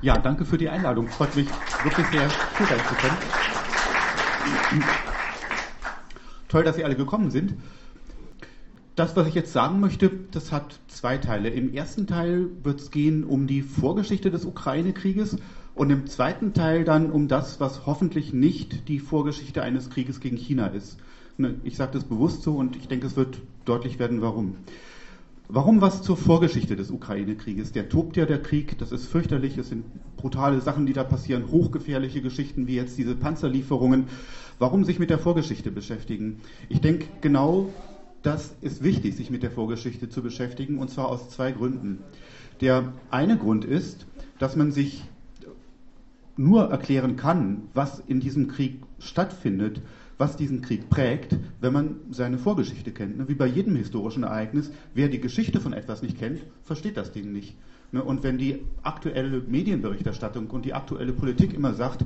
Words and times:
Ja, 0.00 0.16
danke 0.16 0.44
für 0.44 0.58
die 0.58 0.68
Einladung. 0.68 1.08
Freut 1.08 1.34
mich 1.34 1.48
wirklich 1.82 2.06
sehr, 2.06 2.28
hier 2.56 2.66
sein 2.68 2.78
zu 2.86 2.94
können. 2.94 3.16
Toll, 6.46 6.62
dass 6.62 6.76
Sie 6.76 6.84
alle 6.84 6.94
gekommen 6.94 7.32
sind. 7.32 7.54
Das, 8.94 9.16
was 9.16 9.26
ich 9.26 9.34
jetzt 9.34 9.52
sagen 9.52 9.80
möchte, 9.80 10.08
das 10.30 10.52
hat 10.52 10.78
zwei 10.86 11.18
Teile. 11.18 11.48
Im 11.48 11.74
ersten 11.74 12.06
Teil 12.06 12.46
wird 12.62 12.78
es 12.78 12.92
gehen 12.92 13.24
um 13.24 13.48
die 13.48 13.62
Vorgeschichte 13.62 14.30
des 14.30 14.44
Ukraine-Krieges 14.44 15.38
und 15.74 15.90
im 15.90 16.06
zweiten 16.06 16.54
Teil 16.54 16.84
dann 16.84 17.10
um 17.10 17.26
das, 17.26 17.58
was 17.58 17.84
hoffentlich 17.84 18.32
nicht 18.32 18.86
die 18.86 19.00
Vorgeschichte 19.00 19.64
eines 19.64 19.90
Krieges 19.90 20.20
gegen 20.20 20.36
China 20.36 20.68
ist. 20.68 20.96
Ne, 21.38 21.56
ich 21.64 21.76
sage 21.76 21.90
das 21.94 22.04
bewusst 22.04 22.44
so 22.44 22.54
und 22.54 22.76
ich 22.76 22.86
denke, 22.86 23.08
es 23.08 23.16
wird 23.16 23.40
deutlich 23.64 23.98
werden, 23.98 24.22
warum. 24.22 24.58
Warum 25.50 25.80
was 25.80 26.02
zur 26.02 26.18
Vorgeschichte 26.18 26.76
des 26.76 26.90
Ukraine-Krieges? 26.90 27.72
Der 27.72 27.88
tobt 27.88 28.18
ja 28.18 28.26
der 28.26 28.38
Krieg, 28.38 28.76
das 28.76 28.92
ist 28.92 29.06
fürchterlich, 29.06 29.56
es 29.56 29.70
sind 29.70 29.86
brutale 30.18 30.60
Sachen, 30.60 30.84
die 30.84 30.92
da 30.92 31.04
passieren, 31.04 31.50
hochgefährliche 31.50 32.20
Geschichten 32.20 32.66
wie 32.66 32.74
jetzt 32.74 32.98
diese 32.98 33.14
Panzerlieferungen. 33.14 34.04
Warum 34.58 34.84
sich 34.84 34.98
mit 34.98 35.08
der 35.08 35.18
Vorgeschichte 35.18 35.70
beschäftigen? 35.70 36.36
Ich 36.68 36.82
denke, 36.82 37.06
genau 37.22 37.70
das 38.20 38.56
ist 38.60 38.82
wichtig, 38.82 39.16
sich 39.16 39.30
mit 39.30 39.42
der 39.42 39.50
Vorgeschichte 39.50 40.10
zu 40.10 40.20
beschäftigen, 40.20 40.76
und 40.76 40.90
zwar 40.90 41.08
aus 41.08 41.30
zwei 41.30 41.50
Gründen. 41.52 42.00
Der 42.60 42.92
eine 43.10 43.38
Grund 43.38 43.64
ist, 43.64 44.06
dass 44.38 44.54
man 44.54 44.70
sich 44.70 45.04
nur 46.36 46.64
erklären 46.64 47.16
kann, 47.16 47.62
was 47.72 48.02
in 48.06 48.20
diesem 48.20 48.48
Krieg 48.48 48.82
stattfindet, 48.98 49.80
was 50.18 50.36
diesen 50.36 50.60
Krieg 50.60 50.90
prägt, 50.90 51.36
wenn 51.60 51.72
man 51.72 51.96
seine 52.10 52.38
Vorgeschichte 52.38 52.92
kennt. 52.92 53.16
Ne? 53.16 53.28
Wie 53.28 53.34
bei 53.34 53.46
jedem 53.46 53.76
historischen 53.76 54.24
Ereignis, 54.24 54.70
wer 54.94 55.08
die 55.08 55.20
Geschichte 55.20 55.60
von 55.60 55.72
etwas 55.72 56.02
nicht 56.02 56.18
kennt, 56.18 56.40
versteht 56.64 56.96
das 56.96 57.12
Ding 57.12 57.32
nicht. 57.32 57.56
Ne? 57.92 58.02
Und 58.02 58.24
wenn 58.24 58.36
die 58.36 58.64
aktuelle 58.82 59.40
Medienberichterstattung 59.40 60.48
und 60.48 60.64
die 60.64 60.74
aktuelle 60.74 61.12
Politik 61.12 61.54
immer 61.54 61.74
sagt, 61.74 62.04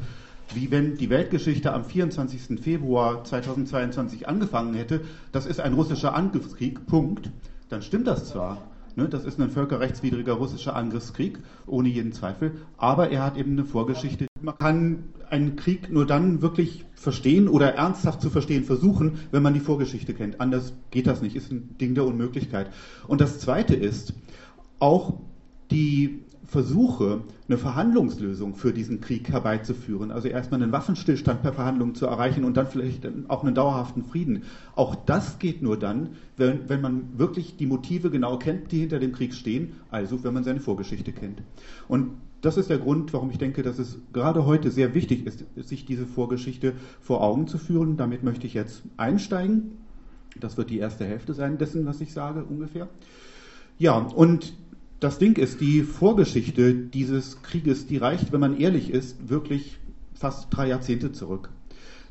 wie 0.54 0.70
wenn 0.70 0.96
die 0.96 1.08
Weltgeschichte 1.08 1.72
am 1.72 1.84
24. 1.84 2.60
Februar 2.60 3.24
2022 3.24 4.28
angefangen 4.28 4.74
hätte, 4.74 5.00
das 5.32 5.46
ist 5.46 5.60
ein 5.60 5.72
russischer 5.72 6.14
Angriffskrieg, 6.14 6.86
Punkt, 6.86 7.30
dann 7.70 7.80
stimmt 7.80 8.06
das 8.06 8.28
zwar, 8.28 8.58
Ne, 8.94 9.08
das 9.08 9.24
ist 9.24 9.40
ein 9.40 9.50
völkerrechtswidriger 9.50 10.34
russischer 10.34 10.76
Angriffskrieg, 10.76 11.38
ohne 11.66 11.88
jeden 11.88 12.12
Zweifel. 12.12 12.52
Aber 12.76 13.10
er 13.10 13.24
hat 13.24 13.38
eben 13.38 13.52
eine 13.52 13.64
Vorgeschichte. 13.64 14.26
Man 14.42 14.58
kann 14.58 15.04
einen 15.32 15.56
Krieg 15.56 15.90
nur 15.90 16.06
dann 16.06 16.42
wirklich 16.42 16.84
verstehen 16.94 17.48
oder 17.48 17.74
ernsthaft 17.74 18.20
zu 18.20 18.28
verstehen 18.28 18.64
versuchen, 18.64 19.18
wenn 19.30 19.42
man 19.42 19.54
die 19.54 19.60
Vorgeschichte 19.60 20.12
kennt. 20.12 20.40
Anders 20.40 20.74
geht 20.90 21.06
das 21.06 21.22
nicht, 21.22 21.34
ist 21.34 21.50
ein 21.50 21.76
Ding 21.80 21.94
der 21.94 22.04
Unmöglichkeit. 22.04 22.70
Und 23.08 23.22
das 23.22 23.38
Zweite 23.40 23.74
ist, 23.74 24.12
auch 24.78 25.14
die 25.70 26.20
Versuche, 26.44 27.22
eine 27.48 27.56
Verhandlungslösung 27.56 28.56
für 28.56 28.74
diesen 28.74 29.00
Krieg 29.00 29.30
herbeizuführen, 29.30 30.10
also 30.10 30.28
erstmal 30.28 30.62
einen 30.62 30.72
Waffenstillstand 30.72 31.40
per 31.40 31.54
Verhandlung 31.54 31.94
zu 31.94 32.04
erreichen 32.04 32.44
und 32.44 32.58
dann 32.58 32.66
vielleicht 32.66 33.08
auch 33.28 33.42
einen 33.42 33.54
dauerhaften 33.54 34.04
Frieden. 34.04 34.42
Auch 34.76 34.94
das 34.94 35.38
geht 35.38 35.62
nur 35.62 35.78
dann, 35.78 36.10
wenn, 36.36 36.68
wenn 36.68 36.82
man 36.82 37.18
wirklich 37.18 37.56
die 37.56 37.66
Motive 37.66 38.10
genau 38.10 38.38
kennt, 38.38 38.70
die 38.70 38.80
hinter 38.80 38.98
dem 38.98 39.12
Krieg 39.12 39.32
stehen, 39.32 39.76
also 39.90 40.24
wenn 40.24 40.34
man 40.34 40.44
seine 40.44 40.60
Vorgeschichte 40.60 41.12
kennt. 41.12 41.42
Und 41.88 42.10
das 42.42 42.56
ist 42.56 42.68
der 42.68 42.78
Grund, 42.78 43.12
warum 43.12 43.30
ich 43.30 43.38
denke, 43.38 43.62
dass 43.62 43.78
es 43.78 43.98
gerade 44.12 44.44
heute 44.44 44.70
sehr 44.70 44.94
wichtig 44.94 45.26
ist, 45.26 45.44
sich 45.56 45.86
diese 45.86 46.06
Vorgeschichte 46.06 46.74
vor 47.00 47.22
Augen 47.22 47.46
zu 47.46 47.56
führen. 47.56 47.96
Damit 47.96 48.24
möchte 48.24 48.46
ich 48.46 48.54
jetzt 48.54 48.82
einsteigen. 48.96 49.78
Das 50.38 50.56
wird 50.56 50.70
die 50.70 50.78
erste 50.78 51.04
Hälfte 51.04 51.34
sein 51.34 51.56
dessen, 51.56 51.86
was 51.86 52.00
ich 52.00 52.12
sage, 52.12 52.44
ungefähr. 52.44 52.88
Ja, 53.78 53.96
und 53.96 54.54
das 54.98 55.18
Ding 55.18 55.36
ist, 55.36 55.60
die 55.60 55.82
Vorgeschichte 55.82 56.74
dieses 56.74 57.42
Krieges, 57.42 57.86
die 57.86 57.96
reicht, 57.96 58.32
wenn 58.32 58.40
man 58.40 58.58
ehrlich 58.58 58.90
ist, 58.90 59.28
wirklich 59.28 59.78
fast 60.14 60.48
drei 60.50 60.68
Jahrzehnte 60.68 61.12
zurück. 61.12 61.50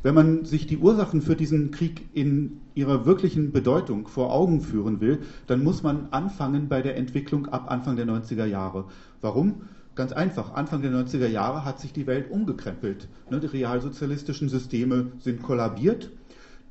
Wenn 0.04 0.16
man 0.16 0.46
sich 0.46 0.66
die 0.66 0.78
Ursachen 0.78 1.22
für 1.22 1.36
diesen 1.36 1.72
Krieg 1.72 2.08
in 2.14 2.62
ihrer 2.74 3.06
wirklichen 3.06 3.52
Bedeutung 3.52 4.08
vor 4.08 4.34
Augen 4.34 4.62
führen 4.62 5.00
will, 5.00 5.19
dann 5.48 5.63
muss 5.63 5.84
man 5.84 6.08
anfangen 6.12 6.69
bei 6.69 6.81
der 6.81 6.98
Entwicklung 6.98 7.48
ab 7.48 7.69
Anfang 7.69 7.98
der 7.98 8.08
90er 8.08 8.46
Jahre. 8.46 8.86
Warum? 9.19 9.62
Ganz 9.96 10.13
einfach. 10.13 10.53
Anfang 10.53 10.81
der 10.81 10.91
90er 10.91 11.28
Jahre 11.28 11.66
hat 11.66 11.79
sich 11.79 11.94
die 11.94 12.07
Welt 12.07 12.31
umgekrempelt. 12.31 13.07
Ne, 13.29 13.40
die 13.40 13.47
realsozialistischen 13.47 14.50
Systeme 14.50 15.12
sind 15.19 15.44
kollabiert 15.44 16.12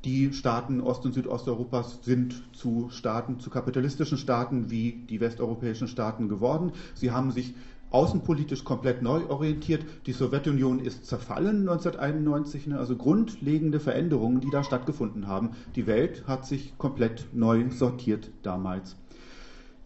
die 0.03 0.33
Staaten 0.33 0.81
Ost- 0.81 1.05
und 1.05 1.13
Südosteuropas 1.13 1.99
sind 2.01 2.41
zu 2.53 2.89
Staaten, 2.89 3.39
zu 3.39 3.49
kapitalistischen 3.51 4.17
Staaten 4.17 4.71
wie 4.71 4.93
die 5.09 5.19
westeuropäischen 5.19 5.87
Staaten 5.87 6.27
geworden. 6.27 6.71
Sie 6.95 7.11
haben 7.11 7.31
sich 7.31 7.53
außenpolitisch 7.91 8.63
komplett 8.63 9.03
neu 9.03 9.27
orientiert. 9.29 9.85
Die 10.07 10.13
Sowjetunion 10.13 10.79
ist 10.79 11.05
zerfallen 11.05 11.69
1991, 11.69 12.67
ne? 12.67 12.79
also 12.79 12.95
grundlegende 12.95 13.79
Veränderungen, 13.79 14.39
die 14.39 14.49
da 14.49 14.63
stattgefunden 14.63 15.27
haben. 15.27 15.51
Die 15.75 15.85
Welt 15.85 16.23
hat 16.25 16.45
sich 16.47 16.77
komplett 16.79 17.27
neu 17.33 17.69
sortiert 17.69 18.31
damals. 18.41 18.95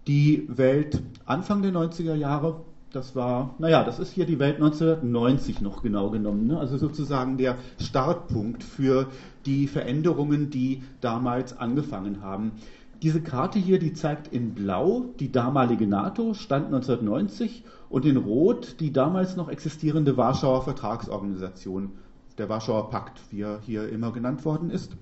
Die 0.07 0.45
Welt 0.47 1.01
Anfang 1.25 1.61
der 1.61 1.73
90er 1.73 2.13
Jahre 2.13 2.61
das 2.95 3.15
war, 3.15 3.55
naja, 3.59 3.83
das 3.83 3.99
ist 3.99 4.13
hier 4.13 4.25
die 4.25 4.39
Welt 4.39 4.55
1990 4.55 5.59
noch 5.59 5.83
genau 5.83 6.09
genommen. 6.09 6.47
Ne? 6.47 6.57
Also 6.57 6.77
sozusagen 6.77 7.37
der 7.37 7.57
Startpunkt 7.77 8.63
für 8.63 9.07
die 9.45 9.67
Veränderungen, 9.67 10.49
die 10.49 10.81
damals 11.01 11.57
angefangen 11.57 12.21
haben. 12.21 12.53
Diese 13.01 13.21
Karte 13.21 13.59
hier, 13.59 13.79
die 13.79 13.93
zeigt 13.93 14.33
in 14.33 14.53
Blau 14.53 15.07
die 15.19 15.31
damalige 15.31 15.85
NATO, 15.85 16.33
Stand 16.33 16.67
1990, 16.67 17.65
und 17.89 18.05
in 18.05 18.17
Rot 18.17 18.79
die 18.79 18.93
damals 18.93 19.35
noch 19.35 19.49
existierende 19.49 20.15
Warschauer 20.15 20.63
Vertragsorganisation, 20.63 21.91
der 22.37 22.47
Warschauer 22.47 22.89
Pakt, 22.89 23.19
wie 23.29 23.41
er 23.41 23.59
hier 23.65 23.89
immer 23.89 24.13
genannt 24.13 24.45
worden 24.45 24.69
ist. 24.69 24.93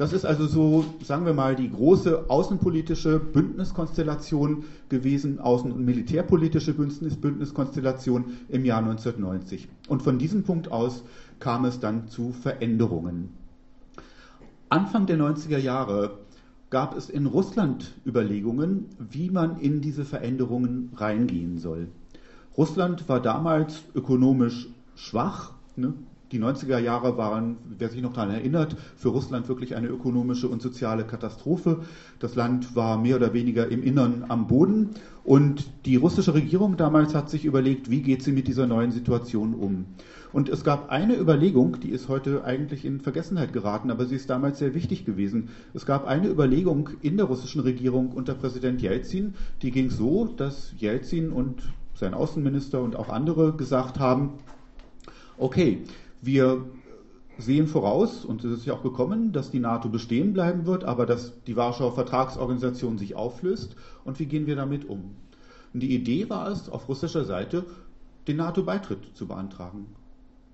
Das 0.00 0.14
ist 0.14 0.24
also 0.24 0.46
so, 0.46 0.86
sagen 1.04 1.26
wir 1.26 1.34
mal, 1.34 1.54
die 1.54 1.70
große 1.70 2.30
außenpolitische 2.30 3.18
Bündniskonstellation 3.18 4.64
gewesen, 4.88 5.40
außen- 5.40 5.70
und 5.70 5.84
militärpolitische 5.84 6.72
Bündnis, 6.72 7.16
Bündniskonstellation 7.16 8.24
im 8.48 8.64
Jahr 8.64 8.78
1990. 8.78 9.68
Und 9.88 10.02
von 10.02 10.18
diesem 10.18 10.42
Punkt 10.42 10.72
aus 10.72 11.02
kam 11.38 11.66
es 11.66 11.80
dann 11.80 12.08
zu 12.08 12.32
Veränderungen. 12.32 13.28
Anfang 14.70 15.04
der 15.04 15.18
90er 15.18 15.58
Jahre 15.58 16.12
gab 16.70 16.96
es 16.96 17.10
in 17.10 17.26
Russland 17.26 17.92
Überlegungen, 18.06 18.86
wie 18.98 19.28
man 19.28 19.60
in 19.60 19.82
diese 19.82 20.06
Veränderungen 20.06 20.92
reingehen 20.96 21.58
soll. 21.58 21.88
Russland 22.56 23.06
war 23.10 23.20
damals 23.20 23.82
ökonomisch 23.94 24.66
schwach, 24.94 25.52
ne? 25.76 25.92
Die 26.32 26.38
90er 26.38 26.78
Jahre 26.78 27.16
waren, 27.16 27.56
wer 27.76 27.88
sich 27.88 28.00
noch 28.02 28.12
daran 28.12 28.30
erinnert, 28.30 28.76
für 28.96 29.08
Russland 29.08 29.48
wirklich 29.48 29.74
eine 29.74 29.88
ökonomische 29.88 30.46
und 30.46 30.62
soziale 30.62 31.04
Katastrophe. 31.04 31.80
Das 32.20 32.36
Land 32.36 32.76
war 32.76 32.98
mehr 32.98 33.16
oder 33.16 33.32
weniger 33.32 33.68
im 33.68 33.82
Innern 33.82 34.26
am 34.28 34.46
Boden 34.46 34.90
und 35.24 35.68
die 35.86 35.96
russische 35.96 36.34
Regierung 36.34 36.76
damals 36.76 37.14
hat 37.14 37.30
sich 37.30 37.44
überlegt, 37.44 37.90
wie 37.90 38.02
geht 38.02 38.22
sie 38.22 38.32
mit 38.32 38.46
dieser 38.46 38.66
neuen 38.66 38.92
Situation 38.92 39.54
um. 39.54 39.86
Und 40.32 40.48
es 40.48 40.62
gab 40.62 40.90
eine 40.90 41.18
Überlegung, 41.18 41.80
die 41.80 41.90
ist 41.90 42.08
heute 42.08 42.44
eigentlich 42.44 42.84
in 42.84 43.00
Vergessenheit 43.00 43.52
geraten, 43.52 43.90
aber 43.90 44.06
sie 44.06 44.14
ist 44.14 44.30
damals 44.30 44.60
sehr 44.60 44.74
wichtig 44.74 45.04
gewesen. 45.04 45.48
Es 45.74 45.84
gab 45.84 46.06
eine 46.06 46.28
Überlegung 46.28 46.90
in 47.02 47.16
der 47.16 47.26
russischen 47.26 47.62
Regierung 47.62 48.12
unter 48.12 48.34
Präsident 48.34 48.80
Jelzin, 48.80 49.34
die 49.62 49.72
ging 49.72 49.90
so, 49.90 50.26
dass 50.26 50.72
Jelzin 50.78 51.30
und 51.30 51.62
sein 51.94 52.14
Außenminister 52.14 52.80
und 52.80 52.94
auch 52.94 53.08
andere 53.08 53.52
gesagt 53.56 53.98
haben, 53.98 54.34
okay, 55.36 55.82
wir 56.22 56.66
sehen 57.38 57.66
voraus, 57.66 58.24
und 58.24 58.44
es 58.44 58.58
ist 58.58 58.66
ja 58.66 58.74
auch 58.74 58.82
gekommen, 58.82 59.32
dass 59.32 59.50
die 59.50 59.60
NATO 59.60 59.88
bestehen 59.88 60.32
bleiben 60.32 60.66
wird, 60.66 60.84
aber 60.84 61.06
dass 61.06 61.42
die 61.44 61.56
Warschauer 61.56 61.94
Vertragsorganisation 61.94 62.98
sich 62.98 63.14
auflöst. 63.14 63.76
Und 64.04 64.18
wie 64.18 64.26
gehen 64.26 64.46
wir 64.46 64.56
damit 64.56 64.88
um? 64.88 65.16
Und 65.72 65.80
die 65.80 65.94
Idee 65.94 66.28
war 66.28 66.48
es, 66.48 66.68
auf 66.68 66.88
russischer 66.88 67.24
Seite 67.24 67.64
den 68.26 68.36
NATO-Beitritt 68.36 69.16
zu 69.16 69.26
beantragen. 69.26 69.86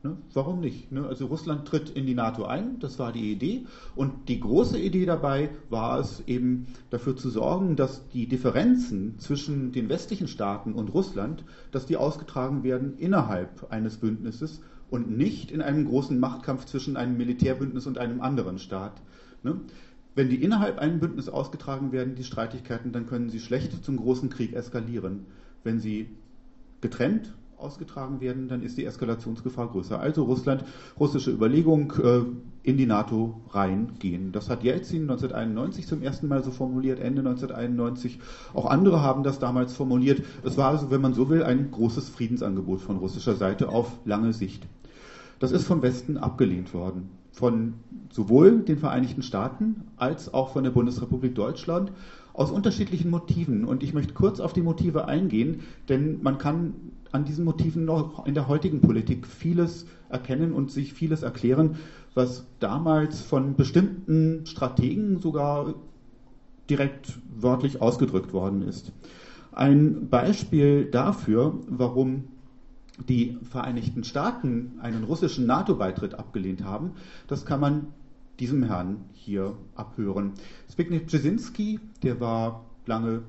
Ne? 0.06 0.16
Warum 0.34 0.60
nicht? 0.60 0.92
Ne? 0.92 1.04
Also 1.04 1.26
Russland 1.26 1.66
tritt 1.66 1.90
in 1.90 2.06
die 2.06 2.14
NATO 2.14 2.44
ein, 2.44 2.78
das 2.78 2.98
war 3.00 3.12
die 3.12 3.32
Idee. 3.32 3.66
Und 3.96 4.28
die 4.28 4.38
große 4.38 4.78
Idee 4.78 5.04
dabei 5.04 5.50
war 5.68 5.98
es 5.98 6.22
eben 6.28 6.66
dafür 6.90 7.16
zu 7.16 7.28
sorgen, 7.28 7.74
dass 7.74 8.08
die 8.10 8.28
Differenzen 8.28 9.18
zwischen 9.18 9.72
den 9.72 9.88
westlichen 9.88 10.28
Staaten 10.28 10.74
und 10.74 10.94
Russland, 10.94 11.44
dass 11.72 11.86
die 11.86 11.96
ausgetragen 11.96 12.62
werden 12.62 12.96
innerhalb 12.98 13.70
eines 13.72 13.96
Bündnisses 13.96 14.60
und 14.90 15.10
nicht 15.10 15.50
in 15.50 15.60
einem 15.60 15.86
großen 15.86 16.20
Machtkampf 16.20 16.66
zwischen 16.66 16.96
einem 16.96 17.16
Militärbündnis 17.16 17.88
und 17.88 17.98
einem 17.98 18.20
anderen 18.20 18.60
Staat. 18.60 19.02
Ne? 19.42 19.60
Wenn 20.14 20.28
die 20.28 20.42
innerhalb 20.42 20.78
einem 20.78 21.00
Bündnis 21.00 21.28
ausgetragen 21.28 21.90
werden, 21.90 22.14
die 22.14 22.24
Streitigkeiten, 22.24 22.92
dann 22.92 23.06
können 23.06 23.28
sie 23.28 23.40
schlecht 23.40 23.84
zum 23.84 23.96
großen 23.96 24.30
Krieg 24.30 24.52
eskalieren. 24.52 25.26
Wenn 25.64 25.80
sie 25.80 26.10
getrennt 26.80 27.34
ausgetragen 27.58 28.20
werden, 28.20 28.48
dann 28.48 28.62
ist 28.62 28.76
die 28.76 28.84
Eskalationsgefahr 28.84 29.68
größer. 29.68 29.98
Also 29.98 30.24
Russland, 30.24 30.64
russische 30.98 31.30
Überlegung, 31.30 31.92
äh, 32.02 32.20
in 32.66 32.76
die 32.76 32.86
NATO 32.86 33.40
reingehen. 33.50 34.32
Das 34.32 34.50
hat 34.50 34.64
Jelzin 34.64 35.02
1991 35.02 35.86
zum 35.86 36.02
ersten 36.02 36.26
Mal 36.26 36.42
so 36.42 36.50
formuliert, 36.50 36.98
Ende 36.98 37.20
1991. 37.20 38.18
Auch 38.54 38.66
andere 38.66 39.02
haben 39.02 39.22
das 39.22 39.38
damals 39.38 39.72
formuliert. 39.72 40.24
Es 40.42 40.56
war 40.56 40.70
also, 40.70 40.90
wenn 40.90 41.00
man 41.00 41.14
so 41.14 41.28
will, 41.28 41.44
ein 41.44 41.70
großes 41.70 42.08
Friedensangebot 42.08 42.80
von 42.80 42.96
russischer 42.96 43.36
Seite 43.36 43.68
auf 43.68 43.92
lange 44.04 44.32
Sicht. 44.32 44.66
Das 45.38 45.52
ist 45.52 45.64
vom 45.64 45.80
Westen 45.82 46.16
abgelehnt 46.16 46.74
worden. 46.74 47.10
Von 47.30 47.74
sowohl 48.10 48.60
den 48.60 48.78
Vereinigten 48.78 49.22
Staaten 49.22 49.82
als 49.96 50.34
auch 50.34 50.52
von 50.52 50.64
der 50.64 50.70
Bundesrepublik 50.70 51.36
Deutschland 51.36 51.92
aus 52.32 52.50
unterschiedlichen 52.50 53.10
Motiven. 53.10 53.64
Und 53.64 53.84
ich 53.84 53.94
möchte 53.94 54.12
kurz 54.12 54.40
auf 54.40 54.52
die 54.52 54.62
Motive 54.62 55.06
eingehen, 55.06 55.60
denn 55.88 56.20
man 56.22 56.38
kann 56.38 56.74
an 57.16 57.24
diesen 57.24 57.44
Motiven 57.44 57.84
noch 57.86 58.26
in 58.26 58.34
der 58.34 58.46
heutigen 58.46 58.80
Politik 58.80 59.26
vieles 59.26 59.86
erkennen 60.10 60.52
und 60.52 60.70
sich 60.70 60.92
vieles 60.92 61.22
erklären, 61.22 61.76
was 62.14 62.44
damals 62.60 63.22
von 63.22 63.56
bestimmten 63.56 64.44
Strategen 64.46 65.18
sogar 65.20 65.74
direkt 66.68 67.18
wörtlich 67.34 67.80
ausgedrückt 67.80 68.32
worden 68.34 68.62
ist. 68.62 68.92
Ein 69.52 70.08
Beispiel 70.10 70.84
dafür, 70.84 71.54
warum 71.66 72.24
die 73.08 73.38
Vereinigten 73.42 74.04
Staaten 74.04 74.78
einen 74.80 75.04
russischen 75.04 75.46
NATO-Beitritt 75.46 76.18
abgelehnt 76.18 76.64
haben, 76.64 76.92
das 77.26 77.46
kann 77.46 77.60
man 77.60 77.86
diesem 78.40 78.62
Herrn 78.62 79.00
hier 79.12 79.54
abhören. 79.74 80.32
Zbigniew 80.68 81.00
Brzezinski, 81.00 81.80
der 82.02 82.20
war 82.20 82.60
lange 82.84 83.22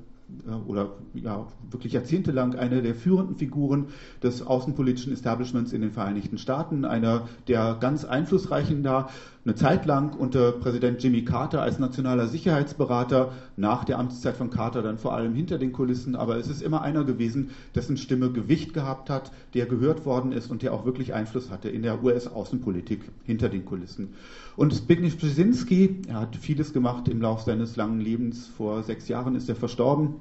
oder 0.67 0.89
ja, 1.13 1.47
wirklich 1.69 1.93
jahrzehntelang 1.93 2.55
eine 2.55 2.81
der 2.81 2.95
führenden 2.95 3.35
Figuren 3.35 3.87
des 4.21 4.45
außenpolitischen 4.45 5.13
Establishments 5.13 5.71
in 5.71 5.81
den 5.81 5.91
Vereinigten 5.91 6.37
Staaten, 6.37 6.85
einer 6.85 7.27
der 7.47 7.77
ganz 7.79 8.03
einflussreichen 8.03 8.83
da, 8.83 9.09
eine 9.47 9.55
Zeit 9.55 9.85
lang 9.85 10.13
unter 10.13 10.51
Präsident 10.51 11.01
Jimmy 11.01 11.23
Carter 11.23 11.61
als 11.61 11.79
nationaler 11.79 12.27
Sicherheitsberater, 12.27 13.31
nach 13.55 13.85
der 13.85 13.97
Amtszeit 13.97 14.35
von 14.35 14.49
Carter 14.49 14.81
dann 14.81 14.97
vor 14.97 15.13
allem 15.13 15.33
hinter 15.35 15.57
den 15.57 15.71
Kulissen, 15.71 16.17
aber 16.17 16.35
es 16.35 16.49
ist 16.49 16.61
immer 16.61 16.81
einer 16.81 17.05
gewesen, 17.05 17.51
dessen 17.73 17.95
Stimme 17.95 18.29
Gewicht 18.29 18.73
gehabt 18.73 19.09
hat, 19.09 19.31
der 19.53 19.65
gehört 19.65 20.05
worden 20.05 20.33
ist 20.33 20.51
und 20.51 20.63
der 20.63 20.73
auch 20.73 20.83
wirklich 20.83 21.13
Einfluss 21.13 21.49
hatte 21.49 21.69
in 21.69 21.81
der 21.81 22.03
US-Außenpolitik 22.03 23.09
hinter 23.23 23.47
den 23.47 23.63
Kulissen. 23.63 24.09
Und 24.57 24.73
Zbigniew 24.73 25.15
Brzezinski, 25.15 26.01
er 26.09 26.19
hat 26.19 26.35
vieles 26.35 26.73
gemacht 26.73 27.07
im 27.07 27.21
Laufe 27.21 27.45
seines 27.45 27.77
langen 27.77 28.01
Lebens, 28.01 28.47
vor 28.47 28.83
sechs 28.83 29.07
Jahren 29.07 29.33
ist 29.33 29.47
er 29.47 29.55
verstorben, 29.55 30.15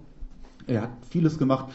er 0.69 0.83
hat 0.83 0.91
vieles 1.11 1.37
gemacht. 1.37 1.67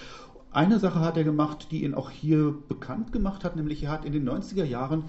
Eine 0.53 0.79
Sache 0.79 1.01
hat 1.01 1.17
er 1.17 1.25
gemacht, 1.25 1.67
die 1.71 1.83
ihn 1.83 1.95
auch 1.95 2.11
hier 2.11 2.55
bekannt 2.69 3.11
gemacht 3.11 3.43
hat, 3.43 3.57
nämlich 3.57 3.83
er 3.83 3.91
hat 3.91 4.05
in 4.05 4.13
den 4.13 4.29
90er 4.29 4.63
Jahren 4.63 5.03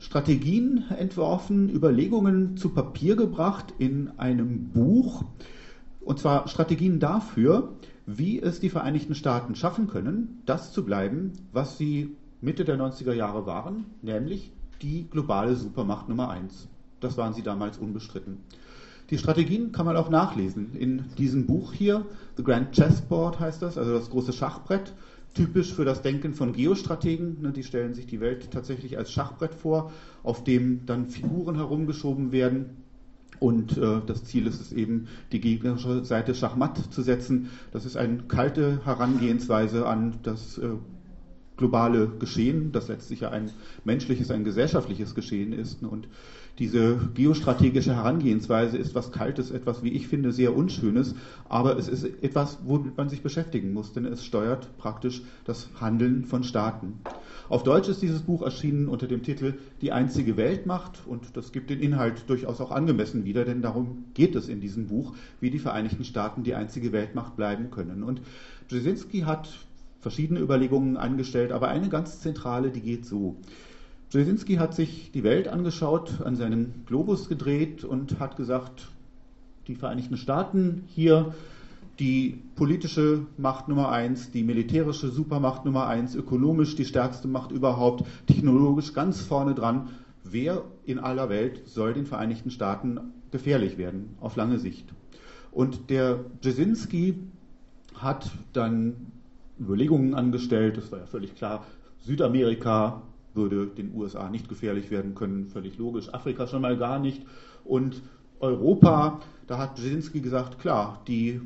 Strategien 0.00 0.84
entworfen, 0.96 1.68
Überlegungen 1.68 2.56
zu 2.56 2.70
Papier 2.70 3.16
gebracht 3.16 3.74
in 3.78 4.10
einem 4.18 4.68
Buch. 4.70 5.24
Und 6.00 6.18
zwar 6.18 6.48
Strategien 6.48 7.00
dafür, 7.00 7.74
wie 8.06 8.40
es 8.40 8.60
die 8.60 8.70
Vereinigten 8.70 9.14
Staaten 9.14 9.54
schaffen 9.54 9.88
können, 9.88 10.42
das 10.46 10.72
zu 10.72 10.84
bleiben, 10.84 11.32
was 11.52 11.76
sie 11.76 12.16
Mitte 12.40 12.64
der 12.64 12.78
90er 12.78 13.12
Jahre 13.12 13.44
waren, 13.44 13.86
nämlich 14.00 14.52
die 14.80 15.08
globale 15.10 15.56
Supermacht 15.56 16.08
Nummer 16.08 16.30
eins. 16.30 16.68
Das 17.00 17.16
waren 17.16 17.34
sie 17.34 17.42
damals 17.42 17.78
unbestritten. 17.78 18.38
Die 19.10 19.18
Strategien 19.18 19.72
kann 19.72 19.86
man 19.86 19.96
auch 19.96 20.10
nachlesen 20.10 20.74
in 20.74 21.04
diesem 21.16 21.46
Buch 21.46 21.72
hier. 21.72 22.04
The 22.36 22.44
Grand 22.44 22.72
Chessboard 22.72 23.40
heißt 23.40 23.62
das, 23.62 23.78
also 23.78 23.92
das 23.92 24.10
große 24.10 24.32
Schachbrett 24.32 24.92
typisch 25.34 25.72
für 25.72 25.84
das 25.84 26.02
Denken 26.02 26.34
von 26.34 26.52
Geostrategen. 26.52 27.40
Ne, 27.40 27.52
die 27.52 27.64
stellen 27.64 27.94
sich 27.94 28.06
die 28.06 28.20
Welt 28.20 28.50
tatsächlich 28.50 28.98
als 28.98 29.10
Schachbrett 29.12 29.54
vor, 29.54 29.92
auf 30.22 30.44
dem 30.44 30.86
dann 30.86 31.06
Figuren 31.06 31.56
herumgeschoben 31.56 32.32
werden. 32.32 32.82
Und 33.40 33.76
äh, 33.76 34.00
das 34.04 34.24
Ziel 34.24 34.46
ist 34.46 34.60
es 34.60 34.72
eben, 34.72 35.06
die 35.30 35.40
gegnerische 35.40 36.04
Seite 36.04 36.34
schachmatt 36.34 36.92
zu 36.92 37.02
setzen. 37.02 37.50
Das 37.70 37.84
ist 37.84 37.96
eine 37.96 38.18
kalte 38.24 38.84
Herangehensweise 38.84 39.86
an 39.86 40.16
das 40.22 40.58
äh, 40.58 40.70
globale 41.58 42.08
Geschehen, 42.18 42.72
das 42.72 42.88
letztlich 42.88 43.20
ja 43.20 43.30
ein 43.30 43.50
menschliches, 43.84 44.30
ein 44.30 44.44
gesellschaftliches 44.44 45.14
Geschehen 45.14 45.52
ist. 45.52 45.82
Und 45.82 46.08
diese 46.58 46.96
geostrategische 47.14 47.94
Herangehensweise 47.94 48.78
ist 48.78 48.94
was 48.94 49.12
Kaltes, 49.12 49.50
etwas, 49.52 49.84
wie 49.84 49.90
ich 49.90 50.08
finde, 50.08 50.32
sehr 50.32 50.56
Unschönes, 50.56 51.14
aber 51.48 51.76
es 51.76 51.86
ist 51.86 52.04
etwas, 52.22 52.58
womit 52.64 52.96
man 52.96 53.08
sich 53.08 53.22
beschäftigen 53.22 53.72
muss, 53.72 53.92
denn 53.92 54.04
es 54.06 54.24
steuert 54.24 54.76
praktisch 54.76 55.22
das 55.44 55.68
Handeln 55.80 56.24
von 56.24 56.42
Staaten. 56.42 56.94
Auf 57.48 57.62
Deutsch 57.62 57.88
ist 57.88 58.02
dieses 58.02 58.22
Buch 58.22 58.42
erschienen 58.42 58.88
unter 58.88 59.06
dem 59.06 59.22
Titel 59.22 59.54
Die 59.82 59.92
einzige 59.92 60.36
Weltmacht 60.36 61.02
und 61.06 61.36
das 61.36 61.52
gibt 61.52 61.70
den 61.70 61.80
Inhalt 61.80 62.24
durchaus 62.28 62.60
auch 62.60 62.72
angemessen 62.72 63.24
wieder, 63.24 63.44
denn 63.44 63.62
darum 63.62 64.06
geht 64.14 64.34
es 64.34 64.48
in 64.48 64.60
diesem 64.60 64.88
Buch, 64.88 65.14
wie 65.40 65.50
die 65.50 65.60
Vereinigten 65.60 66.04
Staaten 66.04 66.42
die 66.42 66.54
einzige 66.54 66.92
Weltmacht 66.92 67.36
bleiben 67.36 67.70
können. 67.70 68.02
Und 68.02 68.20
Brzezinski 68.68 69.20
hat 69.20 69.48
verschiedene 70.00 70.40
Überlegungen 70.40 70.96
angestellt, 70.96 71.52
aber 71.52 71.68
eine 71.68 71.88
ganz 71.88 72.20
zentrale, 72.20 72.70
die 72.70 72.80
geht 72.80 73.06
so. 73.06 73.36
Brzezinski 74.10 74.56
hat 74.56 74.74
sich 74.74 75.10
die 75.12 75.22
Welt 75.22 75.48
angeschaut, 75.48 76.22
an 76.24 76.36
seinem 76.36 76.72
Globus 76.86 77.28
gedreht 77.28 77.84
und 77.84 78.20
hat 78.20 78.36
gesagt, 78.36 78.88
die 79.66 79.74
Vereinigten 79.74 80.16
Staaten 80.16 80.84
hier 80.86 81.34
die 81.98 82.40
politische 82.54 83.26
Macht 83.36 83.68
Nummer 83.68 83.90
eins, 83.90 84.30
die 84.30 84.44
militärische 84.44 85.08
Supermacht 85.08 85.64
Nummer 85.64 85.88
eins, 85.88 86.14
ökonomisch 86.14 86.76
die 86.76 86.84
stärkste 86.84 87.28
Macht 87.28 87.50
überhaupt, 87.50 88.04
technologisch 88.26 88.94
ganz 88.94 89.20
vorne 89.20 89.54
dran. 89.54 89.88
Wer 90.24 90.64
in 90.86 90.98
aller 90.98 91.28
Welt 91.28 91.62
soll 91.66 91.92
den 91.92 92.06
Vereinigten 92.06 92.50
Staaten 92.50 93.00
gefährlich 93.30 93.78
werden, 93.78 94.14
auf 94.20 94.36
lange 94.36 94.58
Sicht? 94.58 94.86
Und 95.50 95.90
der 95.90 96.20
Brzezinski 96.40 97.14
hat 97.94 98.30
dann 98.52 99.07
Überlegungen 99.60 100.14
angestellt, 100.14 100.76
das 100.76 100.90
war 100.92 101.00
ja 101.00 101.06
völlig 101.06 101.34
klar, 101.34 101.64
Südamerika, 102.00 103.02
würde 103.34 103.66
den 103.66 103.94
USA 103.94 104.28
nicht 104.30 104.48
gefährlich 104.48 104.90
werden 104.90 105.14
können, 105.14 105.46
völlig 105.46 105.78
logisch. 105.78 106.12
Afrika 106.12 106.46
schon 106.46 106.62
mal 106.62 106.76
gar 106.76 106.98
nicht. 106.98 107.22
Und 107.64 108.02
Europa, 108.40 109.20
da 109.46 109.58
hat 109.58 109.76
Brzezinski 109.76 110.20
gesagt, 110.20 110.58
klar, 110.58 111.02
die 111.06 111.40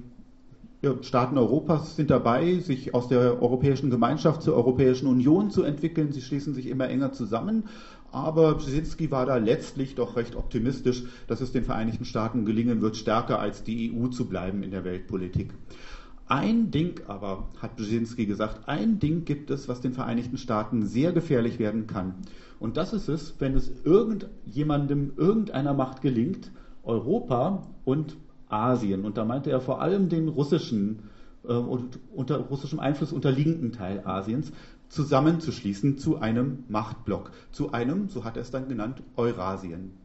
Staaten 1.02 1.38
Europas 1.38 1.94
sind 1.94 2.10
dabei, 2.10 2.58
sich 2.58 2.92
aus 2.92 3.06
der 3.06 3.40
Europäischen 3.40 3.90
Gemeinschaft 3.90 4.42
zur 4.42 4.56
Europäischen 4.56 5.06
Union 5.06 5.50
zu 5.50 5.62
entwickeln. 5.62 6.10
Sie 6.10 6.20
schließen 6.20 6.54
sich 6.54 6.66
immer 6.66 6.88
enger 6.88 7.12
zusammen. 7.12 7.68
Aber 8.10 8.54
Brzezinski 8.54 9.10
war 9.10 9.24
da 9.24 9.36
letztlich 9.36 9.94
doch 9.94 10.16
recht 10.16 10.34
optimistisch, 10.34 11.04
dass 11.28 11.40
es 11.40 11.52
den 11.52 11.64
Vereinigten 11.64 12.04
Staaten 12.04 12.44
gelingen 12.44 12.80
wird, 12.82 12.96
stärker 12.96 13.38
als 13.38 13.62
die 13.62 13.92
EU 13.94 14.08
zu 14.08 14.28
bleiben 14.28 14.62
in 14.62 14.72
der 14.72 14.84
Weltpolitik. 14.84 15.54
Ein 16.26 16.70
Ding 16.70 17.00
aber, 17.08 17.48
hat 17.60 17.76
Brzezinski 17.76 18.26
gesagt, 18.26 18.68
ein 18.68 18.98
Ding 18.98 19.24
gibt 19.24 19.50
es, 19.50 19.68
was 19.68 19.80
den 19.80 19.92
Vereinigten 19.92 20.38
Staaten 20.38 20.86
sehr 20.86 21.12
gefährlich 21.12 21.58
werden 21.58 21.86
kann. 21.86 22.14
Und 22.58 22.76
das 22.76 22.92
ist 22.92 23.08
es, 23.08 23.34
wenn 23.38 23.54
es 23.54 23.70
irgendjemandem, 23.84 25.12
irgendeiner 25.16 25.74
Macht 25.74 26.00
gelingt, 26.00 26.50
Europa 26.84 27.66
und 27.84 28.16
Asien, 28.48 29.04
und 29.04 29.16
da 29.16 29.24
meinte 29.24 29.50
er 29.50 29.60
vor 29.60 29.80
allem 29.80 30.08
den 30.08 30.28
russischen 30.28 31.10
äh, 31.44 31.52
und 31.52 31.98
unter 32.14 32.38
russischem 32.38 32.80
Einfluss 32.80 33.12
unterliegenden 33.12 33.72
Teil 33.72 34.02
Asiens, 34.04 34.52
zusammenzuschließen 34.88 35.98
zu 35.98 36.18
einem 36.18 36.64
Machtblock, 36.68 37.32
zu 37.50 37.72
einem, 37.72 38.08
so 38.08 38.24
hat 38.24 38.36
er 38.36 38.42
es 38.42 38.50
dann 38.50 38.68
genannt, 38.68 39.02
Eurasien. 39.16 40.01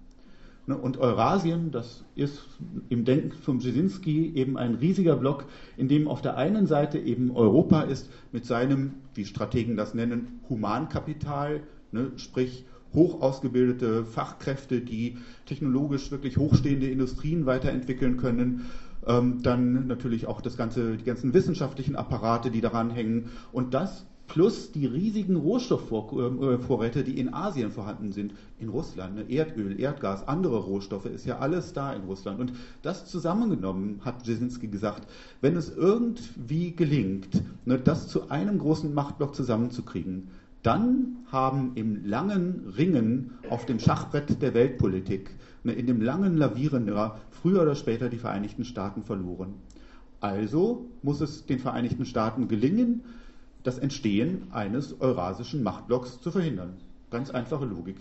Ne, 0.69 0.75
und 0.77 0.97
Eurasien, 0.97 1.71
das 1.71 2.03
ist 2.15 2.41
im 2.89 3.05
Denken 3.05 3.31
von 3.31 3.59
Brzezinski 3.59 4.33
eben 4.35 4.57
ein 4.57 4.75
riesiger 4.75 5.15
Block, 5.15 5.45
in 5.77 5.87
dem 5.87 6.09
auf 6.09 6.21
der 6.21 6.35
einen 6.35 6.67
Seite 6.67 6.99
eben 6.99 7.31
Europa 7.31 7.83
ist 7.83 8.09
mit 8.33 8.45
seinem, 8.45 8.95
wie 9.13 9.23
Strategen 9.23 9.77
das 9.77 9.93
nennen, 9.93 10.41
Humankapital, 10.49 11.61
ne, 11.93 12.11
sprich 12.17 12.65
hoch 12.93 13.21
ausgebildete 13.21 14.03
Fachkräfte, 14.03 14.81
die 14.81 15.17
technologisch 15.45 16.11
wirklich 16.11 16.35
hochstehende 16.35 16.87
Industrien 16.87 17.45
weiterentwickeln 17.45 18.17
können. 18.17 18.65
Ähm, 19.05 19.41
dann 19.41 19.87
natürlich 19.87 20.27
auch 20.27 20.41
das 20.41 20.57
ganze, 20.57 20.97
die 20.97 21.05
ganzen 21.05 21.33
wissenschaftlichen 21.33 21.95
Apparate, 21.95 22.51
die 22.51 22.59
daran 22.59 22.91
hängen. 22.91 23.29
Und 23.53 23.73
das 23.73 24.05
plus 24.27 24.71
die 24.71 24.85
riesigen 24.85 25.35
Rohstoffvorräte, 25.35 27.03
die 27.03 27.17
in 27.19 27.33
Asien 27.33 27.71
vorhanden 27.71 28.11
sind, 28.11 28.33
in 28.59 28.69
Russland, 28.69 29.15
ne? 29.15 29.25
Erdöl, 29.29 29.79
Erdgas, 29.79 30.27
andere 30.27 30.57
Rohstoffe, 30.57 31.05
ist 31.05 31.25
ja 31.25 31.39
alles 31.39 31.73
da 31.73 31.93
in 31.93 32.03
Russland. 32.03 32.39
Und 32.39 32.53
das 32.81 33.05
zusammengenommen, 33.05 34.01
hat 34.03 34.19
Brzezinski 34.19 34.67
gesagt, 34.67 35.07
wenn 35.41 35.55
es 35.55 35.69
irgendwie 35.69 36.75
gelingt, 36.75 37.41
ne, 37.65 37.79
das 37.79 38.07
zu 38.07 38.29
einem 38.29 38.59
großen 38.59 38.93
Machtblock 38.93 39.33
zusammenzukriegen, 39.33 40.27
dann 40.61 41.17
haben 41.31 41.71
im 41.75 42.05
langen 42.05 42.73
Ringen 42.77 43.31
auf 43.49 43.65
dem 43.65 43.79
Schachbrett 43.79 44.41
der 44.41 44.53
Weltpolitik, 44.53 45.35
ne, 45.63 45.71
in 45.71 45.87
dem 45.87 46.01
langen 46.01 46.35
Lavieren 46.35 46.91
früher 47.31 47.61
oder 47.61 47.75
später 47.75 48.09
die 48.09 48.17
Vereinigten 48.17 48.65
Staaten 48.65 49.03
verloren. 49.03 49.53
Also 50.19 50.85
muss 51.03 51.21
es 51.21 51.45
den 51.45 51.59
Vereinigten 51.59 52.05
Staaten 52.05 52.47
gelingen, 52.47 53.03
das 53.67 53.77
Entstehen 53.77 54.43
eines 54.51 55.01
eurasischen 55.01 55.61
Machtblocks 55.61 56.21
zu 56.21 56.31
verhindern. 56.31 56.77
Ganz 57.11 57.31
einfache 57.31 57.65
Logik. 57.65 57.97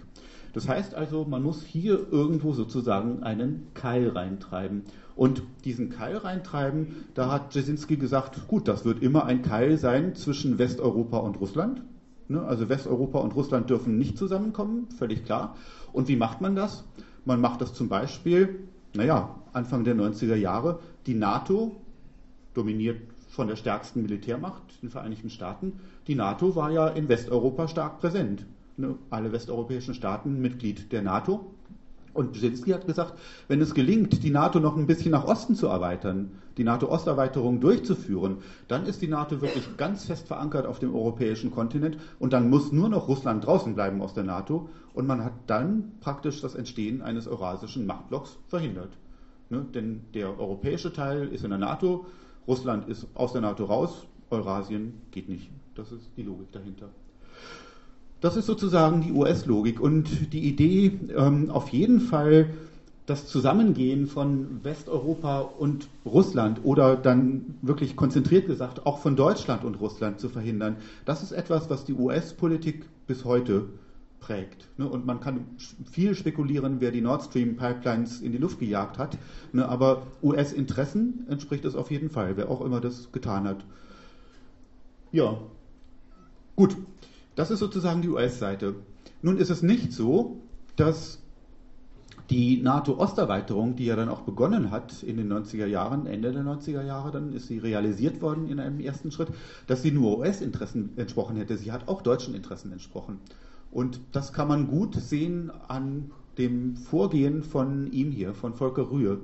Das 0.53 0.69
heißt 0.69 0.95
also, 0.95 1.25
man 1.25 1.43
muss 1.43 1.65
hier 1.65 2.07
irgendwo 2.13 2.53
sozusagen 2.53 3.25
einen 3.25 3.67
Keil 3.75 4.11
reintreiben. 4.11 4.85
Und 5.17 5.43
diesen 5.65 5.91
Keil 5.91 6.19
reintreiben, 6.19 7.07
da 7.15 7.33
hat 7.33 7.53
Jasinski 7.53 7.97
gesagt, 7.97 8.47
gut, 8.47 8.69
das 8.69 8.85
wird 8.85 9.03
immer 9.03 9.25
ein 9.25 9.43
Keil 9.43 9.77
sein 9.77 10.15
zwischen 10.15 10.59
Westeuropa 10.59 11.19
und 11.19 11.41
Russland. 11.41 11.83
Ne, 12.29 12.43
also 12.43 12.69
Westeuropa 12.69 13.19
und 13.19 13.35
Russland 13.35 13.69
dürfen 13.69 13.99
nicht 13.99 14.17
zusammenkommen, 14.17 14.87
völlig 14.97 15.25
klar. 15.25 15.57
Und 15.93 16.07
wie 16.07 16.17
macht 16.17 16.41
man 16.41 16.55
das? 16.55 16.85
Man 17.25 17.41
macht 17.41 17.61
das 17.61 17.75
zum 17.75 17.89
Beispiel, 17.89 18.69
naja, 18.95 19.35
Anfang 19.53 19.83
der 19.83 19.97
90er 19.97 20.37
Jahre, 20.37 20.79
die 21.07 21.15
NATO, 21.15 21.75
dominiert 22.55 23.01
von 23.37 23.49
der 23.49 23.57
stärksten 23.57 24.01
Militärmacht, 24.01 24.63
den 24.83 24.89
Vereinigten 24.89 25.29
Staaten, 25.29 25.75
die 26.07 26.15
NATO 26.15 26.57
war 26.57 26.71
ja 26.73 26.89
in 26.89 27.09
Westeuropa 27.11 27.69
stark 27.69 28.01
präsent. 28.01 28.47
Ne, 28.79 28.97
alle 29.11 29.31
westeuropäischen 29.31 29.95
Staaten 29.95 30.41
Mitglied 30.41 30.91
der 30.91 31.03
NATO. 31.03 31.53
Und 32.15 32.33
Brzezinski 32.33 32.71
hat 32.71 32.87
gesagt, 32.87 33.13
wenn 33.47 33.61
es 33.61 33.75
gelingt, 33.75 34.23
die 34.23 34.31
NATO 34.31 34.59
noch 34.59 34.77
ein 34.77 34.87
bisschen 34.87 35.11
nach 35.11 35.25
Osten 35.25 35.55
zu 35.55 35.67
erweitern, 35.67 36.31
die 36.57 36.65
NATO-Osterweiterung 36.65 37.61
durchzuführen, 37.61 38.39
dann 38.69 38.87
ist 38.87 39.03
die 39.03 39.09
NATO 39.09 39.43
wirklich 39.43 39.77
ganz 39.77 40.07
fest 40.07 40.27
verankert 40.27 40.65
auf 40.65 40.79
dem 40.79 40.95
europäischen 40.95 41.51
Kontinent 41.51 41.99
und 42.19 42.33
dann 42.33 42.49
muss 42.49 42.73
nur 42.73 42.89
noch 42.89 43.07
Russland 43.07 43.45
draußen 43.45 43.75
bleiben 43.75 44.01
aus 44.01 44.15
der 44.15 44.25
NATO 44.25 44.71
und 44.95 45.07
man 45.07 45.23
hat 45.23 45.35
dann 45.47 45.93
praktisch 46.01 46.41
das 46.41 46.55
Entstehen 46.55 47.03
eines 47.03 47.29
eurasischen 47.29 47.85
Machtblocks 47.85 48.39
verhindert. 48.49 48.97
Ne? 49.51 49.67
Denn 49.75 50.05
der 50.15 50.41
europäische 50.41 50.95
Teil 50.95 51.29
ist 51.29 51.45
in 51.45 51.51
der 51.51 51.59
NATO, 51.59 52.07
Russland 52.47 52.89
ist 52.89 53.07
aus 53.15 53.33
der 53.33 53.41
NATO 53.43 53.65
raus, 53.65 54.07
Eurasien 54.31 54.95
geht 55.11 55.29
nicht. 55.29 55.51
Das 55.75 55.93
ist 55.93 56.11
die 56.17 56.23
Logik 56.23 56.53
dahinter. 56.53 56.89
Das 58.21 58.37
ist 58.37 58.47
sozusagen 58.47 59.03
die 59.03 59.13
US-Logik 59.13 59.79
und 59.81 60.33
die 60.33 60.49
Idee, 60.49 60.99
ähm, 61.15 61.51
auf 61.51 61.69
jeden 61.69 62.01
Fall 62.01 62.49
das 63.05 63.27
Zusammengehen 63.27 64.07
von 64.07 64.65
Westeuropa 64.65 65.41
und 65.41 65.89
Russland 66.05 66.65
oder 66.65 66.97
dann 66.97 67.57
wirklich 67.63 67.95
konzentriert 67.95 68.47
gesagt 68.47 68.85
auch 68.85 68.99
von 68.99 69.15
Deutschland 69.15 69.65
und 69.65 69.81
Russland 69.81 70.19
zu 70.19 70.29
verhindern, 70.29 70.77
das 71.05 71.23
ist 71.23 71.33
etwas, 71.33 71.71
was 71.71 71.85
die 71.85 71.93
US-Politik 71.93 72.85
bis 73.07 73.25
heute 73.25 73.67
prägt. 74.27 74.67
Ne? 74.77 74.89
Und 74.89 75.07
man 75.07 75.21
kann 75.21 75.47
viel 75.91 76.15
spekulieren, 76.17 76.81
wer 76.81 76.91
die 76.91 77.01
Nord 77.01 77.23
Stream 77.23 77.57
Pipelines 77.57 78.21
in 78.21 78.33
die 78.33 78.39
Luft 78.39 78.59
gejagt 78.59 78.99
hat, 78.99 79.17
ne? 79.53 79.69
aber 79.69 80.03
US-Interessen 80.23 81.27
entspricht 81.29 81.65
es 81.65 81.77
auf 81.77 81.93
jeden 81.93 82.11
Fall, 82.11 82.37
wer 82.37 82.51
auch 82.51 82.61
immer 82.61 82.81
das 82.81 83.13
getan 83.13 83.47
hat. 83.47 83.65
Ja, 85.13 85.39
gut. 86.57 86.77
Das 87.37 87.51
ist 87.51 87.61
sozusagen 87.61 88.03
die 88.03 88.09
US-Seite. 88.09 88.75
Nun 89.23 89.37
ist 89.37 89.51
es 89.51 89.63
nicht 89.63 89.93
so, 89.93 90.41
dass 90.75 91.21
die 92.31 92.61
NATO-Osterweiterung, 92.63 93.77
die 93.77 93.85
ja 93.85 93.95
dann 93.95 94.09
auch 94.09 94.23
begonnen 94.23 94.73
hat 94.73 95.03
in 95.03 95.17
den 95.19 95.33
90er 95.33 95.67
Jahren, 95.67 96.07
Ende 96.07 96.33
der 96.33 96.43
90er 96.43 96.83
Jahre, 96.83 97.13
dann 97.13 97.33
ist 97.33 97.47
sie 97.47 97.59
realisiert 97.59 98.21
worden 98.21 98.49
in 98.49 98.59
einem 98.59 98.81
ersten 98.81 99.13
Schritt, 99.13 99.29
dass 99.69 99.83
sie 99.83 99.93
nur 99.93 100.19
US-Interessen 100.19 100.95
entsprochen 100.97 101.37
hätte. 101.37 101.57
Sie 101.57 101.71
hat 101.71 101.87
auch 101.87 102.03
deutschen 102.03 102.35
Interessen 102.35 102.73
entsprochen. 102.73 103.21
Und 103.71 104.01
das 104.13 104.33
kann 104.33 104.49
man 104.49 104.69
gut 104.69 104.95
sehen 104.95 105.51
an 105.69 106.11
dem 106.39 106.77
Vorgehen 106.77 107.43
von 107.43 107.91
ihm 107.93 108.11
hier, 108.11 108.35
von 108.35 108.55
Volker 108.55 108.91
Rühe 108.91 109.21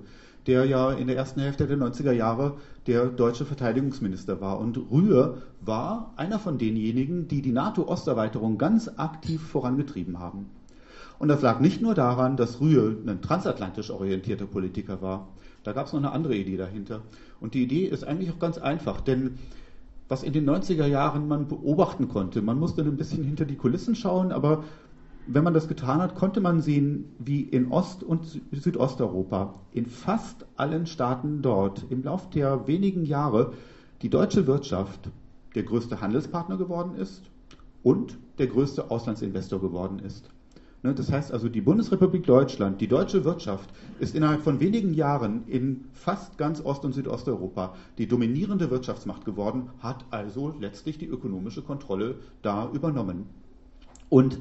der 0.47 0.65
ja 0.65 0.91
in 0.93 1.07
der 1.07 1.17
ersten 1.17 1.41
Hälfte 1.41 1.67
der 1.67 1.79
90er 1.79 2.13
Jahre 2.13 2.57
der 2.87 3.07
deutsche 3.07 3.45
Verteidigungsminister 3.45 4.41
war. 4.41 4.59
Und 4.59 4.77
Rühr 4.91 5.43
war 5.61 6.13
einer 6.17 6.39
von 6.39 6.59
denjenigen, 6.59 7.29
die 7.29 7.43
die 7.43 7.53
NATO-Osterweiterung 7.53 8.59
ganz 8.59 8.91
aktiv 8.97 9.41
vorangetrieben 9.41 10.19
haben. 10.19 10.51
Und 11.19 11.29
das 11.29 11.43
lag 11.43 11.61
nicht 11.61 11.81
nur 11.81 11.95
daran, 11.95 12.37
dass 12.37 12.61
Rühe 12.61 12.97
ein 13.07 13.23
transatlantisch 13.23 13.91
orientierter 13.91 14.47
Politiker 14.47 15.01
war. 15.01 15.29
Da 15.63 15.73
gab 15.73 15.87
es 15.87 15.93
noch 15.93 16.01
eine 16.01 16.11
andere 16.11 16.35
Idee 16.35 16.57
dahinter. 16.57 17.03
Und 17.41 17.55
die 17.55 17.63
Idee 17.63 17.85
ist 17.85 18.03
eigentlich 18.03 18.33
auch 18.33 18.41
ganz 18.41 18.59
einfach, 18.59 19.01
denn 19.01 19.39
was 20.09 20.23
in 20.23 20.33
den 20.33 20.49
90er 20.49 20.87
Jahren 20.87 21.29
man 21.29 21.49
beobachten 21.49 22.09
konnte, 22.09 22.43
man 22.43 22.59
musste 22.59 22.83
ein 22.83 22.97
bisschen 22.97 23.25
hinter 23.25 23.45
die 23.45 23.57
Kulissen 23.57 23.95
schauen, 23.95 24.33
aber 24.33 24.65
wenn 25.27 25.45
man 25.45 25.55
das 25.55 25.69
getan 25.69 26.01
hat, 26.01 26.15
konnte 26.15 26.41
man 26.41 26.61
sehen, 26.61 27.05
wie 27.19 27.43
in 27.43 27.71
Ost- 27.71 28.03
und 28.03 28.41
Südosteuropa, 28.51 29.55
in 29.73 29.87
fast 29.87 30.47
allen 30.57 30.87
Staaten 30.87 31.43
dort, 31.43 31.87
im 31.91 32.03
Laufe 32.03 32.29
der 32.35 32.67
wenigen 32.67 33.05
Jahre 33.05 33.53
die 34.03 34.11
deutsche 34.11 34.47
Wirtschaft 34.47 35.11
der 35.55 35.63
größte 35.63 36.01
Handelspartner 36.01 36.57
geworden 36.57 36.97
ist 36.97 37.23
und 37.83 38.19
der 38.39 38.49
größte 38.49 38.91
Auslandsinvestor 38.91 39.61
geworden 39.61 39.99
ist. 40.01 40.29
Ne, 40.85 40.95
das 40.95 41.13
heißt 41.13 41.33
also, 41.33 41.49
die 41.49 41.61
Bundesrepublik 41.61 42.25
Deutschland, 42.25 42.81
die 42.81 42.89
deutsche 42.89 43.25
Wirtschaft, 43.25 43.71
ist 44.01 44.17
innerhalb 44.17 44.43
von 44.43 44.59
wenigen 44.59 44.95
Jahren 44.95 45.47
in 45.47 45.85
fast 45.93 46.39
ganz 46.39 46.61
Ost- 46.61 46.85
und 46.85 46.93
Südosteuropa 46.93 47.77
die 47.99 48.09
dominierende 48.09 48.69
Wirtschaftsmacht 48.69 49.25
geworden, 49.25 49.71
hat 49.79 50.05
also 50.11 50.53
letztlich 50.59 50.99
die 50.99 51.07
ökonomische 51.07 51.63
Kontrolle 51.63 52.17
da 52.43 52.69
übernommen. 52.73 53.27
Und 54.09 54.41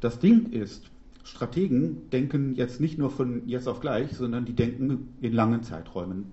das 0.00 0.20
Ding 0.20 0.52
ist, 0.52 0.84
Strategen 1.24 2.08
denken 2.10 2.54
jetzt 2.54 2.80
nicht 2.80 2.96
nur 2.96 3.10
von 3.10 3.48
jetzt 3.48 3.66
auf 3.66 3.80
gleich, 3.80 4.16
sondern 4.16 4.44
die 4.44 4.54
denken 4.54 5.08
in 5.20 5.32
langen 5.32 5.64
Zeiträumen. 5.64 6.26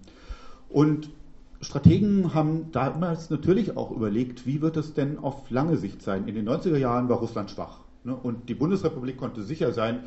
Und 0.70 1.10
Strategen 1.62 2.36
haben 2.36 2.72
damals 2.72 3.32
natürlich 3.32 3.76
auch 3.78 3.90
überlegt, 3.92 4.46
wie 4.46 4.62
wird 4.62 4.78
es 4.78 4.94
denn 4.94 5.18
auf 5.18 5.50
lange 5.50 5.78
Sicht 5.78 6.04
sein. 6.04 6.28
In 6.28 6.36
den 6.36 6.48
90er 6.48 6.78
Jahren 6.78 7.10
war 7.10 7.18
Russland 7.18 7.50
schwach. 7.50 7.80
Ne? 8.10 8.16
Und 8.16 8.50
die 8.50 8.56
Bundesrepublik 8.56 9.18
konnte 9.18 9.44
sicher 9.44 9.72
sein, 9.72 10.04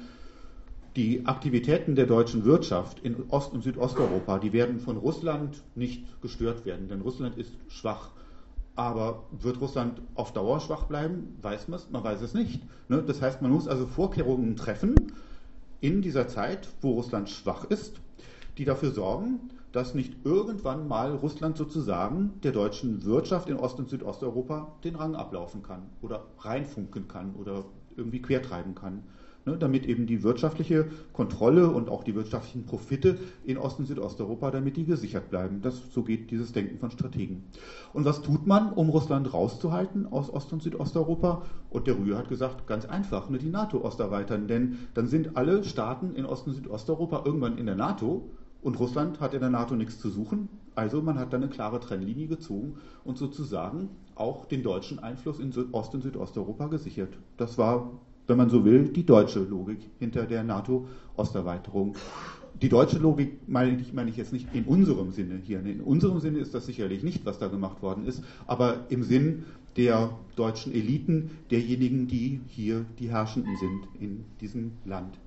die 0.96 1.24
Aktivitäten 1.24 1.94
der 1.94 2.06
deutschen 2.06 2.44
Wirtschaft 2.44 2.98
in 3.02 3.16
Ost- 3.30 3.54
und 3.54 3.62
Südosteuropa, 3.62 4.38
die 4.38 4.52
werden 4.52 4.78
von 4.78 4.98
Russland 4.98 5.62
nicht 5.74 6.20
gestört 6.20 6.66
werden, 6.66 6.88
denn 6.88 7.00
Russland 7.00 7.38
ist 7.38 7.52
schwach. 7.68 8.10
Aber 8.74 9.24
wird 9.30 9.60
Russland 9.60 10.00
auf 10.14 10.32
Dauer 10.32 10.60
schwach 10.60 10.84
bleiben? 10.84 11.38
Weiß 11.40 11.68
man 11.68 11.78
es? 11.78 11.90
Man 11.90 12.04
weiß 12.04 12.20
es 12.22 12.34
nicht. 12.34 12.62
Ne? 12.88 13.02
Das 13.06 13.22
heißt, 13.22 13.40
man 13.40 13.50
muss 13.50 13.68
also 13.68 13.86
Vorkehrungen 13.86 14.56
treffen 14.56 14.94
in 15.80 16.02
dieser 16.02 16.28
Zeit, 16.28 16.68
wo 16.80 16.92
Russland 16.92 17.28
schwach 17.30 17.64
ist, 17.64 18.00
die 18.58 18.64
dafür 18.64 18.90
sorgen, 18.90 19.50
dass 19.72 19.94
nicht 19.94 20.14
irgendwann 20.24 20.86
mal 20.88 21.14
Russland 21.14 21.56
sozusagen 21.56 22.32
der 22.42 22.52
deutschen 22.52 23.04
Wirtschaft 23.04 23.48
in 23.48 23.56
Ost- 23.56 23.78
und 23.78 23.88
Südosteuropa 23.88 24.72
den 24.84 24.96
Rang 24.96 25.14
ablaufen 25.14 25.62
kann 25.62 25.88
oder 26.02 26.26
reinfunken 26.38 27.08
kann 27.08 27.34
oder 27.34 27.64
irgendwie 27.96 28.20
quertreiben 28.20 28.74
kann 28.74 29.02
ne, 29.46 29.58
damit 29.58 29.86
eben 29.86 30.06
die 30.06 30.22
wirtschaftliche 30.22 30.86
Kontrolle 31.12 31.70
und 31.70 31.88
auch 31.88 32.02
die 32.02 32.14
wirtschaftlichen 32.14 32.64
Profite 32.64 33.16
in 33.44 33.58
Ost- 33.58 33.78
und 33.78 33.86
Südosteuropa, 33.86 34.50
damit 34.50 34.76
die 34.76 34.84
gesichert 34.84 35.30
bleiben. 35.30 35.60
Das, 35.62 35.92
so 35.92 36.02
geht 36.02 36.30
dieses 36.30 36.52
Denken 36.52 36.78
von 36.78 36.90
Strategen. 36.90 37.42
Und 37.92 38.04
was 38.04 38.22
tut 38.22 38.46
man, 38.46 38.72
um 38.72 38.88
Russland 38.88 39.32
rauszuhalten 39.32 40.06
aus 40.06 40.32
Ost- 40.32 40.52
und 40.52 40.62
Südosteuropa? 40.62 41.42
Und 41.70 41.86
der 41.86 41.98
Rühr 41.98 42.16
hat 42.16 42.28
gesagt, 42.28 42.66
ganz 42.66 42.84
einfach, 42.84 43.28
nur 43.28 43.38
die 43.38 43.48
NATO 43.48 43.84
osterweitern, 43.84 44.46
denn 44.46 44.76
dann 44.94 45.06
sind 45.06 45.36
alle 45.36 45.64
Staaten 45.64 46.14
in 46.14 46.24
Ost- 46.24 46.46
und 46.46 46.54
Südosteuropa 46.54 47.22
irgendwann 47.24 47.58
in 47.58 47.66
der 47.66 47.74
NATO 47.74 48.30
und 48.62 48.78
Russland 48.78 49.20
hat 49.20 49.34
in 49.34 49.40
der 49.40 49.50
NATO 49.50 49.74
nichts 49.74 49.98
zu 49.98 50.08
suchen. 50.08 50.48
Also 50.74 51.02
man 51.02 51.18
hat 51.18 51.32
dann 51.32 51.42
eine 51.42 51.50
klare 51.50 51.80
Trennlinie 51.80 52.28
gezogen 52.28 52.76
und 53.04 53.18
sozusagen 53.18 53.90
auch 54.14 54.46
den 54.46 54.62
deutschen 54.62 54.98
Einfluss 55.00 55.38
in 55.38 55.52
Ost- 55.72 55.94
und 55.94 56.02
Südosteuropa 56.02 56.68
gesichert. 56.68 57.18
Das 57.36 57.58
war 57.58 57.90
wenn 58.26 58.36
man 58.36 58.50
so 58.50 58.64
will, 58.64 58.88
die 58.88 59.04
deutsche 59.04 59.40
Logik 59.40 59.78
hinter 59.98 60.24
der 60.24 60.44
NATO-Osterweiterung. 60.44 61.96
Die 62.60 62.68
deutsche 62.68 62.98
Logik 62.98 63.48
meine 63.48 63.80
ich, 63.80 63.92
meine 63.92 64.10
ich 64.10 64.16
jetzt 64.16 64.32
nicht 64.32 64.46
in 64.52 64.64
unserem 64.64 65.10
Sinne 65.10 65.40
hier. 65.42 65.60
In 65.60 65.80
unserem 65.80 66.20
Sinne 66.20 66.38
ist 66.38 66.54
das 66.54 66.66
sicherlich 66.66 67.02
nicht, 67.02 67.26
was 67.26 67.38
da 67.38 67.48
gemacht 67.48 67.82
worden 67.82 68.06
ist, 68.06 68.22
aber 68.46 68.86
im 68.90 69.02
Sinn 69.02 69.44
der 69.76 70.10
deutschen 70.36 70.72
Eliten, 70.72 71.30
derjenigen, 71.50 72.06
die 72.06 72.40
hier 72.46 72.84
die 72.98 73.10
Herrschenden 73.10 73.56
sind 73.56 73.88
in 74.00 74.24
diesem 74.40 74.72
Land. 74.84 75.18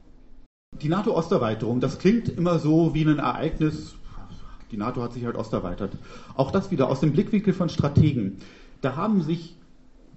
Die 0.81 0.89
NATO-Osterweiterung, 0.89 1.79
das 1.79 1.99
klingt 1.99 2.29
immer 2.29 2.59
so 2.59 2.93
wie 2.93 3.05
ein 3.05 3.19
Ereignis, 3.19 3.95
die 4.71 4.77
NATO 4.77 5.01
hat 5.01 5.13
sich 5.13 5.25
halt 5.25 5.37
osterweitert. 5.37 5.93
Auch 6.35 6.51
das 6.51 6.71
wieder 6.71 6.89
aus 6.89 6.99
dem 6.99 7.13
Blickwinkel 7.13 7.53
von 7.53 7.69
Strategen. 7.69 8.37
Da 8.81 8.95
haben 8.95 9.21
sich 9.21 9.55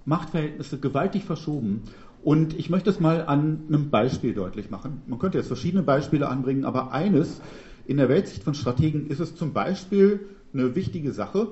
Machtverhältnisse 0.05 0.79
gewaltig 0.79 1.23
verschoben 1.23 1.83
und 2.23 2.57
ich 2.57 2.69
möchte 2.69 2.89
es 2.89 2.99
mal 2.99 3.25
an 3.25 3.61
einem 3.67 3.89
Beispiel 3.89 4.33
deutlich 4.33 4.69
machen. 4.69 5.01
Man 5.07 5.19
könnte 5.19 5.37
jetzt 5.37 5.47
verschiedene 5.47 5.83
Beispiele 5.83 6.27
anbringen, 6.27 6.65
aber 6.65 6.91
eines 6.91 7.41
in 7.85 7.97
der 7.97 8.09
Weltsicht 8.09 8.43
von 8.43 8.53
Strategen 8.53 9.07
ist 9.07 9.19
es 9.19 9.35
zum 9.35 9.53
Beispiel 9.53 10.27
eine 10.53 10.75
wichtige 10.75 11.13
Sache, 11.13 11.47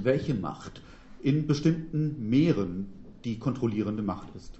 welche 0.00 0.34
Macht 0.34 0.80
in 1.22 1.46
bestimmten 1.46 2.28
Meeren 2.30 2.86
die 3.24 3.38
kontrollierende 3.38 4.02
Macht 4.02 4.34
ist. 4.34 4.58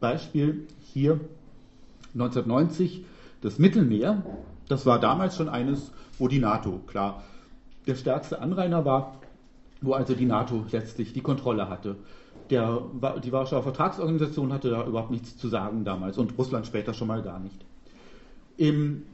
Beispiel 0.00 0.66
hier 0.80 1.20
1990 2.20 3.04
das 3.40 3.58
Mittelmeer. 3.58 4.22
Das 4.68 4.86
war 4.86 4.98
damals 4.98 5.36
schon 5.36 5.48
eines, 5.48 5.92
wo 6.18 6.28
die 6.28 6.40
NATO 6.40 6.80
klar 6.86 7.22
der 7.86 7.94
stärkste 7.94 8.40
Anrainer 8.40 8.84
war. 8.84 9.14
wo 9.80 9.92
also 9.92 10.14
die 10.14 10.26
NATO 10.26 10.64
letztlich 10.72 11.12
die 11.12 11.20
Kontrolle 11.20 11.68
hatte. 11.68 11.94
Der, 12.50 12.82
die 13.22 13.30
Warschauer 13.30 13.62
Vertragsorganisation 13.62 14.52
hatte 14.52 14.70
da 14.70 14.84
überhaupt 14.84 15.12
nichts 15.12 15.36
zu 15.36 15.48
sagen 15.48 15.84
damals 15.84 16.18
und 16.18 16.36
Russland 16.36 16.66
später 16.66 16.94
schon 16.94 17.06
mal 17.06 17.22
gar 17.22 17.38
nicht. 17.38 17.64
Im 18.56 19.04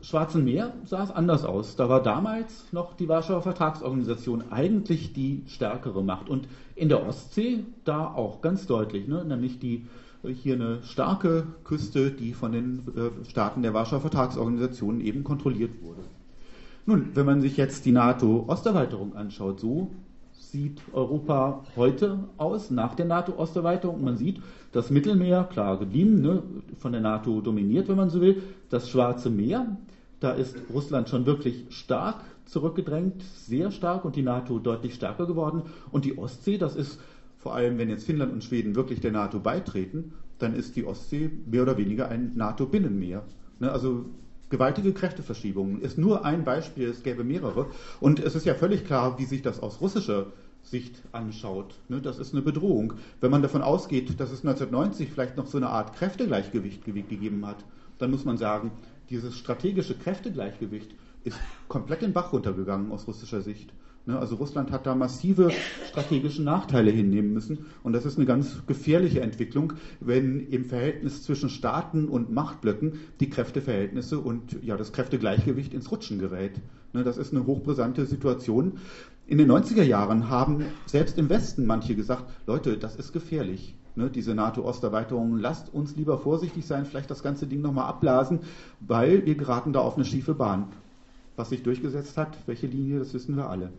Schwarzen 0.00 0.44
Meer 0.44 0.72
sah 0.84 1.02
es 1.04 1.10
anders 1.10 1.44
aus. 1.44 1.76
Da 1.76 1.90
war 1.90 2.02
damals 2.02 2.72
noch 2.72 2.94
die 2.94 3.08
Warschauer 3.08 3.42
Vertragsorganisation 3.42 4.44
eigentlich 4.50 5.12
die 5.12 5.42
stärkere 5.46 6.02
Macht. 6.02 6.30
Und 6.30 6.48
in 6.74 6.88
der 6.88 7.06
Ostsee 7.06 7.64
da 7.84 8.06
auch 8.06 8.40
ganz 8.40 8.66
deutlich, 8.66 9.08
ne? 9.08 9.24
nämlich 9.24 9.58
die 9.58 9.86
hier 10.26 10.54
eine 10.54 10.82
starke 10.82 11.46
Küste, 11.64 12.10
die 12.10 12.32
von 12.32 12.52
den 12.52 12.82
äh, 12.96 13.24
Staaten 13.28 13.62
der 13.62 13.74
Warschauer 13.74 14.00
Vertragsorganisation 14.00 15.00
eben 15.00 15.24
kontrolliert 15.24 15.82
wurde. 15.82 16.00
Nun, 16.86 17.10
wenn 17.14 17.26
man 17.26 17.40
sich 17.40 17.56
jetzt 17.56 17.84
die 17.84 17.92
NATO-Osterweiterung 17.92 19.14
anschaut, 19.14 19.60
so 19.60 19.90
sieht 20.32 20.80
Europa 20.92 21.62
heute 21.76 22.18
aus, 22.38 22.70
nach 22.70 22.94
der 22.94 23.06
NATO-Osterweiterung. 23.06 24.02
Man 24.02 24.16
sieht, 24.16 24.40
das 24.72 24.90
Mittelmeer, 24.90 25.44
klar 25.44 25.78
geblieben, 25.78 26.20
ne, 26.20 26.42
von 26.78 26.92
der 26.92 27.00
NATO 27.00 27.40
dominiert, 27.40 27.88
wenn 27.88 27.96
man 27.96 28.10
so 28.10 28.20
will. 28.20 28.42
Das 28.70 28.88
Schwarze 28.88 29.30
Meer, 29.30 29.76
da 30.20 30.32
ist 30.32 30.56
Russland 30.72 31.08
schon 31.08 31.26
wirklich 31.26 31.66
stark 31.68 32.24
zurückgedrängt, 32.46 33.22
sehr 33.22 33.70
stark 33.70 34.04
und 34.04 34.16
die 34.16 34.22
NATO 34.22 34.58
deutlich 34.58 34.94
stärker 34.94 35.26
geworden. 35.26 35.62
Und 35.90 36.04
die 36.04 36.16
Ostsee, 36.16 36.58
das 36.58 36.74
ist 36.74 36.98
vor 37.38 37.54
allem, 37.54 37.78
wenn 37.78 37.88
jetzt 37.88 38.04
Finnland 38.04 38.32
und 38.32 38.44
Schweden 38.44 38.74
wirklich 38.74 39.00
der 39.00 39.12
NATO 39.12 39.40
beitreten, 39.40 40.12
dann 40.38 40.54
ist 40.54 40.76
die 40.76 40.84
Ostsee 40.84 41.30
mehr 41.46 41.62
oder 41.62 41.76
weniger 41.78 42.08
ein 42.08 42.32
NATO-Binnenmeer. 42.34 43.24
Ne, 43.60 43.70
also 43.72 44.06
gewaltige 44.50 44.92
Kräfteverschiebungen 44.92 45.80
ist 45.80 45.98
nur 45.98 46.24
ein 46.24 46.44
Beispiel, 46.44 46.88
es 46.88 47.02
gäbe 47.02 47.24
mehrere. 47.24 47.66
Und 48.00 48.20
es 48.20 48.34
ist 48.34 48.46
ja 48.46 48.54
völlig 48.54 48.84
klar, 48.84 49.18
wie 49.18 49.24
sich 49.24 49.42
das 49.42 49.60
aus 49.60 49.80
russischer 49.80 50.32
Sicht 50.62 51.00
anschaut. 51.12 51.74
Ne, 51.88 52.00
das 52.00 52.18
ist 52.18 52.34
eine 52.34 52.42
Bedrohung. 52.42 52.94
Wenn 53.20 53.30
man 53.30 53.42
davon 53.42 53.62
ausgeht, 53.62 54.20
dass 54.20 54.30
es 54.30 54.44
1990 54.44 55.10
vielleicht 55.10 55.36
noch 55.36 55.46
so 55.46 55.58
eine 55.58 55.68
Art 55.68 55.94
Kräftegleichgewicht 55.96 56.84
gegeben 56.84 57.46
hat, 57.46 57.64
dann 57.98 58.10
muss 58.10 58.24
man 58.24 58.36
sagen, 58.36 58.72
dieses 59.10 59.36
strategische 59.36 59.94
Kräftegleichgewicht 59.94 60.94
ist 61.24 61.38
komplett 61.68 62.02
den 62.02 62.12
Bach 62.12 62.32
runtergegangen 62.32 62.92
aus 62.92 63.06
russischer 63.06 63.42
Sicht. 63.42 63.72
Ne, 64.08 64.18
also 64.18 64.36
Russland 64.36 64.70
hat 64.70 64.86
da 64.86 64.94
massive 64.94 65.50
strategische 65.86 66.42
Nachteile 66.42 66.90
hinnehmen 66.90 67.34
müssen. 67.34 67.66
Und 67.82 67.92
das 67.92 68.06
ist 68.06 68.16
eine 68.16 68.24
ganz 68.24 68.64
gefährliche 68.66 69.20
Entwicklung, 69.20 69.74
wenn 70.00 70.40
im 70.48 70.64
Verhältnis 70.64 71.24
zwischen 71.24 71.50
Staaten 71.50 72.08
und 72.08 72.32
Machtblöcken 72.32 73.00
die 73.20 73.28
Kräfteverhältnisse 73.28 74.18
und 74.18 74.64
ja, 74.64 74.78
das 74.78 74.92
Kräftegleichgewicht 74.92 75.74
ins 75.74 75.90
Rutschen 75.90 76.18
gerät. 76.18 76.52
Ne, 76.94 77.04
das 77.04 77.18
ist 77.18 77.34
eine 77.34 77.44
hochbrisante 77.44 78.06
Situation. 78.06 78.78
In 79.26 79.36
den 79.36 79.52
90er 79.52 79.82
Jahren 79.82 80.30
haben 80.30 80.64
selbst 80.86 81.18
im 81.18 81.28
Westen 81.28 81.66
manche 81.66 81.94
gesagt, 81.94 82.24
Leute, 82.46 82.78
das 82.78 82.96
ist 82.96 83.12
gefährlich. 83.12 83.76
Ne, 83.94 84.08
diese 84.08 84.34
NATO-Osterweiterung, 84.34 85.36
lasst 85.36 85.74
uns 85.74 85.96
lieber 85.96 86.16
vorsichtig 86.16 86.64
sein, 86.64 86.86
vielleicht 86.86 87.10
das 87.10 87.22
ganze 87.22 87.46
Ding 87.46 87.60
nochmal 87.60 87.88
abblasen, 87.88 88.40
weil 88.80 89.26
wir 89.26 89.34
geraten 89.34 89.74
da 89.74 89.80
auf 89.80 89.96
eine 89.96 90.06
schiefe 90.06 90.32
Bahn. 90.32 90.68
Was 91.36 91.50
sich 91.50 91.62
durchgesetzt 91.62 92.16
hat, 92.16 92.38
welche 92.46 92.68
Linie, 92.68 93.00
das 93.00 93.12
wissen 93.12 93.36
wir 93.36 93.50
alle. 93.50 93.70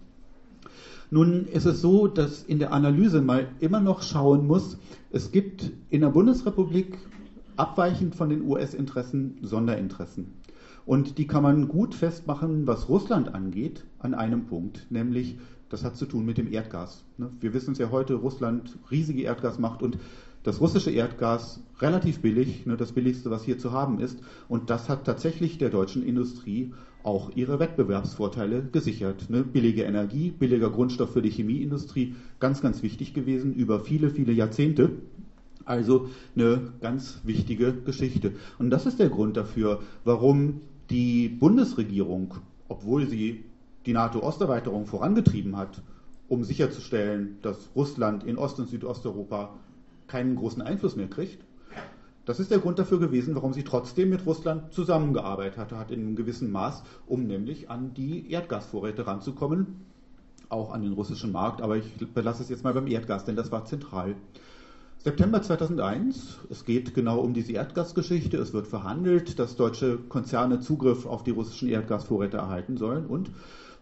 Nun 1.11 1.45
ist 1.47 1.65
es 1.65 1.81
so, 1.81 2.07
dass 2.07 2.43
in 2.43 2.59
der 2.59 2.71
Analyse 2.71 3.21
mal 3.21 3.47
immer 3.59 3.79
noch 3.79 4.03
schauen 4.03 4.45
muss, 4.45 4.77
es 5.11 5.31
gibt 5.31 5.71
in 5.89 6.01
der 6.01 6.09
Bundesrepublik 6.09 6.99
abweichend 7.55 8.15
von 8.15 8.29
den 8.29 8.43
US-Interessen 8.43 9.37
Sonderinteressen. 9.41 10.33
Und 10.85 11.17
die 11.17 11.27
kann 11.27 11.43
man 11.43 11.67
gut 11.67 11.95
festmachen, 11.95 12.67
was 12.67 12.89
Russland 12.89 13.33
angeht, 13.33 13.85
an 13.97 14.13
einem 14.13 14.45
Punkt, 14.45 14.85
nämlich 14.89 15.37
das 15.69 15.83
hat 15.83 15.95
zu 15.95 16.05
tun 16.05 16.25
mit 16.25 16.37
dem 16.37 16.51
Erdgas. 16.51 17.03
Ne? 17.17 17.29
Wir 17.39 17.53
wissen 17.53 17.73
es 17.73 17.77
ja 17.77 17.91
heute, 17.91 18.15
Russland 18.15 18.77
riesige 18.89 19.21
Erdgasmacht 19.23 19.83
und 19.83 19.97
das 20.43 20.61
russische 20.61 20.91
Erdgas 20.91 21.61
relativ 21.79 22.21
billig, 22.21 22.65
ne, 22.65 22.77
das 22.77 22.93
billigste, 22.93 23.29
was 23.29 23.43
hier 23.43 23.59
zu 23.59 23.71
haben 23.71 23.99
ist. 23.99 24.19
Und 24.47 24.69
das 24.69 24.89
hat 24.89 25.05
tatsächlich 25.05 25.57
der 25.57 25.69
deutschen 25.69 26.01
Industrie 26.01 26.73
auch 27.03 27.31
ihre 27.35 27.59
Wettbewerbsvorteile 27.59 28.63
gesichert. 28.71 29.29
Ne? 29.29 29.43
Billige 29.43 29.83
Energie, 29.83 30.31
billiger 30.31 30.69
Grundstoff 30.69 31.13
für 31.13 31.21
die 31.21 31.29
Chemieindustrie, 31.29 32.15
ganz, 32.39 32.61
ganz 32.61 32.83
wichtig 32.83 33.13
gewesen 33.13 33.53
über 33.53 33.79
viele, 33.79 34.09
viele 34.09 34.33
Jahrzehnte. 34.33 34.91
Also 35.65 36.09
eine 36.35 36.73
ganz 36.81 37.21
wichtige 37.23 37.73
Geschichte. 37.73 38.33
Und 38.57 38.69
das 38.69 38.85
ist 38.85 38.99
der 38.99 39.09
Grund 39.09 39.37
dafür, 39.37 39.81
warum 40.03 40.61
die 40.89 41.29
Bundesregierung, 41.29 42.33
obwohl 42.67 43.07
sie 43.07 43.43
die 43.85 43.93
NATO-Osterweiterung 43.93 44.87
vorangetrieben 44.87 45.55
hat, 45.55 45.81
um 46.27 46.43
sicherzustellen, 46.43 47.37
dass 47.41 47.69
Russland 47.75 48.23
in 48.23 48.37
Ost- 48.37 48.59
und 48.59 48.69
Südosteuropa 48.69 49.55
keinen 50.07 50.35
großen 50.35 50.61
Einfluss 50.61 50.95
mehr 50.95 51.07
kriegt, 51.07 51.39
das 52.29 52.39
ist 52.39 52.51
der 52.51 52.59
Grund 52.59 52.77
dafür 52.77 52.99
gewesen, 52.99 53.33
warum 53.33 53.53
sie 53.53 53.63
trotzdem 53.63 54.11
mit 54.11 54.23
Russland 54.27 54.71
zusammengearbeitet 54.71 55.57
hat, 55.57 55.89
in 55.89 56.01
einem 56.01 56.15
gewissen 56.15 56.51
Maß, 56.51 56.83
um 57.07 57.25
nämlich 57.25 57.71
an 57.71 57.95
die 57.95 58.29
Erdgasvorräte 58.31 59.07
ranzukommen, 59.07 59.65
auch 60.47 60.71
an 60.71 60.83
den 60.83 60.93
russischen 60.93 61.31
Markt. 61.31 61.59
Aber 61.59 61.77
ich 61.77 61.91
belasse 62.13 62.43
es 62.43 62.49
jetzt 62.49 62.63
mal 62.63 62.75
beim 62.75 62.85
Erdgas, 62.85 63.25
denn 63.25 63.35
das 63.35 63.51
war 63.51 63.65
zentral. 63.65 64.13
September 64.99 65.41
2001, 65.41 66.37
es 66.51 66.65
geht 66.65 66.93
genau 66.93 67.19
um 67.19 67.33
diese 67.33 67.53
Erdgasgeschichte, 67.53 68.37
es 68.37 68.53
wird 68.53 68.67
verhandelt, 68.67 69.39
dass 69.39 69.55
deutsche 69.55 69.97
Konzerne 69.97 70.59
Zugriff 70.59 71.07
auf 71.07 71.23
die 71.23 71.31
russischen 71.31 71.67
Erdgasvorräte 71.67 72.37
erhalten 72.37 72.77
sollen 72.77 73.07
und 73.07 73.31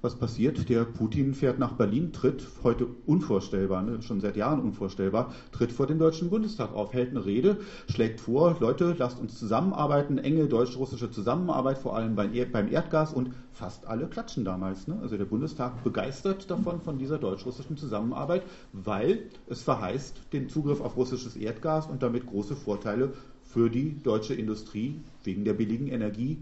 was 0.01 0.15
passiert? 0.15 0.69
Der 0.69 0.85
Putin 0.85 1.33
fährt 1.33 1.59
nach 1.59 1.73
Berlin, 1.73 2.13
tritt, 2.13 2.45
heute 2.63 2.87
unvorstellbar, 3.05 3.81
ne, 3.83 4.01
schon 4.01 4.21
seit 4.21 4.37
Jahren 4.37 4.61
unvorstellbar, 4.61 5.33
tritt 5.51 5.71
vor 5.71 5.87
den 5.87 5.99
Deutschen 5.99 6.29
Bundestag 6.29 6.73
auf, 6.73 6.93
hält 6.93 7.11
eine 7.11 7.25
Rede, 7.25 7.57
schlägt 7.89 8.21
vor, 8.21 8.57
Leute, 8.59 8.95
lasst 8.97 9.19
uns 9.19 9.37
zusammenarbeiten, 9.39 10.17
enge 10.17 10.47
deutsch-russische 10.47 11.09
Zusammenarbeit, 11.09 11.77
vor 11.77 11.95
allem 11.95 12.15
beim 12.15 12.71
Erdgas 12.71 13.13
und 13.13 13.31
fast 13.51 13.87
alle 13.87 14.07
klatschen 14.07 14.45
damals. 14.45 14.87
Ne? 14.87 14.99
Also 15.01 15.17
der 15.17 15.25
Bundestag 15.25 15.83
begeistert 15.83 16.49
davon, 16.51 16.81
von 16.81 16.99
dieser 16.99 17.17
deutsch-russischen 17.17 17.77
Zusammenarbeit, 17.77 18.43
weil 18.73 19.23
es 19.47 19.63
verheißt 19.63 20.21
den 20.33 20.49
Zugriff 20.49 20.79
auf 20.81 20.95
russisches 20.95 21.35
Erdgas 21.35 21.87
und 21.87 22.03
damit 22.03 22.27
große 22.27 22.55
Vorteile 22.55 23.13
für 23.43 23.69
die 23.69 24.01
deutsche 24.03 24.35
Industrie 24.35 24.99
wegen 25.23 25.43
der 25.43 25.53
billigen 25.53 25.87
Energie, 25.87 26.37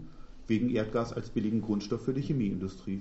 wegen 0.46 0.70
Erdgas 0.70 1.12
als 1.12 1.30
billigen 1.30 1.62
Grundstoff 1.62 2.02
für 2.02 2.12
die 2.12 2.22
Chemieindustrie. 2.22 3.00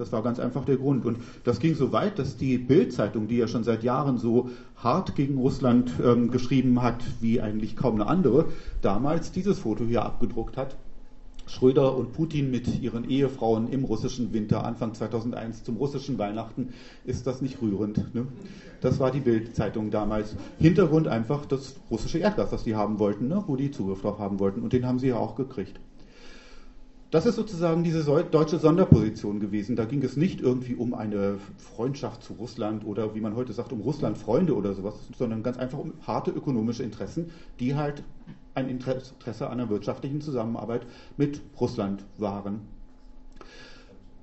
Das 0.00 0.12
war 0.12 0.22
ganz 0.22 0.40
einfach 0.40 0.64
der 0.64 0.78
Grund. 0.78 1.04
Und 1.04 1.18
das 1.44 1.60
ging 1.60 1.74
so 1.74 1.92
weit, 1.92 2.18
dass 2.18 2.38
die 2.38 2.56
Bild-Zeitung, 2.56 3.28
die 3.28 3.36
ja 3.36 3.46
schon 3.46 3.64
seit 3.64 3.84
Jahren 3.84 4.16
so 4.16 4.48
hart 4.76 5.14
gegen 5.14 5.36
Russland 5.36 5.92
ähm, 6.02 6.30
geschrieben 6.30 6.80
hat, 6.80 7.04
wie 7.20 7.42
eigentlich 7.42 7.76
kaum 7.76 7.96
eine 7.96 8.06
andere, 8.06 8.46
damals 8.80 9.30
dieses 9.30 9.58
Foto 9.58 9.84
hier 9.84 10.02
abgedruckt 10.06 10.56
hat. 10.56 10.76
Schröder 11.44 11.94
und 11.96 12.12
Putin 12.14 12.50
mit 12.50 12.80
ihren 12.80 13.10
Ehefrauen 13.10 13.68
im 13.68 13.84
russischen 13.84 14.32
Winter 14.32 14.64
Anfang 14.64 14.94
2001 14.94 15.64
zum 15.64 15.76
russischen 15.76 16.16
Weihnachten, 16.16 16.70
ist 17.04 17.26
das 17.26 17.42
nicht 17.42 17.60
rührend. 17.60 18.14
Ne? 18.14 18.26
Das 18.80 19.00
war 19.00 19.10
die 19.10 19.20
Bild-Zeitung 19.20 19.90
damals. 19.90 20.34
Hintergrund 20.58 21.08
einfach 21.08 21.44
das 21.44 21.74
russische 21.90 22.18
Erdgas, 22.18 22.48
das 22.48 22.64
die 22.64 22.74
haben 22.74 22.98
wollten, 22.98 23.28
ne? 23.28 23.44
wo 23.46 23.56
die 23.56 23.70
Zugriff 23.70 24.00
drauf 24.00 24.18
haben 24.18 24.38
wollten. 24.38 24.62
Und 24.62 24.72
den 24.72 24.86
haben 24.86 24.98
sie 24.98 25.08
ja 25.08 25.16
auch 25.16 25.34
gekriegt. 25.34 25.78
Das 27.10 27.26
ist 27.26 27.34
sozusagen 27.34 27.82
diese 27.82 28.04
deutsche 28.04 28.60
Sonderposition 28.60 29.40
gewesen. 29.40 29.74
Da 29.74 29.84
ging 29.84 30.00
es 30.04 30.16
nicht 30.16 30.40
irgendwie 30.40 30.76
um 30.76 30.94
eine 30.94 31.38
Freundschaft 31.58 32.22
zu 32.22 32.34
Russland 32.34 32.84
oder 32.84 33.16
wie 33.16 33.20
man 33.20 33.34
heute 33.34 33.52
sagt, 33.52 33.72
um 33.72 33.80
Russlandfreunde 33.80 34.54
oder 34.54 34.74
sowas, 34.74 34.94
sondern 35.18 35.42
ganz 35.42 35.58
einfach 35.58 35.78
um 35.78 35.94
harte 36.06 36.30
ökonomische 36.30 36.84
Interessen, 36.84 37.30
die 37.58 37.74
halt 37.74 38.04
ein 38.54 38.68
Interesse 38.68 39.46
an 39.46 39.58
einer 39.58 39.68
wirtschaftlichen 39.70 40.20
Zusammenarbeit 40.20 40.86
mit 41.16 41.40
Russland 41.58 42.04
waren. 42.16 42.60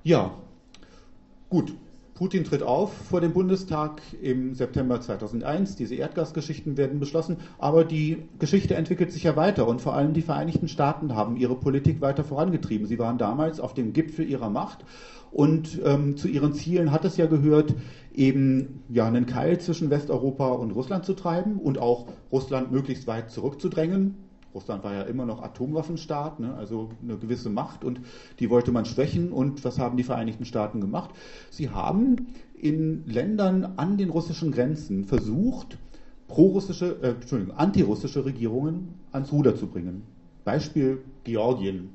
Ja, 0.03 0.31
gut. 1.49 1.73
Putin 2.17 2.45
tritt 2.45 2.63
auf 2.63 2.91
vor 2.91 3.21
dem 3.21 3.31
Bundestag 3.31 4.01
im 4.23 4.55
September 4.55 4.99
2001. 4.99 5.75
Diese 5.75 5.93
Erdgasgeschichten 5.93 6.75
werden 6.75 6.99
beschlossen, 6.99 7.37
aber 7.59 7.83
die 7.83 8.23
Geschichte 8.39 8.73
entwickelt 8.73 9.11
sich 9.11 9.21
ja 9.21 9.35
weiter 9.35 9.67
und 9.67 9.81
vor 9.81 9.93
allem 9.93 10.15
die 10.15 10.23
Vereinigten 10.23 10.67
Staaten 10.67 11.13
haben 11.13 11.37
ihre 11.37 11.55
Politik 11.55 12.01
weiter 12.01 12.23
vorangetrieben. 12.23 12.87
Sie 12.87 12.97
waren 12.97 13.19
damals 13.19 13.59
auf 13.59 13.75
dem 13.75 13.93
Gipfel 13.93 14.27
ihrer 14.27 14.49
Macht 14.49 14.83
und 15.29 15.79
ähm, 15.85 16.17
zu 16.17 16.27
ihren 16.27 16.53
Zielen 16.53 16.91
hat 16.91 17.05
es 17.05 17.17
ja 17.17 17.27
gehört, 17.27 17.75
eben 18.15 18.83
ja 18.89 19.05
einen 19.05 19.27
Keil 19.27 19.59
zwischen 19.59 19.91
Westeuropa 19.91 20.53
und 20.53 20.71
Russland 20.71 21.05
zu 21.05 21.13
treiben 21.13 21.59
und 21.59 21.77
auch 21.77 22.07
Russland 22.31 22.71
möglichst 22.71 23.05
weit 23.05 23.29
zurückzudrängen 23.29 24.26
Russland 24.53 24.83
war 24.83 24.93
ja 24.93 25.01
immer 25.03 25.25
noch 25.25 25.43
Atomwaffenstaat, 25.43 26.39
ne, 26.39 26.53
also 26.55 26.89
eine 27.03 27.17
gewisse 27.17 27.49
Macht 27.49 27.83
und 27.83 27.99
die 28.39 28.49
wollte 28.49 28.71
man 28.71 28.85
schwächen. 28.85 29.31
Und 29.31 29.63
was 29.63 29.79
haben 29.79 29.97
die 29.97 30.03
Vereinigten 30.03 30.45
Staaten 30.45 30.81
gemacht? 30.81 31.11
Sie 31.49 31.69
haben 31.69 32.27
in 32.59 33.05
Ländern 33.05 33.73
an 33.77 33.97
den 33.97 34.09
russischen 34.09 34.51
Grenzen 34.51 35.05
versucht, 35.05 35.77
pro-russische, 36.27 36.97
äh, 37.01 37.09
Entschuldigung, 37.09 37.55
antirussische 37.55 38.25
Regierungen 38.25 38.95
ans 39.11 39.31
Ruder 39.31 39.55
zu 39.55 39.67
bringen. 39.67 40.03
Beispiel 40.43 40.99
Georgien. 41.23 41.89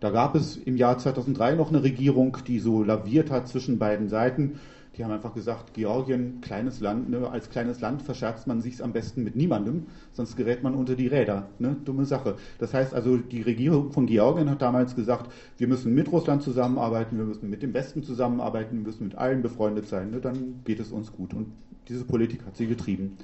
Da 0.00 0.10
gab 0.10 0.34
es 0.34 0.56
im 0.56 0.76
Jahr 0.76 0.98
2003 0.98 1.54
noch 1.54 1.68
eine 1.68 1.84
Regierung, 1.84 2.36
die 2.46 2.58
so 2.58 2.82
laviert 2.82 3.30
hat 3.30 3.46
zwischen 3.46 3.78
beiden 3.78 4.08
Seiten. 4.08 4.58
Die 4.96 5.04
haben 5.04 5.10
einfach 5.10 5.34
gesagt, 5.34 5.72
Georgien, 5.72 6.40
kleines 6.42 6.80
Land, 6.80 7.08
ne, 7.08 7.28
als 7.30 7.48
kleines 7.48 7.80
Land 7.80 8.02
verscherzt 8.02 8.46
man 8.46 8.60
sich 8.60 8.84
am 8.84 8.92
besten 8.92 9.24
mit 9.24 9.36
niemandem, 9.36 9.86
sonst 10.12 10.36
gerät 10.36 10.62
man 10.62 10.74
unter 10.74 10.96
die 10.96 11.06
Räder. 11.06 11.48
Ne? 11.58 11.76
Dumme 11.84 12.04
Sache. 12.04 12.36
Das 12.58 12.74
heißt 12.74 12.92
also, 12.92 13.16
die 13.16 13.40
Regierung 13.40 13.90
von 13.90 14.06
Georgien 14.06 14.50
hat 14.50 14.60
damals 14.60 14.94
gesagt, 14.94 15.32
wir 15.56 15.66
müssen 15.66 15.94
mit 15.94 16.12
Russland 16.12 16.42
zusammenarbeiten, 16.42 17.16
wir 17.16 17.24
müssen 17.24 17.48
mit 17.48 17.62
dem 17.62 17.72
Westen 17.72 18.02
zusammenarbeiten, 18.02 18.76
wir 18.76 18.84
müssen 18.84 19.04
mit 19.04 19.16
allen 19.16 19.40
befreundet 19.40 19.88
sein, 19.88 20.10
ne? 20.10 20.20
dann 20.20 20.60
geht 20.64 20.78
es 20.80 20.92
uns 20.92 21.10
gut. 21.10 21.32
Und 21.32 21.46
diese 21.88 22.04
Politik 22.04 22.44
hat 22.44 22.56
sie 22.56 22.66
getrieben. 22.66 23.16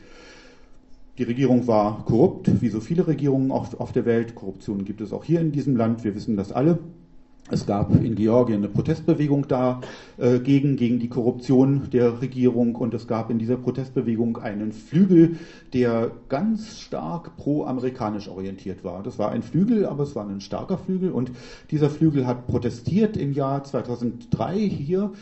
Die 1.18 1.24
Regierung 1.24 1.66
war 1.66 2.04
korrupt, 2.04 2.62
wie 2.62 2.68
so 2.68 2.80
viele 2.80 3.06
Regierungen 3.06 3.50
auf, 3.50 3.92
der 3.92 4.06
Welt. 4.06 4.36
Korruption 4.36 4.84
gibt 4.84 5.00
es 5.00 5.12
auch 5.12 5.24
hier 5.24 5.40
in 5.40 5.50
diesem 5.50 5.76
Land, 5.76 6.04
wir 6.04 6.14
wissen 6.14 6.36
das 6.36 6.52
alle. 6.52 6.78
Es 7.50 7.64
gab 7.64 7.94
in 7.94 8.14
Georgien 8.14 8.58
eine 8.58 8.68
Protestbewegung 8.68 9.48
da 9.48 9.80
äh, 10.18 10.38
gegen 10.38 10.76
die 10.76 11.08
Korruption 11.08 11.88
der 11.90 12.20
Regierung 12.20 12.76
und 12.76 12.92
es 12.92 13.08
gab 13.08 13.30
in 13.30 13.38
dieser 13.38 13.56
Protestbewegung 13.56 14.36
einen 14.36 14.72
Flügel, 14.72 15.36
der 15.72 16.10
ganz 16.28 16.78
stark 16.78 17.36
pro-amerikanisch 17.36 18.28
orientiert 18.28 18.84
war. 18.84 19.02
Das 19.02 19.18
war 19.18 19.30
ein 19.30 19.42
Flügel, 19.42 19.86
aber 19.86 20.02
es 20.02 20.14
war 20.14 20.28
ein 20.28 20.42
starker 20.42 20.76
Flügel 20.76 21.10
und 21.10 21.32
dieser 21.70 21.88
Flügel 21.88 22.26
hat 22.26 22.46
protestiert 22.46 23.16
im 23.16 23.32
Jahr 23.32 23.64
2003 23.64 24.58
hier 24.58 25.12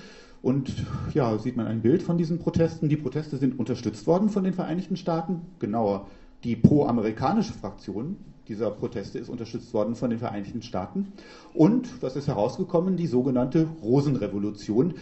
und 0.43 0.73
ja, 1.15 1.39
sieht 1.39 1.57
man 1.57 1.67
ein 1.67 1.83
Bild 1.83 2.03
von 2.03 2.19
diesen 2.19 2.41
Protesten. 2.41 2.89
Die 2.89 2.97
Proteste 2.97 3.37
sind 3.37 3.59
unterstützt 3.59 4.07
worden 4.09 4.31
von 4.31 4.43
den 4.43 4.53
Vereinigten 4.53 4.97
Staaten, 4.97 5.43
genauer 5.61 6.07
die 6.43 6.57
pro-amerikanische 6.57 7.53
Fraktion 7.53 8.17
dieser 8.49 8.71
Proteste 8.71 9.19
ist 9.19 9.29
unterstützt 9.29 9.75
worden 9.75 9.95
von 9.95 10.11
den 10.11 10.19
Vereinigten 10.19 10.63
Staaten. 10.63 11.13
Und 11.55 12.03
was 12.03 12.17
ist 12.17 12.29
herausgekommen? 12.29 12.97
Die 12.97 13.07
sogenannte 13.07 13.69
Rosenrevolution, 13.83 14.95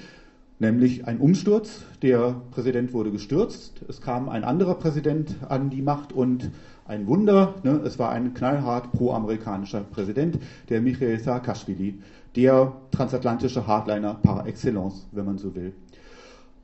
nämlich 0.58 1.06
ein 1.06 1.18
Umsturz. 1.18 1.82
Der 2.02 2.40
Präsident 2.50 2.92
wurde 2.92 3.10
gestürzt. 3.10 3.82
Es 3.88 4.00
kam 4.00 4.28
ein 4.28 4.44
anderer 4.44 4.74
Präsident 4.74 5.36
an 5.48 5.70
die 5.70 5.82
Macht 5.82 6.12
und 6.12 6.50
ein 6.86 7.06
Wunder, 7.06 7.54
ne, 7.62 7.80
es 7.84 7.98
war 7.98 8.10
ein 8.10 8.34
knallhart 8.34 8.92
pro-amerikanischer 8.92 9.80
Präsident, 9.80 10.38
der 10.68 10.82
Michael 10.82 11.18
Saakashvili, 11.18 11.98
der 12.36 12.72
transatlantische 12.90 13.66
Hardliner 13.66 14.14
par 14.14 14.46
excellence, 14.46 15.06
wenn 15.12 15.24
man 15.24 15.38
so 15.38 15.54
will. 15.54 15.72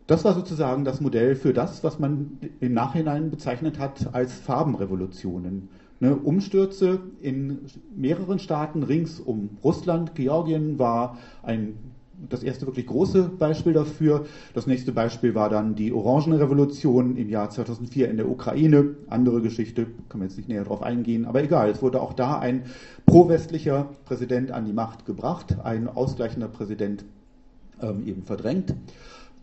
Das 0.06 0.24
war 0.24 0.34
sozusagen 0.34 0.84
das 0.84 1.00
Modell 1.00 1.36
für 1.36 1.52
das, 1.52 1.84
was 1.84 1.98
man 1.98 2.38
im 2.58 2.74
Nachhinein 2.74 3.30
bezeichnet 3.30 3.78
hat 3.78 4.12
als 4.12 4.32
Farbenrevolutionen. 4.32 5.68
Ne, 6.02 6.16
Umstürze 6.16 6.98
in 7.20 7.58
mehreren 7.94 8.38
Staaten 8.38 8.82
rings 8.82 9.20
um 9.20 9.50
Russland. 9.62 10.14
Georgien 10.14 10.78
war 10.78 11.18
ein, 11.42 11.74
das 12.30 12.42
erste 12.42 12.66
wirklich 12.66 12.86
große 12.86 13.24
Beispiel 13.38 13.74
dafür. 13.74 14.24
Das 14.54 14.66
nächste 14.66 14.92
Beispiel 14.92 15.34
war 15.34 15.50
dann 15.50 15.74
die 15.74 15.92
Orangenrevolution 15.92 17.18
im 17.18 17.28
Jahr 17.28 17.50
2004 17.50 18.08
in 18.08 18.16
der 18.16 18.30
Ukraine. 18.30 18.94
Andere 19.08 19.42
Geschichte, 19.42 19.88
kann 20.08 20.20
man 20.20 20.28
jetzt 20.28 20.38
nicht 20.38 20.48
näher 20.48 20.64
darauf 20.64 20.82
eingehen, 20.82 21.26
aber 21.26 21.42
egal. 21.42 21.68
Es 21.68 21.82
wurde 21.82 22.00
auch 22.00 22.14
da 22.14 22.38
ein 22.38 22.62
pro-westlicher 23.04 23.90
Präsident 24.06 24.52
an 24.52 24.64
die 24.64 24.72
Macht 24.72 25.04
gebracht, 25.04 25.58
ein 25.62 25.86
ausgleichender 25.86 26.48
Präsident 26.48 27.04
ähm, 27.82 28.06
eben 28.06 28.22
verdrängt 28.22 28.74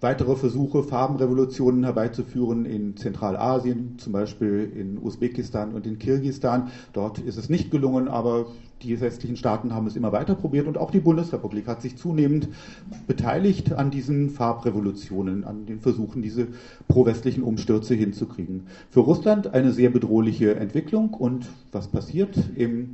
weitere 0.01 0.35
Versuche, 0.35 0.83
Farbenrevolutionen 0.83 1.83
herbeizuführen 1.83 2.65
in 2.65 2.95
Zentralasien, 2.95 3.93
zum 3.97 4.13
Beispiel 4.13 4.69
in 4.75 4.97
Usbekistan 4.97 5.73
und 5.73 5.87
in 5.87 5.97
Kirgistan. 5.97 6.63
Dort 6.93 7.19
ist 7.19 7.37
es 7.37 7.49
nicht 7.49 7.71
gelungen, 7.71 8.07
aber 8.07 8.45
die 8.83 8.99
westlichen 8.99 9.35
Staaten 9.35 9.73
haben 9.73 9.87
es 9.87 9.95
immer 9.95 10.11
weiter 10.11 10.35
probiert 10.35 10.67
und 10.67 10.77
auch 10.77 10.91
die 10.91 10.99
Bundesrepublik 10.99 11.67
hat 11.67 11.81
sich 11.81 11.95
zunehmend 11.95 12.47
beteiligt 13.07 13.71
an 13.73 13.89
diesen 13.89 14.29
Farbrevolutionen, 14.29 15.43
an 15.43 15.65
den 15.65 15.79
Versuchen, 15.79 16.21
diese 16.21 16.47
pro-westlichen 16.87 17.41
Umstürze 17.41 17.95
hinzukriegen. 17.95 18.61
Für 18.89 18.99
Russland 18.99 19.53
eine 19.53 19.71
sehr 19.71 19.89
bedrohliche 19.89 20.55
Entwicklung 20.55 21.13
und 21.15 21.47
was 21.71 21.87
passiert 21.87 22.37
im 22.55 22.89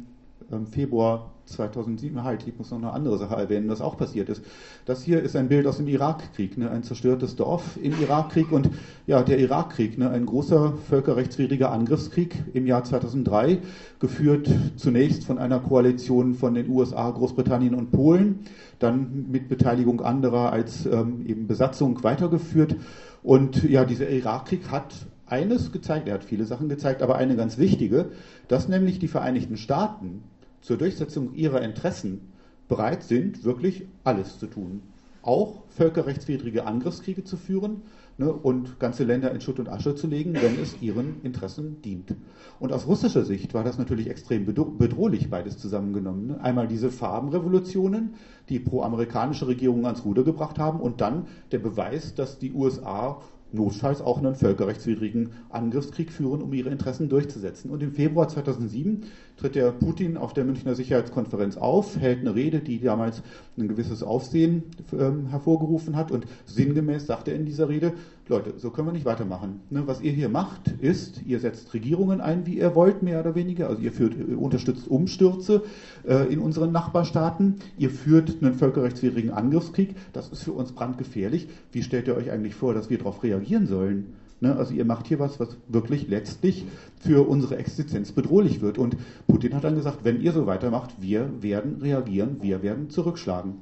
ähm, 0.53 0.67
Februar 0.67 1.31
2007, 1.45 2.23
halt, 2.23 2.47
ich 2.47 2.57
muss 2.57 2.71
noch 2.71 2.77
eine 2.77 2.93
andere 2.93 3.17
Sache 3.17 3.35
erwähnen, 3.35 3.69
was 3.69 3.81
auch 3.81 3.97
passiert 3.97 4.29
ist. 4.29 4.43
Das 4.85 5.03
hier 5.03 5.21
ist 5.21 5.35
ein 5.35 5.49
Bild 5.49 5.67
aus 5.67 5.77
dem 5.77 5.87
Irakkrieg, 5.87 6.57
ne, 6.57 6.71
ein 6.71 6.83
zerstörtes 6.83 7.35
Dorf 7.35 7.77
im 7.81 7.93
Irakkrieg 8.01 8.51
und 8.51 8.69
ja, 9.07 9.21
der 9.23 9.39
Irakkrieg, 9.39 9.97
ne, 9.97 10.09
ein 10.09 10.25
großer 10.25 10.73
völkerrechtswidriger 10.89 11.71
Angriffskrieg 11.71 12.43
im 12.53 12.65
Jahr 12.65 12.83
2003, 12.83 13.59
geführt 13.99 14.49
zunächst 14.77 15.25
von 15.25 15.37
einer 15.37 15.59
Koalition 15.59 16.33
von 16.33 16.53
den 16.53 16.69
USA, 16.69 17.09
Großbritannien 17.11 17.75
und 17.75 17.91
Polen, 17.91 18.39
dann 18.79 19.25
mit 19.29 19.49
Beteiligung 19.49 20.01
anderer 20.01 20.53
als 20.53 20.85
ähm, 20.85 21.25
eben 21.25 21.47
Besatzung 21.47 22.03
weitergeführt. 22.03 22.75
Und 23.21 23.63
ja, 23.63 23.85
dieser 23.85 24.09
Irakkrieg 24.09 24.71
hat 24.71 24.93
eines 25.25 25.71
gezeigt, 25.71 26.07
er 26.07 26.15
hat 26.15 26.23
viele 26.23 26.45
Sachen 26.45 26.69
gezeigt, 26.69 27.01
aber 27.01 27.15
eine 27.15 27.35
ganz 27.35 27.57
wichtige, 27.57 28.11
dass 28.47 28.67
nämlich 28.67 28.99
die 28.99 29.07
Vereinigten 29.07 29.57
Staaten 29.57 30.23
zur 30.63 30.77
Durchsetzung 30.77 31.35
ihrer 31.35 31.61
Interessen 31.61 32.33
bereit 32.67 33.03
sind, 33.03 33.43
wirklich 33.43 33.85
alles 34.03 34.39
zu 34.39 34.47
tun. 34.47 34.81
Auch 35.21 35.63
völkerrechtswidrige 35.69 36.65
Angriffskriege 36.65 37.23
zu 37.23 37.37
führen 37.37 37.81
ne, 38.17 38.31
und 38.31 38.79
ganze 38.79 39.03
Länder 39.03 39.31
in 39.31 39.41
Schutt 39.41 39.59
und 39.59 39.69
Asche 39.69 39.95
zu 39.95 40.07
legen, 40.07 40.33
wenn 40.33 40.59
es 40.61 40.81
ihren 40.81 41.21
Interessen 41.23 41.81
dient. 41.81 42.15
Und 42.59 42.73
aus 42.73 42.87
russischer 42.87 43.23
Sicht 43.23 43.53
war 43.53 43.63
das 43.63 43.77
natürlich 43.77 44.09
extrem 44.09 44.45
bedrohlich, 44.45 45.29
beides 45.29 45.57
zusammengenommen. 45.57 46.27
Ne. 46.27 46.41
Einmal 46.41 46.67
diese 46.67 46.91
Farbenrevolutionen, 46.91 48.15
die 48.49 48.59
pro-amerikanische 48.59 49.47
Regierungen 49.47 49.85
ans 49.85 50.03
Ruder 50.03 50.23
gebracht 50.23 50.59
haben, 50.59 50.79
und 50.79 51.01
dann 51.01 51.27
der 51.51 51.59
Beweis, 51.59 52.15
dass 52.15 52.39
die 52.39 52.51
USA 52.51 53.21
notfalls 53.53 54.01
auch 54.01 54.17
einen 54.17 54.35
völkerrechtswidrigen 54.35 55.29
Angriffskrieg 55.49 56.11
führen, 56.11 56.41
um 56.41 56.51
ihre 56.53 56.69
Interessen 56.69 57.07
durchzusetzen. 57.07 57.69
Und 57.69 57.83
im 57.83 57.93
Februar 57.93 58.27
2007 58.27 59.03
tritt 59.37 59.55
der 59.55 59.71
Putin 59.71 60.17
auf 60.17 60.33
der 60.33 60.43
Münchner 60.43 60.75
Sicherheitskonferenz 60.75 61.57
auf, 61.57 61.97
hält 61.97 62.19
eine 62.19 62.35
Rede, 62.35 62.59
die 62.59 62.79
damals 62.79 63.21
ein 63.57 63.67
gewisses 63.67 64.03
Aufsehen 64.03 64.63
ähm, 64.91 65.27
hervorgerufen 65.27 65.95
hat. 65.95 66.11
Und 66.11 66.25
sinngemäß 66.45 67.05
sagt 67.05 67.27
er 67.27 67.35
in 67.35 67.45
dieser 67.45 67.69
Rede, 67.69 67.93
Leute, 68.29 68.53
so 68.57 68.69
können 68.69 68.87
wir 68.87 68.93
nicht 68.93 69.05
weitermachen. 69.05 69.59
Ne, 69.69 69.83
was 69.85 69.99
ihr 69.99 70.13
hier 70.13 70.29
macht, 70.29 70.69
ist, 70.79 71.21
ihr 71.25 71.41
setzt 71.41 71.73
Regierungen 71.73 72.21
ein, 72.21 72.45
wie 72.45 72.57
ihr 72.57 72.73
wollt, 72.73 73.03
mehr 73.03 73.19
oder 73.19 73.35
weniger. 73.35 73.67
Also 73.67 73.81
ihr 73.81 73.91
führt, 73.91 74.15
ihr 74.15 74.41
unterstützt 74.41 74.87
Umstürze 74.87 75.63
äh, 76.07 76.31
in 76.31 76.39
unseren 76.39 76.71
Nachbarstaaten. 76.71 77.55
Ihr 77.77 77.89
führt 77.89 78.41
einen 78.41 78.53
völkerrechtswidrigen 78.53 79.31
Angriffskrieg. 79.31 79.95
Das 80.13 80.29
ist 80.29 80.43
für 80.43 80.53
uns 80.53 80.71
brandgefährlich. 80.71 81.49
Wie 81.73 81.83
stellt 81.83 82.07
ihr 82.07 82.15
euch 82.15 82.31
eigentlich 82.31 82.55
vor, 82.55 82.73
dass 82.73 82.89
wir 82.89 82.97
darauf 82.97 83.23
reagieren 83.23 83.67
sollen? 83.67 84.13
Ne, 84.39 84.55
also 84.55 84.73
ihr 84.73 84.85
macht 84.85 85.07
hier 85.07 85.19
was, 85.19 85.41
was 85.41 85.57
wirklich 85.67 86.07
letztlich 86.07 86.65
für 87.01 87.27
unsere 87.27 87.57
Existenz 87.57 88.13
bedrohlich 88.13 88.61
wird. 88.61 88.77
Und 88.77 88.95
Putin 89.27 89.53
hat 89.53 89.65
dann 89.65 89.75
gesagt, 89.75 89.99
wenn 90.03 90.21
ihr 90.21 90.31
so 90.31 90.45
weitermacht, 90.45 90.91
wir 91.01 91.29
werden 91.41 91.81
reagieren, 91.81 92.37
wir 92.41 92.63
werden 92.63 92.89
zurückschlagen. 92.89 93.55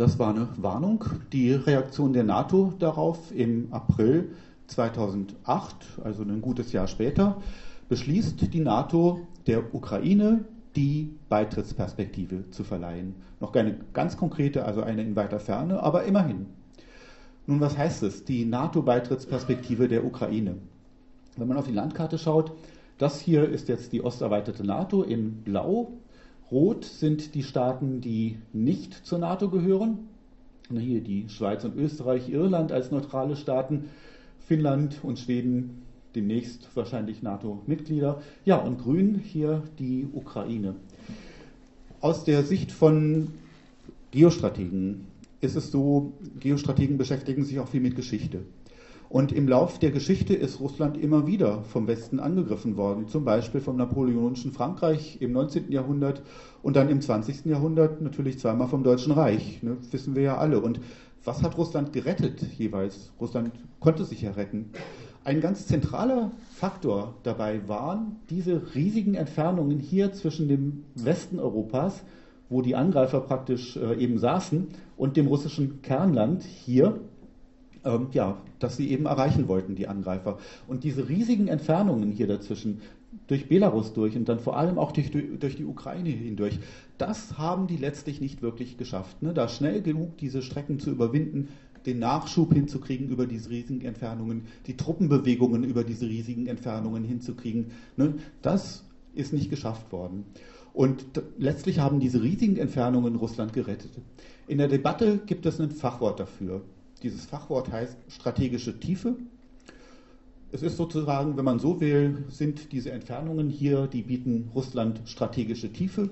Das 0.00 0.18
war 0.18 0.30
eine 0.30 0.48
Warnung. 0.56 1.04
Die 1.30 1.52
Reaktion 1.52 2.14
der 2.14 2.24
NATO 2.24 2.72
darauf 2.78 3.36
im 3.36 3.70
April 3.70 4.30
2008, 4.68 5.74
also 6.02 6.22
ein 6.22 6.40
gutes 6.40 6.72
Jahr 6.72 6.86
später, 6.86 7.36
beschließt 7.90 8.50
die 8.54 8.60
NATO 8.60 9.20
der 9.46 9.74
Ukraine 9.74 10.46
die 10.74 11.10
Beitrittsperspektive 11.28 12.48
zu 12.48 12.64
verleihen. 12.64 13.14
Noch 13.40 13.52
keine 13.52 13.76
ganz 13.92 14.16
konkrete, 14.16 14.64
also 14.64 14.80
eine 14.82 15.02
in 15.02 15.16
weiter 15.16 15.38
Ferne, 15.38 15.82
aber 15.82 16.04
immerhin. 16.04 16.46
Nun, 17.46 17.60
was 17.60 17.76
heißt 17.76 18.02
es, 18.02 18.24
die 18.24 18.46
NATO-Beitrittsperspektive 18.46 19.86
der 19.86 20.06
Ukraine? 20.06 20.56
Wenn 21.36 21.46
man 21.46 21.58
auf 21.58 21.66
die 21.66 21.74
Landkarte 21.74 22.16
schaut, 22.16 22.52
das 22.96 23.20
hier 23.20 23.46
ist 23.46 23.68
jetzt 23.68 23.92
die 23.92 24.00
osterweiterte 24.00 24.64
NATO 24.64 25.02
in 25.02 25.42
Blau 25.42 25.92
Rot 26.50 26.84
sind 26.84 27.34
die 27.34 27.42
Staaten, 27.42 28.00
die 28.00 28.38
nicht 28.52 28.94
zur 29.06 29.18
NATO 29.18 29.48
gehören. 29.50 30.08
Hier 30.70 31.00
die 31.00 31.28
Schweiz 31.28 31.64
und 31.64 31.76
Österreich, 31.76 32.28
Irland 32.28 32.72
als 32.72 32.90
neutrale 32.90 33.36
Staaten, 33.36 33.84
Finnland 34.38 34.98
und 35.02 35.18
Schweden 35.18 35.82
demnächst 36.14 36.68
wahrscheinlich 36.74 37.22
NATO-Mitglieder. 37.22 38.20
Ja, 38.44 38.56
und 38.56 38.78
grün 38.78 39.18
hier 39.18 39.62
die 39.78 40.08
Ukraine. 40.12 40.74
Aus 42.00 42.24
der 42.24 42.42
Sicht 42.42 42.72
von 42.72 43.28
Geostrategen 44.10 45.06
ist 45.40 45.56
es 45.56 45.70
so, 45.70 46.12
Geostrategen 46.40 46.98
beschäftigen 46.98 47.44
sich 47.44 47.60
auch 47.60 47.68
viel 47.68 47.80
mit 47.80 47.94
Geschichte. 47.94 48.40
Und 49.10 49.32
im 49.32 49.48
Lauf 49.48 49.80
der 49.80 49.90
Geschichte 49.90 50.34
ist 50.34 50.60
Russland 50.60 50.96
immer 50.96 51.26
wieder 51.26 51.64
vom 51.64 51.88
Westen 51.88 52.20
angegriffen 52.20 52.76
worden, 52.76 53.08
zum 53.08 53.24
Beispiel 53.24 53.60
vom 53.60 53.76
napoleonischen 53.76 54.52
Frankreich 54.52 55.20
im 55.20 55.32
19. 55.32 55.72
Jahrhundert 55.72 56.22
und 56.62 56.76
dann 56.76 56.88
im 56.88 57.00
20. 57.00 57.46
Jahrhundert 57.46 58.00
natürlich 58.00 58.38
zweimal 58.38 58.68
vom 58.68 58.84
Deutschen 58.84 59.10
Reich, 59.10 59.64
ne, 59.64 59.78
wissen 59.90 60.14
wir 60.14 60.22
ja 60.22 60.38
alle. 60.38 60.60
Und 60.60 60.78
was 61.24 61.42
hat 61.42 61.58
Russland 61.58 61.92
gerettet 61.92 62.40
jeweils? 62.56 63.10
Russland 63.20 63.50
konnte 63.80 64.04
sich 64.04 64.22
ja 64.22 64.30
retten. 64.30 64.70
Ein 65.24 65.40
ganz 65.40 65.66
zentraler 65.66 66.30
Faktor 66.54 67.14
dabei 67.24 67.66
waren 67.66 68.14
diese 68.30 68.76
riesigen 68.76 69.16
Entfernungen 69.16 69.80
hier 69.80 70.12
zwischen 70.12 70.46
dem 70.46 70.84
Westen 70.94 71.40
Europas, 71.40 72.04
wo 72.48 72.62
die 72.62 72.76
Angreifer 72.76 73.18
praktisch 73.18 73.76
äh, 73.76 73.96
eben 73.96 74.18
saßen, 74.18 74.68
und 74.96 75.16
dem 75.16 75.26
russischen 75.26 75.82
Kernland 75.82 76.44
hier 76.44 77.00
ähm, 77.84 78.08
ja, 78.12 78.40
das 78.58 78.76
sie 78.76 78.90
eben 78.90 79.06
erreichen 79.06 79.48
wollten, 79.48 79.74
die 79.74 79.88
Angreifer. 79.88 80.38
Und 80.68 80.84
diese 80.84 81.08
riesigen 81.08 81.48
Entfernungen 81.48 82.10
hier 82.12 82.26
dazwischen, 82.26 82.80
durch 83.26 83.48
Belarus 83.48 83.92
durch 83.92 84.16
und 84.16 84.28
dann 84.28 84.38
vor 84.38 84.56
allem 84.56 84.78
auch 84.78 84.92
durch, 84.92 85.10
durch 85.10 85.56
die 85.56 85.64
Ukraine 85.64 86.10
hindurch, 86.10 86.58
das 86.98 87.38
haben 87.38 87.66
die 87.66 87.76
letztlich 87.76 88.20
nicht 88.20 88.42
wirklich 88.42 88.76
geschafft. 88.76 89.22
Ne? 89.22 89.34
Da 89.34 89.48
schnell 89.48 89.82
genug 89.82 90.16
diese 90.18 90.42
Strecken 90.42 90.78
zu 90.78 90.90
überwinden, 90.90 91.48
den 91.86 91.98
Nachschub 91.98 92.52
hinzukriegen 92.52 93.08
über 93.08 93.26
diese 93.26 93.50
riesigen 93.50 93.82
Entfernungen, 93.82 94.42
die 94.66 94.76
Truppenbewegungen 94.76 95.64
über 95.64 95.82
diese 95.82 96.06
riesigen 96.06 96.46
Entfernungen 96.46 97.04
hinzukriegen, 97.04 97.72
ne? 97.96 98.14
das 98.42 98.84
ist 99.14 99.32
nicht 99.32 99.50
geschafft 99.50 99.90
worden. 99.92 100.24
Und 100.72 101.04
letztlich 101.38 101.80
haben 101.80 101.98
diese 101.98 102.22
riesigen 102.22 102.56
Entfernungen 102.56 103.16
Russland 103.16 103.52
gerettet. 103.52 103.90
In 104.46 104.58
der 104.58 104.68
Debatte 104.68 105.18
gibt 105.26 105.46
es 105.46 105.60
ein 105.60 105.70
Fachwort 105.70 106.20
dafür. 106.20 106.62
Dieses 107.02 107.24
Fachwort 107.24 107.72
heißt 107.72 107.96
strategische 108.08 108.78
Tiefe. 108.78 109.16
Es 110.52 110.62
ist 110.62 110.76
sozusagen, 110.76 111.36
wenn 111.36 111.44
man 111.44 111.58
so 111.58 111.80
will, 111.80 112.24
sind 112.28 112.72
diese 112.72 112.90
Entfernungen 112.90 113.48
hier, 113.48 113.86
die 113.86 114.02
bieten 114.02 114.50
Russland 114.54 115.00
strategische 115.06 115.72
Tiefe. 115.72 116.10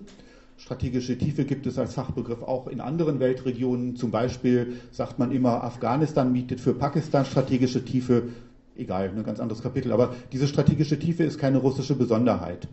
Strategische 0.57 1.19
Tiefe 1.19 1.45
gibt 1.45 1.67
es 1.67 1.79
als 1.79 1.95
Fachbegriff 1.95 2.43
auch 2.43 2.69
in 2.69 2.81
anderen 2.81 3.21
Weltregionen. 3.21 3.97
Zum 3.97 4.11
Beispiel 4.11 4.77
sagt 4.91 5.19
man 5.19 5.31
immer, 5.31 5.63
Afghanistan 5.63 6.33
bietet 6.33 6.61
für 6.61 6.73
Pakistan 6.73 7.25
strategische 7.25 7.85
Tiefe. 7.85 8.29
Egal, 8.77 9.11
ein 9.15 9.25
ganz 9.25 9.41
anderes 9.41 9.63
Kapitel. 9.63 9.93
Aber 9.93 10.15
diese 10.33 10.49
strategische 10.49 10.99
Tiefe 10.99 11.25
ist 11.25 11.39
keine 11.39 11.59
russische 11.59 11.97
Besonderheit. 11.97 12.67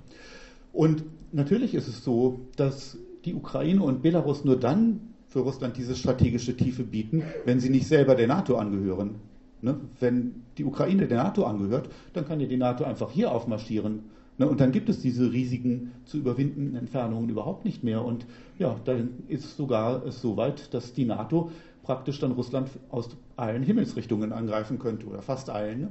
Und 0.71 1.03
natürlich 1.31 1.73
ist 1.73 1.87
es 1.87 2.03
so, 2.03 2.39
dass 2.55 2.97
die 3.25 3.33
Ukraine 3.33 3.83
und 3.83 4.03
Belarus 4.03 4.45
nur 4.45 4.59
dann 4.59 5.14
für 5.35 5.41
Russland 5.41 5.75
diese 5.75 5.97
strategische 5.97 6.55
Tiefe 6.55 6.85
bieten, 6.85 7.21
wenn 7.43 7.59
sie 7.59 7.69
nicht 7.69 7.87
selber 7.87 8.15
der 8.15 8.25
NATO 8.25 8.55
angehören. 8.55 9.15
Ne? 9.61 9.75
Wenn 9.99 10.43
die 10.57 10.63
Ukraine 10.63 11.07
der 11.07 11.17
NATO 11.17 11.43
angehört, 11.43 11.89
dann 12.13 12.25
kann 12.25 12.39
ja 12.39 12.47
die 12.47 12.55
NATO 12.55 12.85
einfach 12.85 13.11
hier 13.11 13.33
aufmarschieren. 13.33 14.03
Ne? 14.37 14.47
Und 14.47 14.61
dann 14.61 14.71
gibt 14.71 14.87
es 14.87 15.01
diese 15.01 15.33
riesigen 15.33 15.91
zu 16.05 16.19
überwindenden 16.19 16.77
Entfernungen 16.77 17.27
überhaupt 17.27 17.65
nicht 17.65 17.83
mehr. 17.83 18.05
Und 18.05 18.25
ja, 18.59 18.77
dann 18.85 19.09
ist 19.27 19.57
sogar 19.57 20.05
es 20.05 20.21
so 20.21 20.37
weit, 20.37 20.73
dass 20.73 20.93
die 20.93 21.03
NATO 21.03 21.51
praktisch 21.83 22.21
dann 22.21 22.31
Russland 22.31 22.69
aus 22.89 23.09
allen 23.35 23.61
Himmelsrichtungen 23.61 24.31
angreifen 24.31 24.79
könnte 24.79 25.05
oder 25.05 25.21
fast 25.21 25.49
allen. 25.49 25.81
Ne? 25.81 25.87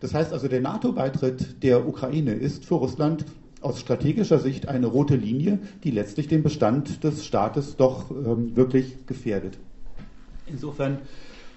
Das 0.00 0.14
heißt 0.14 0.32
also, 0.32 0.48
der 0.48 0.62
NATO-Beitritt 0.62 1.62
der 1.62 1.86
Ukraine 1.86 2.32
ist 2.32 2.64
für 2.64 2.74
Russland 2.74 3.24
aus 3.60 3.80
strategischer 3.80 4.38
Sicht 4.38 4.68
eine 4.68 4.86
rote 4.86 5.16
Linie, 5.16 5.58
die 5.84 5.90
letztlich 5.90 6.28
den 6.28 6.42
Bestand 6.42 7.04
des 7.04 7.24
Staates 7.24 7.76
doch 7.76 8.10
ähm, 8.10 8.56
wirklich 8.56 9.06
gefährdet. 9.06 9.58
Insofern 10.46 10.98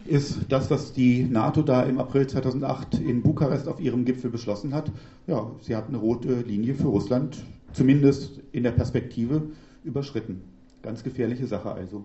ist 0.05 0.39
das, 0.49 0.69
was 0.69 0.93
die 0.93 1.23
NATO 1.23 1.61
da 1.61 1.83
im 1.83 1.97
April 1.97 2.27
2008 2.27 2.99
in 2.99 3.21
Bukarest 3.21 3.67
auf 3.67 3.79
ihrem 3.79 4.05
Gipfel 4.05 4.29
beschlossen 4.29 4.73
hat, 4.73 4.91
ja, 5.27 5.49
sie 5.61 5.75
hat 5.75 5.87
eine 5.87 5.97
rote 5.97 6.41
Linie 6.41 6.75
für 6.75 6.87
Russland, 6.87 7.43
zumindest 7.71 8.41
in 8.51 8.63
der 8.63 8.71
Perspektive, 8.71 9.43
überschritten. 9.83 10.41
Ganz 10.81 11.03
gefährliche 11.03 11.47
Sache 11.47 11.71
also. 11.71 12.03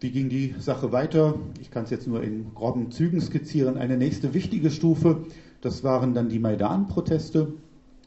Wie 0.00 0.10
ging 0.10 0.28
die 0.28 0.54
Sache 0.58 0.92
weiter? 0.92 1.34
Ich 1.60 1.70
kann 1.70 1.84
es 1.84 1.90
jetzt 1.90 2.06
nur 2.06 2.22
in 2.22 2.54
groben 2.54 2.90
Zügen 2.90 3.20
skizzieren. 3.20 3.78
Eine 3.78 3.96
nächste 3.96 4.34
wichtige 4.34 4.70
Stufe, 4.70 5.24
das 5.60 5.82
waren 5.82 6.14
dann 6.14 6.28
die 6.28 6.38
Maidan-Proteste. 6.38 7.54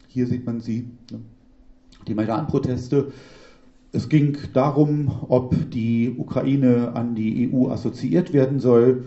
Hier 0.08 0.28
sieht 0.28 0.46
man 0.46 0.62
sie, 0.62 0.88
ne? 1.12 1.20
die 2.08 2.16
Maidan-Proteste. 2.16 3.12
Es 3.92 4.10
ging 4.10 4.38
darum, 4.54 5.12
ob 5.28 5.72
die 5.72 6.16
Ukraine 6.18 6.94
an 6.94 7.16
die 7.16 7.52
EU 7.52 7.70
assoziiert 7.70 8.34
werden 8.34 8.60
soll. 8.60 9.06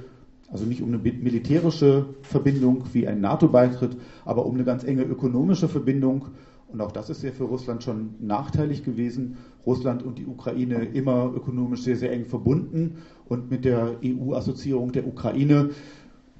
Also 0.50 0.64
nicht 0.64 0.82
um 0.82 0.88
eine 0.88 0.98
militärische 0.98 2.06
Verbindung 2.22 2.84
wie 2.92 3.06
ein 3.06 3.20
NATO-Beitritt, 3.20 3.96
aber 4.24 4.46
um 4.46 4.54
eine 4.54 4.64
ganz 4.64 4.82
enge 4.82 5.02
ökonomische 5.02 5.68
Verbindung. 5.68 6.26
Und 6.72 6.80
auch 6.80 6.92
das 6.92 7.10
ist 7.10 7.22
ja 7.22 7.30
für 7.30 7.44
Russland 7.44 7.82
schon 7.82 8.14
nachteilig 8.20 8.84
gewesen. 8.84 9.36
Russland 9.66 10.02
und 10.02 10.18
die 10.18 10.26
Ukraine 10.26 10.84
immer 10.84 11.32
ökonomisch 11.34 11.82
sehr, 11.82 11.96
sehr 11.96 12.12
eng 12.12 12.24
verbunden. 12.24 12.98
Und 13.28 13.50
mit 13.50 13.64
der 13.64 13.96
EU-Assoziierung 14.04 14.92
der 14.92 15.06
Ukraine 15.06 15.70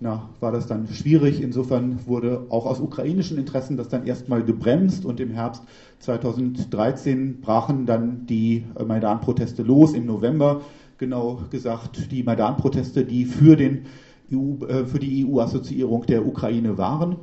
na, 0.01 0.31
war 0.41 0.51
das 0.51 0.67
dann 0.67 0.89
schwierig. 0.89 1.43
Insofern 1.43 2.07
wurde 2.07 2.47
auch 2.49 2.65
aus 2.65 2.81
ukrainischen 2.81 3.37
Interessen 3.37 3.77
das 3.77 3.89
dann 3.89 4.07
erstmal 4.07 4.43
gebremst 4.43 5.05
und 5.05 5.21
im 5.21 5.31
Herbst 5.31 5.63
2013 5.99 7.43
brachen 7.43 7.85
dann 7.85 8.27
die 8.27 8.65
äh, 8.79 8.85
Maidan-Proteste 8.85 9.63
los. 9.63 9.93
Im 9.93 10.07
November, 10.07 10.63
genau 10.97 11.43
gesagt, 11.51 12.11
die 12.11 12.23
Maidan-Proteste, 12.23 13.05
die 13.05 13.27
für, 13.27 13.57
den 13.57 13.85
EU, 14.33 14.65
äh, 14.65 14.87
für 14.87 14.99
die 14.99 15.27
EU-Assoziierung 15.27 16.07
der 16.07 16.27
Ukraine 16.27 16.79
waren. 16.79 17.17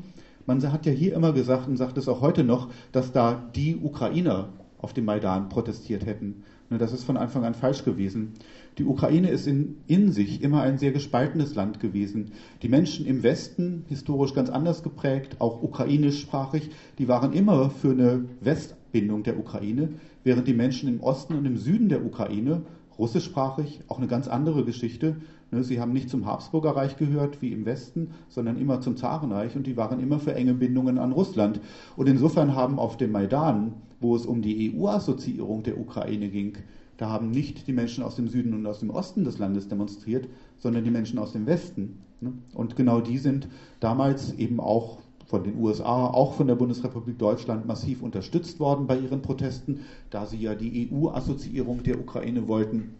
Man 0.45 0.61
hat 0.71 0.85
ja 0.85 0.91
hier 0.91 1.15
immer 1.15 1.33
gesagt 1.33 1.67
und 1.67 1.77
sagt 1.77 1.97
es 1.97 2.07
auch 2.07 2.21
heute 2.21 2.43
noch, 2.43 2.69
dass 2.91 3.11
da 3.11 3.49
die 3.55 3.75
Ukrainer 3.75 4.49
auf 4.77 4.93
dem 4.93 5.05
Maidan 5.05 5.49
protestiert 5.49 6.05
hätten. 6.05 6.43
Das 6.69 6.91
ist 6.91 7.06
von 7.06 7.15
Anfang 7.15 7.45
an 7.45 7.53
falsch 7.53 7.86
gewesen. 7.86 8.34
Die 8.77 8.84
Ukraine 8.84 9.30
ist 9.30 9.47
in, 9.47 9.77
in 9.88 10.12
sich 10.12 10.41
immer 10.41 10.62
ein 10.62 10.77
sehr 10.77 10.91
gespaltenes 10.91 11.56
Land 11.56 11.80
gewesen. 11.80 12.32
Die 12.62 12.67
Menschen 12.67 13.06
im 13.06 13.23
Westen, 13.23 13.86
historisch 13.88 14.34
ganz 14.34 14.49
anders 14.49 14.84
geprägt, 14.84 15.38
auch 15.39 15.63
ukrainischsprachig, 15.63 16.71
die 16.97 17.08
waren 17.08 17.32
immer 17.32 17.69
für 17.69 17.91
eine 17.91 18.25
Westbindung 18.41 19.23
der 19.23 19.39
Ukraine, 19.39 19.93
während 20.25 20.47
die 20.47 20.53
Menschen 20.53 20.89
im 20.89 20.99
Osten 20.99 21.36
und 21.36 21.45
im 21.45 21.58
Süden 21.58 21.88
der 21.88 22.06
Ukraine, 22.06 22.63
russischsprachig, 22.99 23.82
auch 23.88 23.97
eine 23.97 24.08
ganz 24.08 24.27
andere 24.27 24.65
Geschichte. 24.65 25.15
Ne, 25.51 25.63
sie 25.63 25.80
haben 25.80 25.93
nicht 25.93 26.10
zum 26.10 26.25
Habsburger 26.25 26.71
Reich 26.71 26.97
gehört 26.97 27.41
wie 27.41 27.53
im 27.53 27.65
Westen, 27.65 28.10
sondern 28.27 28.58
immer 28.58 28.82
zum 28.82 28.97
Zarenreich 28.97 29.56
und 29.56 29.65
die 29.65 29.77
waren 29.77 30.01
immer 30.01 30.19
für 30.19 30.36
enge 30.36 30.53
Bindungen 30.53 30.97
an 30.97 31.13
Russland. 31.13 31.62
Und 31.95 32.10
insofern 32.10 32.56
haben 32.56 32.77
auf 32.77 32.97
dem 32.97 33.13
Maidan, 33.13 33.73
wo 33.99 34.15
es 34.15 34.25
um 34.25 34.41
die 34.41 34.73
EU-Assoziierung 34.73 35.63
der 35.63 35.79
Ukraine 35.79 36.29
ging, 36.29 36.57
da 36.97 37.10
haben 37.10 37.29
nicht 37.29 37.67
die 37.67 37.73
Menschen 37.73 38.03
aus 38.03 38.15
dem 38.15 38.27
Süden 38.27 38.53
und 38.53 38.65
aus 38.65 38.79
dem 38.79 38.89
Osten 38.89 39.23
des 39.23 39.38
Landes 39.38 39.67
demonstriert, 39.67 40.27
sondern 40.57 40.83
die 40.83 40.91
Menschen 40.91 41.19
aus 41.19 41.31
dem 41.31 41.45
Westen. 41.45 41.99
Ne? 42.21 42.33
Und 42.55 42.75
genau 42.75 43.01
die 43.01 43.19
sind 43.19 43.47
damals 43.79 44.33
eben 44.33 44.60
auch 44.60 44.97
von 45.27 45.43
den 45.43 45.57
USA, 45.60 46.07
auch 46.07 46.33
von 46.33 46.47
der 46.47 46.55
Bundesrepublik 46.55 47.19
Deutschland 47.19 47.67
massiv 47.67 48.01
unterstützt 48.01 48.60
worden 48.60 48.88
bei 48.88 48.97
ihren 48.97 49.21
Protesten, 49.21 49.81
da 50.10 50.25
sie 50.25 50.38
ja 50.38 50.55
die 50.55 50.89
EU-Assoziierung 50.91 51.83
der 51.83 51.99
Ukraine 51.99 52.47
wollten. 52.47 52.95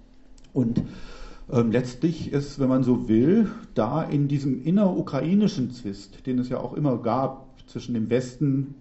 Und 0.54 0.84
ähm, 1.52 1.72
letztlich 1.72 2.32
ist, 2.34 2.60
wenn 2.60 2.70
man 2.70 2.84
so 2.84 3.08
will, 3.08 3.50
da 3.74 4.04
in 4.04 4.28
diesem 4.28 4.64
innerukrainischen 4.64 5.72
Zwist, 5.72 6.26
den 6.26 6.40
es 6.40 6.50
ja 6.50 6.60
auch 6.60 6.74
immer 6.74 6.98
gab 6.98 7.48
zwischen 7.68 7.94
dem 7.94 8.10
Westen, 8.10 8.76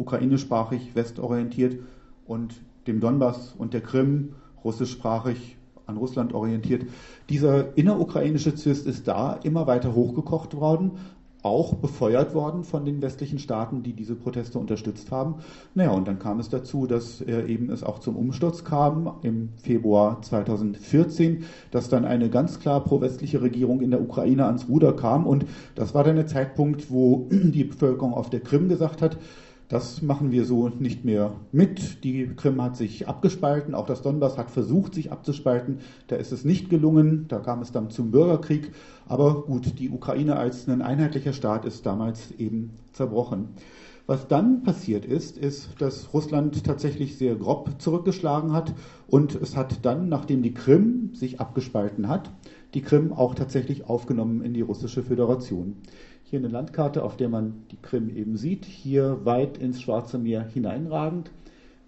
ukrainischsprachig, 0.00 0.94
westorientiert, 0.94 1.78
und 2.26 2.54
dem 2.86 3.00
Donbass 3.00 3.54
und 3.58 3.74
der 3.74 3.80
Krim 3.80 4.34
russischsprachig 4.64 5.56
an 5.86 5.96
Russland 5.96 6.32
orientiert. 6.32 6.86
Dieser 7.28 7.76
innerukrainische 7.76 8.54
Zwist 8.54 8.86
ist 8.86 9.08
da 9.08 9.32
immer 9.42 9.66
weiter 9.66 9.94
hochgekocht 9.96 10.54
worden, 10.54 10.92
auch 11.42 11.74
befeuert 11.74 12.34
worden 12.34 12.64
von 12.64 12.84
den 12.84 13.00
westlichen 13.02 13.38
Staaten, 13.38 13.82
die 13.82 13.94
diese 13.94 14.14
Proteste 14.14 14.58
unterstützt 14.58 15.10
haben. 15.10 15.36
Naja, 15.74 15.90
und 15.90 16.06
dann 16.06 16.18
kam 16.18 16.38
es 16.38 16.50
dazu, 16.50 16.86
dass 16.86 17.22
äh, 17.22 17.46
eben 17.46 17.70
es 17.70 17.82
auch 17.82 17.98
zum 17.98 18.16
Umsturz 18.16 18.62
kam 18.62 19.14
im 19.22 19.48
Februar 19.56 20.20
2014, 20.22 21.44
dass 21.70 21.88
dann 21.88 22.04
eine 22.04 22.28
ganz 22.28 22.60
klar 22.60 22.84
pro-westliche 22.84 23.40
Regierung 23.40 23.80
in 23.80 23.90
der 23.90 24.02
Ukraine 24.02 24.44
ans 24.44 24.68
Ruder 24.68 24.92
kam. 24.92 25.26
Und 25.26 25.46
das 25.74 25.94
war 25.94 26.04
dann 26.04 26.16
der 26.16 26.26
Zeitpunkt, 26.26 26.90
wo 26.90 27.26
die 27.30 27.64
Bevölkerung 27.64 28.12
auf 28.12 28.30
der 28.30 28.40
Krim 28.40 28.68
gesagt 28.68 29.00
hat, 29.02 29.16
das 29.70 30.02
machen 30.02 30.32
wir 30.32 30.44
so 30.44 30.68
nicht 30.68 31.04
mehr 31.04 31.36
mit. 31.52 32.02
Die 32.02 32.26
Krim 32.34 32.60
hat 32.60 32.76
sich 32.76 33.06
abgespalten, 33.06 33.76
auch 33.76 33.86
das 33.86 34.02
Donbass 34.02 34.36
hat 34.36 34.50
versucht, 34.50 34.94
sich 34.94 35.12
abzuspalten. 35.12 35.78
Da 36.08 36.16
ist 36.16 36.32
es 36.32 36.44
nicht 36.44 36.70
gelungen, 36.70 37.26
da 37.28 37.38
kam 37.38 37.62
es 37.62 37.70
dann 37.70 37.88
zum 37.88 38.10
Bürgerkrieg. 38.10 38.72
Aber 39.06 39.44
gut, 39.44 39.78
die 39.78 39.88
Ukraine 39.88 40.36
als 40.36 40.68
ein 40.68 40.82
einheitlicher 40.82 41.32
Staat 41.32 41.64
ist 41.64 41.86
damals 41.86 42.32
eben 42.32 42.72
zerbrochen. 42.92 43.50
Was 44.08 44.26
dann 44.26 44.64
passiert 44.64 45.04
ist, 45.04 45.38
ist, 45.38 45.80
dass 45.80 46.12
Russland 46.12 46.64
tatsächlich 46.64 47.16
sehr 47.16 47.36
grob 47.36 47.80
zurückgeschlagen 47.80 48.52
hat 48.52 48.74
und 49.06 49.36
es 49.36 49.56
hat 49.56 49.84
dann, 49.84 50.08
nachdem 50.08 50.42
die 50.42 50.52
Krim 50.52 51.10
sich 51.14 51.38
abgespalten 51.38 52.08
hat, 52.08 52.32
die 52.74 52.82
Krim 52.82 53.12
auch 53.12 53.36
tatsächlich 53.36 53.88
aufgenommen 53.88 54.42
in 54.42 54.52
die 54.52 54.62
russische 54.62 55.04
Föderation. 55.04 55.76
Hier 56.30 56.38
eine 56.38 56.46
Landkarte, 56.46 57.02
auf 57.02 57.16
der 57.16 57.28
man 57.28 57.64
die 57.72 57.76
Krim 57.76 58.08
eben 58.08 58.36
sieht, 58.36 58.64
hier 58.64 59.24
weit 59.24 59.58
ins 59.58 59.82
Schwarze 59.82 60.16
Meer 60.16 60.44
hineinragend. 60.44 61.32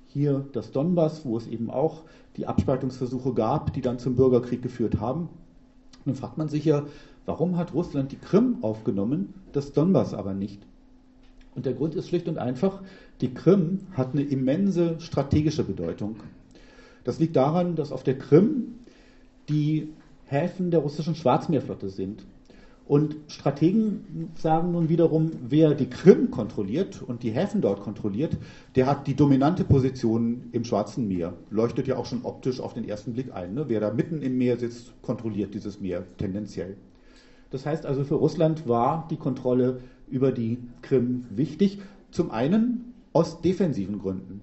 Hier 0.09 0.45
das 0.51 0.73
Donbass, 0.73 1.25
wo 1.25 1.37
es 1.37 1.47
eben 1.47 1.71
auch 1.71 2.03
die 2.37 2.49
Abspaltungsversuche 2.49 3.35
gab, 3.35 3.73
die 3.73 3.83
dann 3.83 4.01
zum 4.01 4.17
Bürgerkrieg 4.17 4.61
geführt 4.61 4.99
haben. 4.99 5.29
Dann 6.05 6.17
fragt 6.17 6.39
man 6.39 6.49
sich 6.49 6.65
ja, 6.65 6.83
warum 7.25 7.57
hat 7.57 7.73
Russland 7.73 8.11
die 8.11 8.17
Krim 8.17 8.57
aufgenommen, 8.63 9.33
das 9.53 9.71
Donbass 9.71 10.13
aber 10.13 10.35
nicht? 10.35 10.67
Und 11.55 11.65
der 11.65 11.75
Grund 11.75 11.95
ist 11.95 12.09
schlicht 12.09 12.27
und 12.27 12.39
einfach, 12.39 12.83
die 13.21 13.33
Krim 13.33 13.87
hat 13.93 14.13
eine 14.13 14.23
immense 14.23 14.99
strategische 14.99 15.63
Bedeutung. 15.63 16.17
Das 17.05 17.21
liegt 17.21 17.37
daran, 17.37 17.77
dass 17.77 17.93
auf 17.93 18.03
der 18.03 18.19
Krim 18.19 18.75
die 19.49 19.91
Häfen 20.25 20.73
der 20.73 20.81
russischen 20.81 21.15
Schwarzmeerflotte 21.15 21.91
sind. 21.91 22.25
Und 22.87 23.17
Strategen 23.29 24.31
sagen 24.35 24.73
nun 24.73 24.89
wiederum, 24.89 25.31
wer 25.49 25.75
die 25.75 25.89
Krim 25.89 26.31
kontrolliert 26.31 27.01
und 27.01 27.23
die 27.23 27.31
Häfen 27.31 27.61
dort 27.61 27.81
kontrolliert, 27.81 28.37
der 28.75 28.87
hat 28.87 29.07
die 29.07 29.15
dominante 29.15 29.65
Position 29.65 30.49
im 30.53 30.65
Schwarzen 30.65 31.07
Meer. 31.07 31.35
Leuchtet 31.51 31.87
ja 31.87 31.97
auch 31.97 32.07
schon 32.07 32.25
optisch 32.25 32.61
auf 32.61 32.75
den 32.75 32.87
ersten 32.87 33.13
Blick 33.13 33.33
ein. 33.33 33.55
Ne? 33.55 33.67
Wer 33.69 33.81
da 33.81 33.93
mitten 33.93 34.21
im 34.21 34.37
Meer 34.37 34.59
sitzt, 34.59 34.93
kontrolliert 35.03 35.55
dieses 35.55 35.81
Meer 35.81 36.05
tendenziell. 36.19 36.77
Das 37.51 37.67
heißt 37.67 37.87
also, 37.87 38.03
für 38.03 38.17
Russland 38.17 38.67
war 38.67 39.07
die 39.11 39.17
Kontrolle 39.17 39.81
über 40.09 40.33
die 40.33 40.59
Krim 40.81 41.25
wichtig. 41.31 41.81
Zum 42.11 42.31
einen 42.31 42.93
aus 43.13 43.41
defensiven 43.43 44.01
Gründen. 44.01 44.41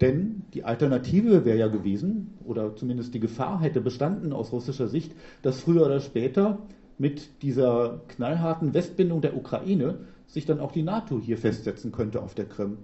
Denn 0.00 0.42
die 0.52 0.64
Alternative 0.64 1.44
wäre 1.44 1.58
ja 1.58 1.68
gewesen, 1.68 2.34
oder 2.44 2.76
zumindest 2.76 3.14
die 3.14 3.20
Gefahr 3.20 3.60
hätte 3.60 3.80
bestanden 3.80 4.32
aus 4.32 4.52
russischer 4.52 4.88
Sicht, 4.88 5.12
dass 5.42 5.60
früher 5.60 5.86
oder 5.86 6.00
später 6.00 6.58
mit 6.98 7.42
dieser 7.42 8.00
knallharten 8.08 8.74
Westbindung 8.74 9.20
der 9.20 9.36
Ukraine 9.36 9.98
sich 10.26 10.46
dann 10.46 10.60
auch 10.60 10.72
die 10.72 10.82
NATO 10.82 11.20
hier 11.20 11.38
festsetzen 11.38 11.92
könnte 11.92 12.22
auf 12.22 12.34
der 12.34 12.46
Krim. 12.46 12.78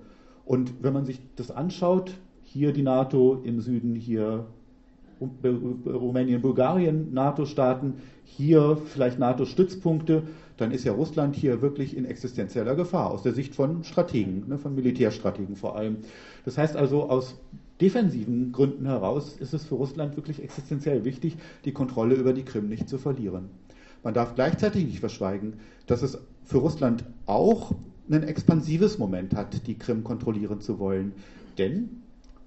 Und 0.44 0.82
wenn 0.82 0.92
man 0.92 1.04
sich 1.04 1.20
das 1.36 1.50
anschaut, 1.50 2.12
hier 2.42 2.72
die 2.72 2.82
NATO 2.82 3.40
im 3.44 3.60
Süden, 3.60 3.94
hier 3.94 4.46
Rumänien, 5.20 6.40
Bulgarien, 6.40 7.12
NATO-Staaten, 7.12 7.94
hier 8.24 8.78
vielleicht 8.86 9.18
NATO-Stützpunkte, 9.18 10.22
dann 10.56 10.72
ist 10.72 10.84
ja 10.84 10.92
Russland 10.92 11.36
hier 11.36 11.62
wirklich 11.62 11.96
in 11.96 12.04
existenzieller 12.04 12.74
Gefahr, 12.74 13.10
aus 13.10 13.22
der 13.22 13.32
Sicht 13.32 13.54
von 13.54 13.84
Strategen, 13.84 14.48
ne, 14.48 14.58
von 14.58 14.74
Militärstrategen 14.74 15.56
vor 15.56 15.76
allem. 15.76 15.98
Das 16.44 16.58
heißt 16.58 16.76
also, 16.76 17.08
aus 17.08 17.38
defensiven 17.80 18.52
Gründen 18.52 18.86
heraus 18.86 19.36
ist 19.38 19.54
es 19.54 19.64
für 19.64 19.76
Russland 19.76 20.16
wirklich 20.16 20.42
existenziell 20.42 21.04
wichtig, 21.04 21.36
die 21.64 21.72
Kontrolle 21.72 22.14
über 22.14 22.32
die 22.32 22.44
Krim 22.44 22.68
nicht 22.68 22.88
zu 22.88 22.98
verlieren. 22.98 23.48
Man 24.02 24.14
darf 24.14 24.34
gleichzeitig 24.34 24.84
nicht 24.84 25.00
verschweigen, 25.00 25.54
dass 25.86 26.02
es 26.02 26.18
für 26.44 26.58
Russland 26.58 27.04
auch 27.26 27.72
ein 28.10 28.22
expansives 28.22 28.98
Moment 28.98 29.34
hat, 29.34 29.66
die 29.66 29.78
Krim 29.78 30.04
kontrollieren 30.04 30.60
zu 30.60 30.78
wollen. 30.78 31.12
Denn 31.58 32.00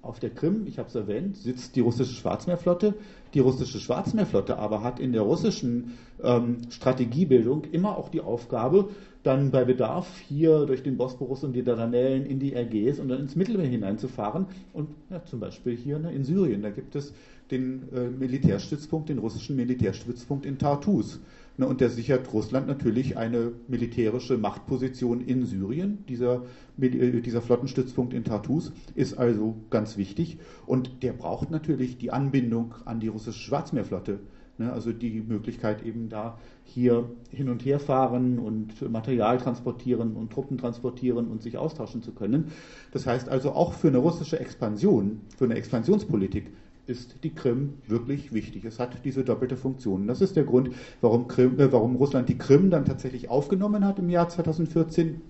auf 0.04 0.20
der 0.20 0.30
Krim, 0.30 0.66
ich 0.66 0.78
habe 0.78 0.88
es 0.88 0.94
erwähnt, 0.94 1.36
sitzt 1.36 1.76
die 1.76 1.80
russische 1.80 2.12
Schwarzmeerflotte. 2.12 2.94
Die 3.32 3.38
russische 3.38 3.80
Schwarzmeerflotte 3.80 4.58
aber 4.58 4.82
hat 4.82 5.00
in 5.00 5.12
der 5.12 5.22
russischen 5.22 5.94
ähm, 6.22 6.58
Strategiebildung 6.68 7.64
immer 7.72 7.96
auch 7.96 8.10
die 8.10 8.20
Aufgabe, 8.20 8.90
dann 9.22 9.50
bei 9.50 9.64
Bedarf 9.64 10.18
hier 10.18 10.66
durch 10.66 10.82
den 10.82 10.98
Bosporus 10.98 11.42
und 11.42 11.54
die 11.54 11.64
Dardanellen 11.64 12.26
in 12.26 12.38
die 12.38 12.52
Ägäis 12.52 12.98
und 12.98 13.08
dann 13.08 13.20
ins 13.20 13.34
Mittelmeer 13.34 13.66
hineinzufahren. 13.66 14.46
Und 14.74 14.90
ja, 15.08 15.24
zum 15.24 15.40
Beispiel 15.40 15.74
hier 15.74 15.98
ne, 15.98 16.12
in 16.12 16.24
Syrien, 16.24 16.60
da 16.60 16.68
gibt 16.68 16.94
es 16.94 17.14
den 17.50 17.88
äh, 17.94 18.10
Militärstützpunkt, 18.10 19.08
den 19.08 19.18
russischen 19.18 19.56
Militärstützpunkt 19.56 20.44
in 20.44 20.58
Tartus. 20.58 21.20
Und 21.56 21.80
der 21.80 21.88
sichert 21.88 22.32
Russland 22.32 22.66
natürlich 22.66 23.16
eine 23.16 23.52
militärische 23.68 24.36
Machtposition 24.36 25.20
in 25.20 25.46
Syrien. 25.46 26.04
Dieser, 26.08 26.42
äh, 26.80 27.20
dieser 27.20 27.42
Flottenstützpunkt 27.42 28.12
in 28.12 28.24
Tartus 28.24 28.72
ist 28.96 29.14
also 29.14 29.56
ganz 29.70 29.96
wichtig. 29.96 30.38
Und 30.66 31.02
der 31.02 31.12
braucht 31.12 31.50
natürlich 31.50 31.96
die 31.96 32.10
Anbindung 32.10 32.74
an 32.84 32.98
die 32.98 33.08
russische 33.08 33.38
Schwarzmeerflotte. 33.38 34.18
Ne, 34.56 34.72
also 34.72 34.92
die 34.92 35.20
Möglichkeit 35.20 35.84
eben 35.84 36.08
da 36.08 36.38
hier 36.62 37.10
hin 37.30 37.48
und 37.48 37.64
her 37.64 37.80
fahren 37.80 38.38
und 38.38 38.88
Material 38.88 39.38
transportieren 39.38 40.14
und 40.14 40.30
Truppen 40.32 40.58
transportieren 40.58 41.26
und 41.26 41.42
sich 41.42 41.58
austauschen 41.58 42.02
zu 42.02 42.12
können. 42.12 42.52
Das 42.92 43.04
heißt 43.04 43.28
also 43.28 43.50
auch 43.50 43.72
für 43.72 43.88
eine 43.88 43.98
russische 43.98 44.38
Expansion, 44.38 45.22
für 45.36 45.44
eine 45.44 45.56
Expansionspolitik 45.56 46.52
ist 46.86 47.16
die 47.22 47.34
Krim 47.34 47.74
wirklich 47.86 48.32
wichtig. 48.32 48.64
Es 48.64 48.78
hat 48.78 49.04
diese 49.04 49.24
doppelte 49.24 49.56
Funktion. 49.56 50.06
Das 50.06 50.20
ist 50.20 50.36
der 50.36 50.44
Grund, 50.44 50.70
warum, 51.00 51.28
Krim, 51.28 51.58
äh, 51.58 51.72
warum 51.72 51.96
Russland 51.96 52.28
die 52.28 52.38
Krim 52.38 52.70
dann 52.70 52.84
tatsächlich 52.84 53.28
aufgenommen 53.28 53.84
hat 53.84 53.98
im 53.98 54.10
Jahr 54.10 54.28
2014. 54.28 55.20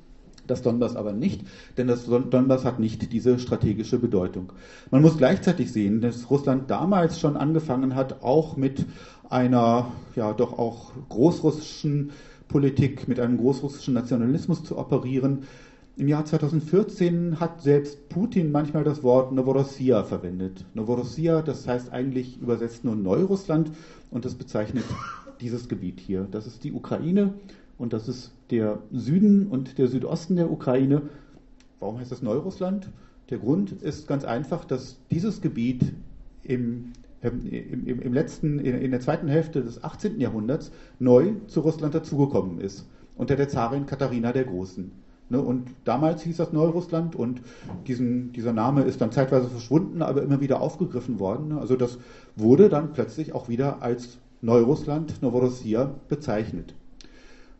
Das 0.47 0.61
Donbass 0.61 0.95
aber 0.95 1.14
nicht, 1.14 1.40
denn 1.79 1.87
das 1.87 2.05
Donbass 2.05 2.67
hat 2.67 2.79
nicht 2.79 3.12
diese 3.12 3.38
strategische 3.38 3.99
Bedeutung. 3.99 4.53
Man 4.90 5.01
muss 5.01 5.17
gleichzeitig 5.17 5.73
sehen, 5.73 6.03
dass 6.03 6.29
Russland 6.29 6.71
damals 6.71 7.19
schon 7.19 7.38
angefangen 7.38 7.95
hat, 7.95 8.23
auch 8.23 8.55
mit 8.55 8.85
einer, 9.31 9.87
ja, 10.14 10.35
doch 10.35 10.59
auch 10.59 10.93
großrussischen 11.09 12.11
Politik, 12.47 13.09
mit 13.09 13.21
einem 13.21 13.38
großrussischen 13.38 13.95
Nationalismus 13.95 14.62
zu 14.62 14.77
operieren, 14.77 15.45
im 15.96 16.09
Jahr 16.09 16.24
2014 16.24 17.38
hat 17.38 17.62
selbst 17.62 18.09
Putin 18.09 18.50
manchmal 18.50 18.83
das 18.83 19.02
Wort 19.04 19.33
Novorossiya 19.33 20.02
verwendet. 20.02 20.64
Novorossiya, 20.74 21.42
das 21.42 21.68
heißt 21.68 21.92
eigentlich 21.92 22.40
übersetzt 22.40 22.85
nur 22.85 22.96
Neurussland 22.96 23.70
und 24.11 24.24
das 24.24 24.35
bezeichnet 24.35 24.85
dieses 25.40 25.68
Gebiet 25.68 26.00
hier. 26.00 26.26
Das 26.30 26.48
ist 26.48 26.64
die 26.64 26.72
Ukraine 26.72 27.35
und 27.78 27.92
das 27.92 28.09
ist 28.09 28.33
der 28.50 28.80
Süden 28.92 29.46
und 29.46 29.78
der 29.78 29.87
Südosten 29.87 30.35
der 30.35 30.50
Ukraine. 30.50 31.02
Warum 31.78 31.98
heißt 31.98 32.11
das 32.11 32.22
Neurussland? 32.22 32.90
Der 33.30 33.38
Grund 33.38 33.70
ist 33.70 34.09
ganz 34.09 34.24
einfach, 34.24 34.64
dass 34.64 34.98
dieses 35.12 35.40
Gebiet 35.42 35.92
im, 36.42 36.92
ähm, 37.22 37.46
im, 37.46 38.00
im, 38.00 38.12
letzten, 38.12 38.59
in 38.59 38.90
der 38.90 39.00
zweiten 39.00 39.28
Hälfte 39.28 39.62
des 39.62 39.83
18. 39.85 40.20
Jahrhunderts 40.20 40.72
neu 40.98 41.35
zu 41.46 41.61
Russland 41.61 41.94
dazugekommen 41.94 42.59
ist, 42.61 42.85
unter 43.16 43.37
der 43.37 43.48
Zarin 43.48 43.87
Katharina 43.87 44.33
der 44.33 44.44
Großen. 44.44 45.04
Ne, 45.35 45.40
und 45.40 45.68
damals 45.85 46.23
hieß 46.23 46.37
das 46.37 46.53
Neurussland 46.53 47.16
und 47.16 47.42
diesen, 47.88 48.33
dieser 48.33 48.53
Name 48.53 48.83
ist 48.83 49.01
dann 49.01 49.11
zeitweise 49.11 49.49
verschwunden, 49.49 50.01
aber 50.01 50.23
immer 50.23 50.40
wieder 50.40 50.61
aufgegriffen 50.61 51.18
worden. 51.18 51.49
Ne. 51.49 51.59
Also 51.59 51.75
das 51.75 51.99
wurde 52.37 52.68
dann 52.68 52.92
plötzlich 52.92 53.35
auch 53.35 53.49
wieder 53.49 53.83
als 53.83 54.18
Neurussland, 54.42 55.23
Novorossiya 55.23 55.90
bezeichnet. 56.09 56.77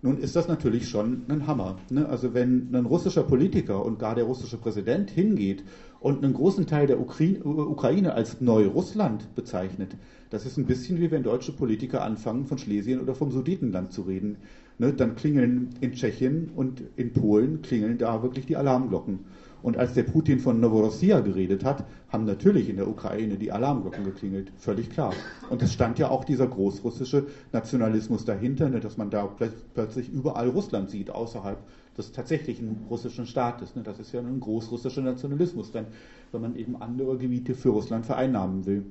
Nun 0.03 0.19
ist 0.19 0.37
das 0.37 0.47
natürlich 0.47 0.89
schon 0.89 1.23
ein 1.29 1.49
Hammer. 1.49 1.79
Ne? 1.91 2.09
Also 2.09 2.33
wenn 2.33 2.73
ein 2.73 2.87
russischer 2.87 3.25
Politiker 3.25 3.85
und 3.85 3.99
gar 3.99 4.15
der 4.15 4.25
russische 4.25 4.59
Präsident 4.59 5.11
hingeht 5.11 5.65
und 5.99 6.23
einen 6.23 6.35
großen 6.35 6.67
Teil 6.67 6.87
der 6.87 7.01
Ukraine 7.01 8.13
als 8.13 8.41
Neurussland 8.41 9.35
bezeichnet, 9.35 9.97
das 10.31 10.47
ist 10.47 10.59
ein 10.59 10.67
bisschen 10.67 11.01
wie 11.01 11.11
wenn 11.11 11.25
deutsche 11.25 11.53
Politiker 11.53 12.03
anfangen, 12.03 12.45
von 12.45 12.59
Schlesien 12.59 13.01
oder 13.01 13.17
vom 13.17 13.33
Sudetenland 13.33 13.93
zu 13.93 14.03
reden 14.03 14.37
ne, 14.79 14.93
dann 14.93 15.17
klingeln 15.17 15.71
in 15.81 15.93
Tschechien 15.93 16.51
und 16.55 16.83
in 16.97 17.13
Polen 17.13 17.63
klingeln 17.63 17.99
da 17.99 18.23
wirklich 18.23 18.47
die 18.47 18.57
Alarmglocken. 18.57 19.21
Und 19.63 19.79
als 19.79 19.95
der 19.95 20.03
Putin 20.03 20.41
von 20.41 20.61
Novorossiya 20.61 21.21
geredet 21.21 21.65
hat, 21.65 21.87
haben 22.11 22.27
natürlich 22.27 22.69
in 22.69 22.77
der 22.77 22.87
Ukraine 22.87 23.39
die 23.39 23.51
Alarmglocken 23.51 24.05
geklingelt, 24.05 24.53
völlig 24.59 24.91
klar. 24.91 25.15
Und 25.49 25.63
es 25.63 25.73
stand 25.73 25.99
ja 25.99 26.11
auch 26.11 26.25
dieser 26.25 26.47
großrussische 26.47 27.29
Nationalismus 27.51 28.27
dahinter, 28.27 28.69
ne, 28.69 28.81
dass 28.81 28.99
man 28.99 29.09
da 29.09 29.27
plötzlich 29.73 30.13
überall 30.13 30.49
Russland 30.49 30.91
sieht, 30.91 31.09
außerhalb 31.09 31.59
des 31.97 32.13
tatsächlichen 32.13 32.77
russischen 32.91 33.27
Staates. 33.27 33.75
Ne. 33.75 33.83
Das 33.83 33.99
ist 33.99 34.13
ja 34.13 34.21
ein 34.21 34.41
großrussischer 34.41 35.01
Nationalismus, 35.01 35.71
dann, 35.71 35.87
wenn 36.33 36.43
man 36.43 36.57
eben 36.57 36.77
andere 36.83 37.17
Gebiete 37.17 37.55
für 37.55 37.71
Russland 37.71 38.05
vereinnahmen 38.05 38.67
will. 38.67 38.85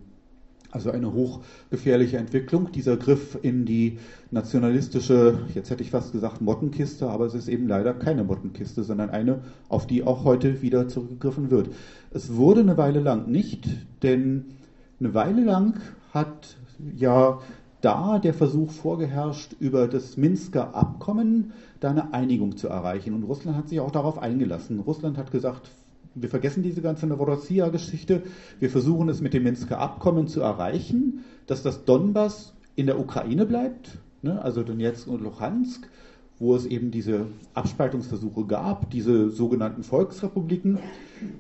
Also 0.73 0.89
eine 0.89 1.13
hochgefährliche 1.13 2.17
Entwicklung, 2.17 2.71
dieser 2.71 2.97
Griff 2.97 3.37
in 3.39 3.63
die 3.63 3.99
nationalistische, 4.31 5.37
jetzt 5.53 5.69
hätte 5.69 5.83
ich 5.83 5.91
fast 5.91 6.13
gesagt 6.13 6.41
Mottenkiste, 6.41 7.07
aber 7.07 7.27
es 7.27 7.35
ist 7.35 7.47
eben 7.47 7.67
leider 7.67 7.93
keine 7.93 8.23
Mottenkiste, 8.23 8.83
sondern 8.83 9.11
eine, 9.11 9.41
auf 9.69 9.85
die 9.85 10.03
auch 10.03 10.23
heute 10.23 10.63
wieder 10.63 10.87
zurückgegriffen 10.87 11.51
wird. 11.51 11.69
Es 12.09 12.37
wurde 12.37 12.61
eine 12.61 12.75
Weile 12.75 13.01
lang 13.01 13.29
nicht, 13.29 13.67
denn 14.01 14.45
eine 14.99 15.13
Weile 15.13 15.43
lang 15.43 15.79
hat 16.11 16.57
ja 16.95 17.39
da 17.81 18.17
der 18.17 18.33
Versuch 18.33 18.71
vorgeherrscht, 18.71 19.55
über 19.59 19.87
das 19.87 20.17
Minsker 20.17 20.73
Abkommen 20.73 21.51
da 21.81 21.91
eine 21.91 22.15
Einigung 22.15 22.57
zu 22.57 22.67
erreichen. 22.67 23.13
Und 23.13 23.25
Russland 23.25 23.57
hat 23.57 23.69
sich 23.69 23.79
auch 23.79 23.91
darauf 23.91 24.17
eingelassen. 24.17 24.79
Russland 24.79 25.19
hat 25.19 25.29
gesagt, 25.29 25.69
wir 26.15 26.29
vergessen 26.29 26.63
diese 26.63 26.81
ganze 26.81 27.07
Novorossiya-Geschichte. 27.07 28.23
Wir 28.59 28.69
versuchen 28.69 29.09
es 29.09 29.21
mit 29.21 29.33
dem 29.33 29.43
Minsker 29.43 29.79
Abkommen 29.79 30.27
zu 30.27 30.41
erreichen, 30.41 31.23
dass 31.47 31.63
das 31.63 31.85
Donbass 31.85 32.53
in 32.75 32.85
der 32.85 32.99
Ukraine 32.99 33.45
bleibt, 33.45 33.97
ne? 34.21 34.41
also 34.41 34.63
Donetsk 34.63 35.07
und 35.07 35.21
Luhansk, 35.21 35.87
wo 36.39 36.55
es 36.55 36.65
eben 36.65 36.91
diese 36.91 37.27
Abspaltungsversuche 37.53 38.45
gab, 38.45 38.89
diese 38.89 39.29
sogenannten 39.29 39.83
Volksrepubliken 39.83 40.79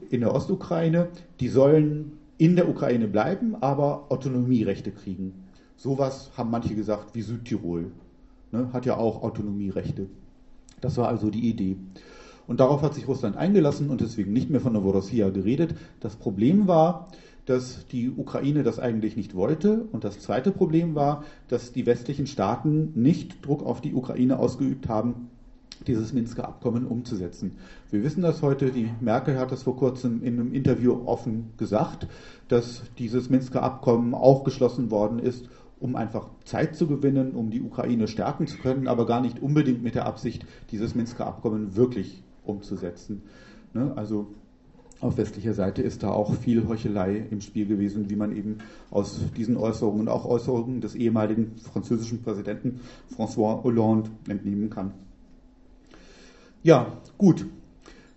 in 0.09 0.21
der 0.21 0.33
Ostukraine, 0.33 1.09
die 1.39 1.49
sollen 1.49 2.13
in 2.37 2.55
der 2.55 2.69
Ukraine 2.69 3.07
bleiben, 3.07 3.55
aber 3.61 4.05
Autonomierechte 4.09 4.91
kriegen. 4.91 5.33
Sowas 5.75 6.31
haben 6.37 6.51
manche 6.51 6.75
gesagt 6.75 7.15
wie 7.15 7.21
Südtirol, 7.21 7.91
ne? 8.51 8.69
hat 8.73 8.85
ja 8.85 8.97
auch 8.97 9.23
Autonomierechte. 9.23 10.07
Das 10.81 10.97
war 10.97 11.07
also 11.07 11.29
die 11.29 11.49
Idee. 11.49 11.77
Und 12.47 12.59
darauf 12.59 12.81
hat 12.81 12.93
sich 12.93 13.07
Russland 13.07 13.37
eingelassen 13.37 13.89
und 13.89 14.01
deswegen 14.01 14.33
nicht 14.33 14.49
mehr 14.49 14.61
von 14.61 14.73
Novorossiya 14.73 15.29
geredet. 15.29 15.75
Das 15.99 16.15
Problem 16.15 16.67
war, 16.67 17.07
dass 17.45 17.87
die 17.87 18.09
Ukraine 18.09 18.63
das 18.63 18.79
eigentlich 18.79 19.17
nicht 19.17 19.35
wollte. 19.35 19.85
Und 19.91 20.03
das 20.03 20.19
zweite 20.19 20.51
Problem 20.51 20.95
war, 20.95 21.23
dass 21.47 21.71
die 21.71 21.85
westlichen 21.85 22.27
Staaten 22.27 22.91
nicht 22.95 23.45
Druck 23.45 23.65
auf 23.65 23.81
die 23.81 23.93
Ukraine 23.93 24.39
ausgeübt 24.39 24.87
haben, 24.87 25.29
dieses 25.87 26.13
Minsker 26.13 26.47
Abkommen 26.47 26.85
umzusetzen. 26.85 27.57
Wir 27.91 28.03
wissen 28.03 28.21
das 28.21 28.41
heute, 28.41 28.71
die 28.71 28.89
Merkel 29.01 29.37
hat 29.37 29.51
das 29.51 29.63
vor 29.63 29.75
kurzem 29.75 30.23
in 30.23 30.39
einem 30.39 30.53
Interview 30.53 31.01
offen 31.05 31.51
gesagt, 31.57 32.07
dass 32.47 32.83
dieses 32.97 33.29
Minsker 33.29 33.63
Abkommen 33.63 34.13
auch 34.13 34.43
geschlossen 34.43 34.91
worden 34.91 35.19
ist, 35.19 35.49
um 35.79 35.97
einfach 35.97 36.29
Zeit 36.45 36.77
zu 36.77 36.87
gewinnen, 36.87 37.31
um 37.31 37.49
die 37.49 37.61
Ukraine 37.61 38.07
stärken 38.07 38.47
zu 38.47 38.57
können, 38.57 38.87
aber 38.87 39.05
gar 39.05 39.19
nicht 39.19 39.41
unbedingt 39.41 39.83
mit 39.83 39.95
der 39.95 40.05
Absicht, 40.05 40.45
dieses 40.71 40.95
Minsker 40.95 41.27
Abkommen 41.27 41.75
wirklich 41.75 42.23
umzusetzen. 42.45 43.21
Ne? 43.73 43.93
Also 43.95 44.27
auf 45.03 45.17
westlicher 45.17 45.53
Seite 45.53 45.81
ist 45.81 46.03
da 46.03 46.11
auch 46.11 46.33
viel 46.35 46.65
Heuchelei 46.67 47.25
im 47.29 47.41
Spiel 47.41 47.65
gewesen, 47.65 48.09
wie 48.09 48.15
man 48.15 48.35
eben 48.35 48.59
aus 48.89 49.19
diesen 49.35 49.57
Äußerungen 49.57 50.01
und 50.01 50.07
auch 50.07 50.25
Äußerungen 50.25 50.79
des 50.79 50.95
ehemaligen 50.95 51.55
französischen 51.57 52.21
Präsidenten 52.21 52.79
François 53.13 53.63
Hollande 53.63 54.09
entnehmen 54.29 54.69
kann. 54.69 54.93
Ja, 56.63 56.97
gut. 57.17 57.45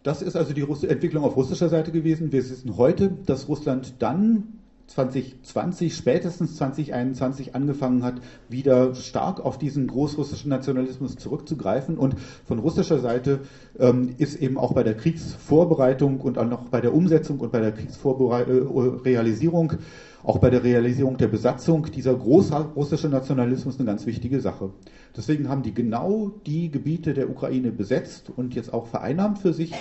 Das 0.04 0.22
ist 0.22 0.36
also 0.36 0.52
die 0.52 0.62
Entwicklung 0.62 1.24
auf 1.24 1.34
russischer 1.34 1.68
Seite 1.68 1.90
gewesen. 1.90 2.30
Wir 2.30 2.48
wissen 2.48 2.76
heute, 2.76 3.10
dass 3.26 3.48
Russland 3.48 3.94
dann 3.98 4.44
2020, 4.86 5.94
spätestens 5.94 6.56
2021 6.56 7.54
angefangen 7.54 8.02
hat, 8.02 8.20
wieder 8.48 8.94
stark 8.94 9.44
auf 9.44 9.58
diesen 9.58 9.86
großrussischen 9.86 10.48
Nationalismus 10.48 11.16
zurückzugreifen. 11.16 11.98
Und 11.98 12.16
von 12.44 12.58
russischer 12.58 12.98
Seite 12.98 13.40
ähm, 13.78 14.14
ist 14.18 14.36
eben 14.36 14.58
auch 14.58 14.72
bei 14.72 14.82
der 14.82 14.94
Kriegsvorbereitung 14.94 16.20
und 16.20 16.38
auch 16.38 16.46
noch 16.46 16.68
bei 16.68 16.80
der 16.80 16.94
Umsetzung 16.94 17.40
und 17.40 17.52
bei 17.52 17.60
der 17.60 17.72
Kriegsrealisierung, 17.72 19.72
äh, 19.72 19.76
auch 20.22 20.38
bei 20.38 20.50
der 20.50 20.64
Realisierung 20.64 21.16
der 21.16 21.28
Besatzung 21.28 21.86
dieser 21.86 22.14
großrussische 22.14 23.08
Nationalismus 23.08 23.78
eine 23.78 23.86
ganz 23.86 24.06
wichtige 24.06 24.40
Sache. 24.40 24.70
Deswegen 25.16 25.48
haben 25.48 25.62
die 25.62 25.74
genau 25.74 26.32
die 26.46 26.70
Gebiete 26.70 27.14
der 27.14 27.30
Ukraine 27.30 27.72
besetzt 27.72 28.30
und 28.34 28.54
jetzt 28.54 28.72
auch 28.72 28.86
vereinnahmt 28.86 29.38
für 29.38 29.52
sich, 29.52 29.72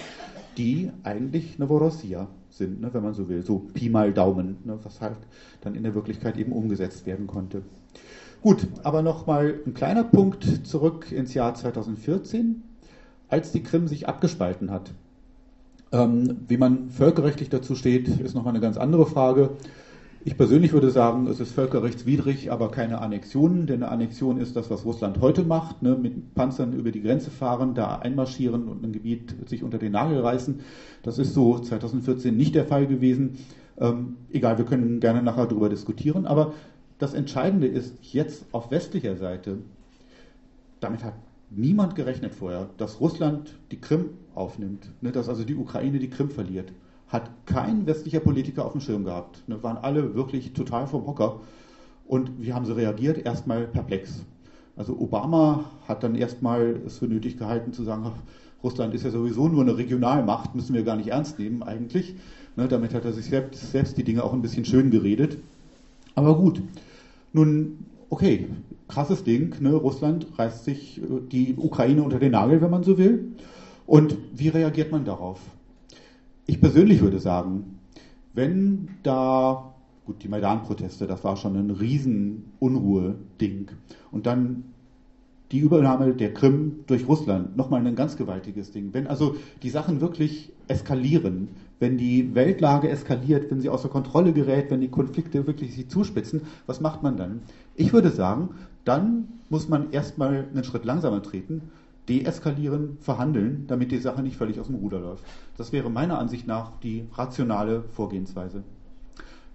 die 0.58 0.92
eigentlich 1.04 1.60
Novorossiya 1.60 2.28
sind, 2.50 2.82
ne, 2.82 2.94
wenn 2.94 3.04
man 3.04 3.14
so 3.14 3.30
will. 3.30 3.44
So 3.44 3.60
Pi 3.60 3.90
mal 3.90 4.14
Daumen, 4.14 4.58
ne, 4.64 4.78
was 4.84 5.02
halt 5.02 5.18
dann 5.62 5.76
in 5.76 5.84
der 5.84 5.96
Wirklichkeit 5.96 6.38
eben 6.38 6.52
umgesetzt 6.52 7.06
werden 7.06 7.28
konnte. 7.28 7.62
Gut, 8.42 8.68
aber 8.84 9.02
nochmal 9.02 9.60
ein 9.66 9.74
kleiner 9.74 10.04
Punkt 10.04 10.68
zurück 10.68 11.12
ins 11.12 11.34
Jahr 11.34 11.56
2014, 11.56 12.62
als 13.28 13.52
die 13.52 13.64
Krim 13.64 13.88
sich 13.88 14.08
abgespalten 14.08 14.72
hat. 14.72 14.92
Ähm, 15.92 16.42
wie 16.48 16.58
man 16.58 16.90
völkerrechtlich 16.90 17.50
dazu 17.50 17.76
steht, 17.76 18.08
ist 18.08 18.36
nochmal 18.36 18.54
eine 18.54 18.62
ganz 18.62 18.78
andere 18.78 19.06
Frage. 19.06 19.52
Ich 20.28 20.38
persönlich 20.38 20.74
würde 20.74 20.90
sagen, 20.90 21.28
es 21.28 21.40
ist 21.40 21.52
völkerrechtswidrig, 21.52 22.52
aber 22.52 22.72
keine 22.72 23.00
Annexion, 23.00 23.68
denn 23.68 23.84
eine 23.84 23.92
Annexion 23.92 24.40
ist 24.40 24.56
das, 24.56 24.72
was 24.72 24.84
Russland 24.84 25.22
heute 25.22 25.44
macht, 25.44 25.84
ne, 25.84 25.96
mit 25.96 26.34
Panzern 26.34 26.74
über 26.74 26.92
die 26.92 27.04
Grenze 27.04 27.30
fahren, 27.30 27.76
da 27.76 27.98
einmarschieren 27.98 28.68
und 28.68 28.84
ein 28.84 28.92
Gebiet 28.92 29.36
sich 29.48 29.62
unter 29.62 29.78
den 29.78 29.92
Nagel 29.92 30.22
reißen. 30.22 30.62
Das 31.04 31.20
ist 31.20 31.36
so 31.36 31.60
2014 31.60 32.36
nicht 32.36 32.56
der 32.56 32.66
Fall 32.66 32.88
gewesen. 32.88 33.38
Ähm, 33.78 34.16
egal, 34.32 34.58
wir 34.58 34.66
können 34.66 35.00
gerne 35.00 35.22
nachher 35.22 35.46
darüber 35.46 35.70
diskutieren, 35.70 36.26
aber 36.26 36.54
das 36.98 37.14
Entscheidende 37.14 37.68
ist 37.68 37.94
jetzt 38.02 38.46
auf 38.52 38.72
westlicher 38.72 39.18
Seite, 39.18 39.60
damit 40.80 41.04
hat 41.04 41.14
niemand 41.52 41.94
gerechnet 41.94 42.34
vorher, 42.34 42.70
dass 42.78 43.00
Russland 43.00 43.60
die 43.70 43.80
Krim 43.80 44.10
aufnimmt, 44.34 44.90
ne, 45.02 45.12
dass 45.12 45.30
also 45.30 45.44
die 45.44 45.56
Ukraine 45.56 46.00
die 46.00 46.10
Krim 46.10 46.32
verliert 46.32 46.74
hat 47.08 47.30
kein 47.46 47.86
westlicher 47.86 48.20
Politiker 48.20 48.66
auf 48.66 48.72
dem 48.72 48.82
Schirm 48.82 49.06
gehabt. 49.06 49.48
Ne, 49.48 49.62
waren 49.64 49.78
alle 49.78 50.16
wirklich 50.16 50.54
total 50.54 50.88
vom 50.88 51.06
Hocker. 51.06 51.40
Und 52.08 52.32
wie 52.40 52.54
haben 52.54 52.66
sie 52.66 52.76
reagiert? 52.76 53.26
Erstmal 53.26 53.68
perplex. 53.68 54.24
Also 54.76 54.98
Obama 55.00 55.66
hat 55.88 56.04
dann 56.04 56.16
erstmal 56.16 56.82
es 56.86 56.98
für 57.00 57.08
nötig 57.08 57.38
gehalten 57.38 57.74
zu 57.74 57.84
sagen, 57.84 58.12
Russland 58.64 58.94
ist 58.94 59.04
ja 59.04 59.12
sowieso 59.12 59.48
nur 59.48 59.62
eine 59.62 59.78
Regionalmacht, 59.78 60.56
müssen 60.56 60.74
wir 60.74 60.84
gar 60.84 60.96
nicht 60.96 61.10
ernst 61.10 61.40
nehmen 61.40 61.64
eigentlich. 61.64 62.16
Ne, 62.56 62.68
damit 62.68 62.94
hat 62.94 63.06
er 63.06 63.14
sich 63.14 63.26
selbst, 63.26 63.72
selbst 63.72 63.98
die 63.98 64.04
Dinge 64.04 64.24
auch 64.24 64.34
ein 64.34 64.42
bisschen 64.42 64.66
schön 64.66 64.92
geredet. 64.92 65.38
Aber 66.16 66.38
gut, 66.38 66.62
nun, 67.34 67.86
okay, 68.10 68.48
krasses 68.88 69.24
Ding, 69.24 69.56
ne? 69.60 69.74
Russland 69.74 70.28
reißt 70.38 70.64
sich 70.64 71.02
äh, 71.02 71.06
die 71.32 71.56
Ukraine 71.58 72.04
unter 72.04 72.20
den 72.20 72.32
Nagel, 72.32 72.62
wenn 72.62 72.72
man 72.72 72.84
so 72.84 72.98
will. 72.98 73.34
Und 73.86 74.18
wie 74.34 74.50
reagiert 74.50 74.92
man 74.92 75.06
darauf? 75.06 75.40
Ich 76.48 76.62
persönlich 76.62 77.02
würde 77.02 77.20
sagen, 77.20 77.80
wenn 78.34 78.90
da, 79.02 79.74
gut, 80.06 80.22
die 80.22 80.28
Maidan-Proteste, 80.28 81.08
das 81.08 81.24
war 81.24 81.38
schon 81.38 81.56
ein 81.56 81.72
riesen 81.72 82.52
Unruhe-Ding. 82.60 83.72
Und 84.12 84.28
dann 84.28 84.66
die 85.52 85.60
Übernahme 85.60 86.14
der 86.14 86.34
Krim 86.34 86.84
durch 86.86 87.08
Russland, 87.08 87.58
nochmal 87.58 87.86
ein 87.86 87.96
ganz 87.96 88.16
gewaltiges 88.16 88.72
Ding. 88.72 88.90
Wenn 88.94 89.08
also 89.08 89.36
die 89.64 89.70
Sachen 89.70 90.02
wirklich 90.02 90.52
eskalieren, 90.68 91.50
wenn 91.80 91.98
die 91.98 92.36
Weltlage 92.36 92.90
eskaliert, 92.90 93.50
wenn 93.50 93.62
sie 93.62 93.70
außer 93.70 93.90
Kontrolle 93.90 94.34
gerät, 94.34 94.70
wenn 94.70 94.82
die 94.82 94.90
Konflikte 94.90 95.48
wirklich 95.48 95.74
sich 95.74 95.88
zuspitzen, 95.88 96.42
was 96.68 96.80
macht 96.80 97.02
man 97.04 97.18
dann? 97.18 97.42
Ich 97.76 97.92
würde 97.92 98.12
sagen, 98.12 98.50
dann 98.84 99.28
muss 99.50 99.68
man 99.68 99.92
erstmal 99.92 100.48
einen 100.54 100.64
Schritt 100.64 100.86
langsamer 100.86 101.22
treten, 101.22 101.64
deeskalieren, 102.10 102.98
verhandeln, 103.00 103.66
damit 103.68 103.92
die 103.92 103.98
Sache 103.98 104.22
nicht 104.22 104.38
völlig 104.38 104.60
aus 104.60 104.68
dem 104.68 104.76
Ruder 104.76 105.00
läuft. 105.00 105.24
Das 105.58 105.72
wäre 105.72 105.90
meiner 105.90 106.20
Ansicht 106.20 106.48
nach 106.48 106.72
die 106.82 107.06
rationale 107.14 107.84
Vorgehensweise. 107.92 108.64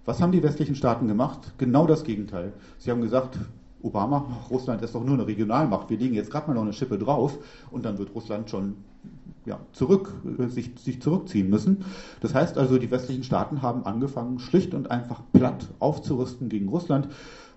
Was 0.05 0.21
haben 0.21 0.31
die 0.31 0.43
westlichen 0.43 0.75
Staaten 0.75 1.07
gemacht? 1.07 1.53
Genau 1.57 1.85
das 1.85 2.03
Gegenteil. 2.03 2.53
Sie 2.79 2.89
haben 2.89 3.01
gesagt, 3.01 3.37
Obama, 3.83 4.25
Russland 4.49 4.81
ist 4.81 4.95
doch 4.95 5.03
nur 5.03 5.15
eine 5.15 5.27
Regionalmacht, 5.27 5.89
wir 5.89 5.97
legen 5.97 6.13
jetzt 6.13 6.31
gerade 6.31 6.47
mal 6.47 6.53
noch 6.53 6.61
eine 6.61 6.73
Schippe 6.73 6.97
drauf 6.97 7.37
und 7.71 7.85
dann 7.85 7.97
wird 7.97 8.13
Russland 8.13 8.49
schon 8.49 8.75
ja, 9.45 9.59
zurück, 9.73 10.13
äh, 10.37 10.47
sich, 10.47 10.71
sich 10.79 11.01
zurückziehen 11.01 11.49
müssen. 11.49 11.85
Das 12.21 12.33
heißt 12.33 12.57
also, 12.57 12.77
die 12.77 12.91
westlichen 12.91 13.23
Staaten 13.23 13.61
haben 13.61 13.85
angefangen, 13.85 14.39
schlicht 14.39 14.73
und 14.73 14.91
einfach 14.91 15.21
platt 15.33 15.67
aufzurüsten 15.79 16.49
gegen 16.49 16.69
Russland, 16.69 17.07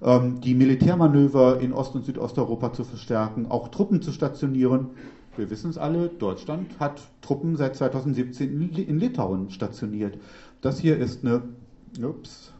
ähm, 0.02 0.40
die 0.40 0.54
Militärmanöver 0.54 1.60
in 1.60 1.72
Ost- 1.72 1.94
und 1.94 2.04
Südosteuropa 2.04 2.72
zu 2.72 2.84
verstärken, 2.84 3.46
auch 3.50 3.68
Truppen 3.68 4.02
zu 4.02 4.12
stationieren. 4.12 4.90
Wir 5.36 5.50
wissen 5.50 5.70
es 5.70 5.78
alle, 5.78 6.08
Deutschland 6.08 6.78
hat 6.78 7.02
Truppen 7.20 7.56
seit 7.56 7.76
2017 7.76 8.70
in 8.72 8.98
Litauen 8.98 9.50
stationiert. 9.50 10.16
Das 10.60 10.78
hier 10.78 10.96
ist 10.96 11.24
eine, 11.24 11.42
ups, 12.02 12.52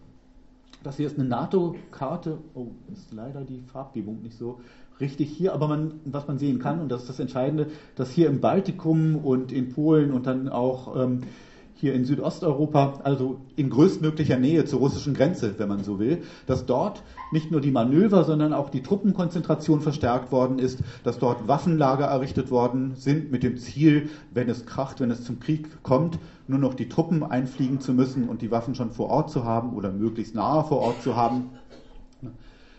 das 0.82 0.96
hier 0.96 1.06
ist 1.06 1.18
eine 1.18 1.28
NATO-Karte. 1.28 2.38
Oh, 2.54 2.72
ist 2.92 3.12
leider 3.12 3.42
die 3.42 3.62
Farbgebung 3.72 4.22
nicht 4.22 4.36
so 4.36 4.60
richtig 5.00 5.30
hier, 5.30 5.52
aber 5.52 5.68
man, 5.68 5.94
was 6.04 6.28
man 6.28 6.38
sehen 6.38 6.58
kann, 6.58 6.80
und 6.80 6.88
das 6.90 7.02
ist 7.02 7.08
das 7.08 7.20
Entscheidende, 7.20 7.68
dass 7.96 8.10
hier 8.10 8.28
im 8.28 8.40
Baltikum 8.40 9.16
und 9.16 9.52
in 9.52 9.72
Polen 9.72 10.12
und 10.12 10.26
dann 10.26 10.48
auch 10.48 10.96
ähm, 10.96 11.22
hier 11.76 11.94
in 11.94 12.04
Südosteuropa, 12.04 13.00
also 13.02 13.40
in 13.56 13.68
größtmöglicher 13.68 14.38
Nähe 14.38 14.64
zur 14.64 14.78
russischen 14.78 15.12
Grenze, 15.12 15.54
wenn 15.58 15.68
man 15.68 15.82
so 15.82 15.98
will, 15.98 16.22
dass 16.46 16.66
dort 16.66 17.02
nicht 17.32 17.50
nur 17.50 17.60
die 17.60 17.72
Manöver, 17.72 18.24
sondern 18.24 18.52
auch 18.52 18.70
die 18.70 18.82
Truppenkonzentration 18.82 19.80
verstärkt 19.80 20.30
worden 20.30 20.58
ist, 20.58 20.78
dass 21.02 21.18
dort 21.18 21.48
Waffenlager 21.48 22.06
errichtet 22.06 22.50
worden 22.50 22.92
sind 22.94 23.32
mit 23.32 23.42
dem 23.42 23.58
Ziel, 23.58 24.08
wenn 24.32 24.48
es 24.48 24.66
kracht, 24.66 25.00
wenn 25.00 25.10
es 25.10 25.24
zum 25.24 25.40
Krieg 25.40 25.82
kommt, 25.82 26.18
nur 26.46 26.58
noch 26.58 26.74
die 26.74 26.88
Truppen 26.88 27.22
einfliegen 27.22 27.80
zu 27.80 27.92
müssen 27.92 28.28
und 28.28 28.40
die 28.40 28.50
Waffen 28.50 28.74
schon 28.74 28.90
vor 28.90 29.10
Ort 29.10 29.30
zu 29.30 29.44
haben 29.44 29.74
oder 29.74 29.90
möglichst 29.90 30.34
nahe 30.34 30.64
vor 30.64 30.78
Ort 30.78 31.02
zu 31.02 31.16
haben. 31.16 31.50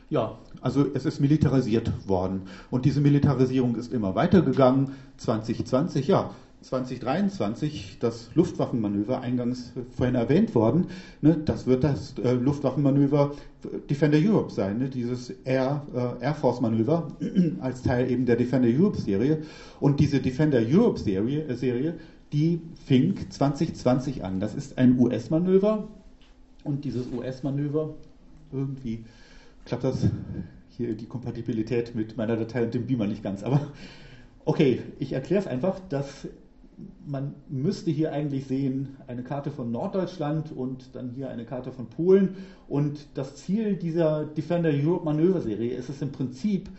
Ja, 0.10 0.38
also 0.62 0.86
es 0.94 1.06
ist 1.06 1.20
militarisiert 1.20 1.92
worden. 2.08 2.44
Und 2.70 2.86
diese 2.86 3.02
Militarisierung 3.02 3.76
ist 3.76 3.92
immer 3.92 4.14
weitergegangen. 4.16 4.92
2020, 5.18 6.08
ja, 6.08 6.32
2023 6.62 7.98
das 8.00 8.30
Luftwaffenmanöver, 8.34 9.22
eingangs 9.22 9.74
vorhin 9.96 10.16
erwähnt 10.16 10.56
worden, 10.56 10.88
ne, 11.22 11.38
das 11.44 11.68
wird 11.68 11.84
das 11.84 12.18
äh, 12.20 12.34
Luftwaffenmanöver 12.34 13.32
Defender 13.90 14.18
Europe 14.20 14.52
sein, 14.52 14.80
ne, 14.80 14.90
dieses 14.90 15.32
Air, 15.44 15.84
äh, 15.94 16.24
Air 16.24 16.34
Force 16.36 16.62
Manöver 16.62 17.08
als 17.62 17.82
Teil 17.82 18.10
eben 18.10 18.26
der 18.26 18.36
Defender 18.36 18.68
Europe 18.70 19.00
Serie. 19.00 19.44
Und 19.80 20.00
diese 20.00 20.20
Defender 20.20 20.60
Europe 20.60 21.00
Serie, 21.00 21.46
äh, 21.46 21.56
Serie 21.56 21.96
die 22.34 22.62
fing 22.86 23.16
2020 23.30 24.24
an. 24.24 24.40
Das 24.40 24.56
ist 24.56 24.78
ein 24.78 25.00
US-Manöver 25.00 25.88
und 26.64 26.84
dieses 26.84 27.06
US-Manöver 27.12 27.94
irgendwie 28.52 29.06
klappt 29.66 29.84
das 29.84 30.08
hier 30.70 30.96
die 30.96 31.08
Kompatibilität 31.08 31.96
mit 31.96 32.18
meiner 32.18 32.38
Datei 32.38 32.64
und 32.64 32.74
dem 32.74 32.86
Beamer 32.86 33.08
nicht 33.08 33.24
ganz. 33.24 33.44
Aber 33.44 33.62
okay, 34.46 34.82
ich 35.00 35.14
erkläre 35.14 35.42
es 35.42 35.48
einfach, 35.48 35.80
dass 35.90 36.28
man 37.06 37.36
müsste 37.48 37.90
hier 37.92 38.12
eigentlich 38.12 38.48
sehen 38.48 38.98
eine 39.08 39.24
Karte 39.24 39.52
von 39.52 39.72
Norddeutschland 39.72 40.52
und 40.52 40.96
dann 40.96 41.12
hier 41.12 41.30
eine 41.30 41.46
Karte 41.46 41.72
von 41.72 41.88
Polen. 41.88 42.36
Und 42.68 43.08
das 43.14 43.36
Ziel 43.36 43.76
dieser 43.76 44.26
Defender 44.26 44.70
Europe 44.70 45.06
Manöverserie 45.06 45.74
ist 45.74 45.90
es 45.90 46.02
im 46.02 46.12
Prinzip 46.12 46.70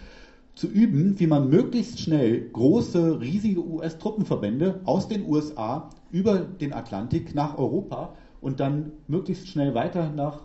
zu 0.54 0.68
üben, 0.68 1.18
wie 1.18 1.26
man 1.26 1.48
möglichst 1.48 2.00
schnell 2.00 2.48
große, 2.50 3.20
riesige 3.20 3.64
US-Truppenverbände 3.64 4.80
aus 4.84 5.08
den 5.08 5.26
USA 5.26 5.90
über 6.10 6.38
den 6.38 6.72
Atlantik 6.72 7.34
nach 7.34 7.58
Europa 7.58 8.14
und 8.40 8.60
dann 8.60 8.92
möglichst 9.06 9.48
schnell 9.48 9.74
weiter 9.74 10.10
nach 10.10 10.40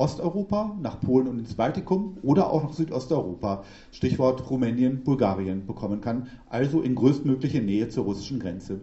Osteuropa, 0.00 0.78
nach 0.80 0.98
Polen 0.98 1.28
und 1.28 1.38
ins 1.40 1.54
Baltikum 1.56 2.16
oder 2.22 2.50
auch 2.50 2.62
nach 2.62 2.72
Südosteuropa, 2.72 3.64
Stichwort 3.92 4.48
Rumänien, 4.48 5.04
Bulgarien, 5.04 5.66
bekommen 5.66 6.00
kann, 6.00 6.28
also 6.48 6.80
in 6.80 6.94
größtmögliche 6.94 7.60
Nähe 7.60 7.90
zur 7.90 8.04
russischen 8.04 8.40
Grenze. 8.40 8.80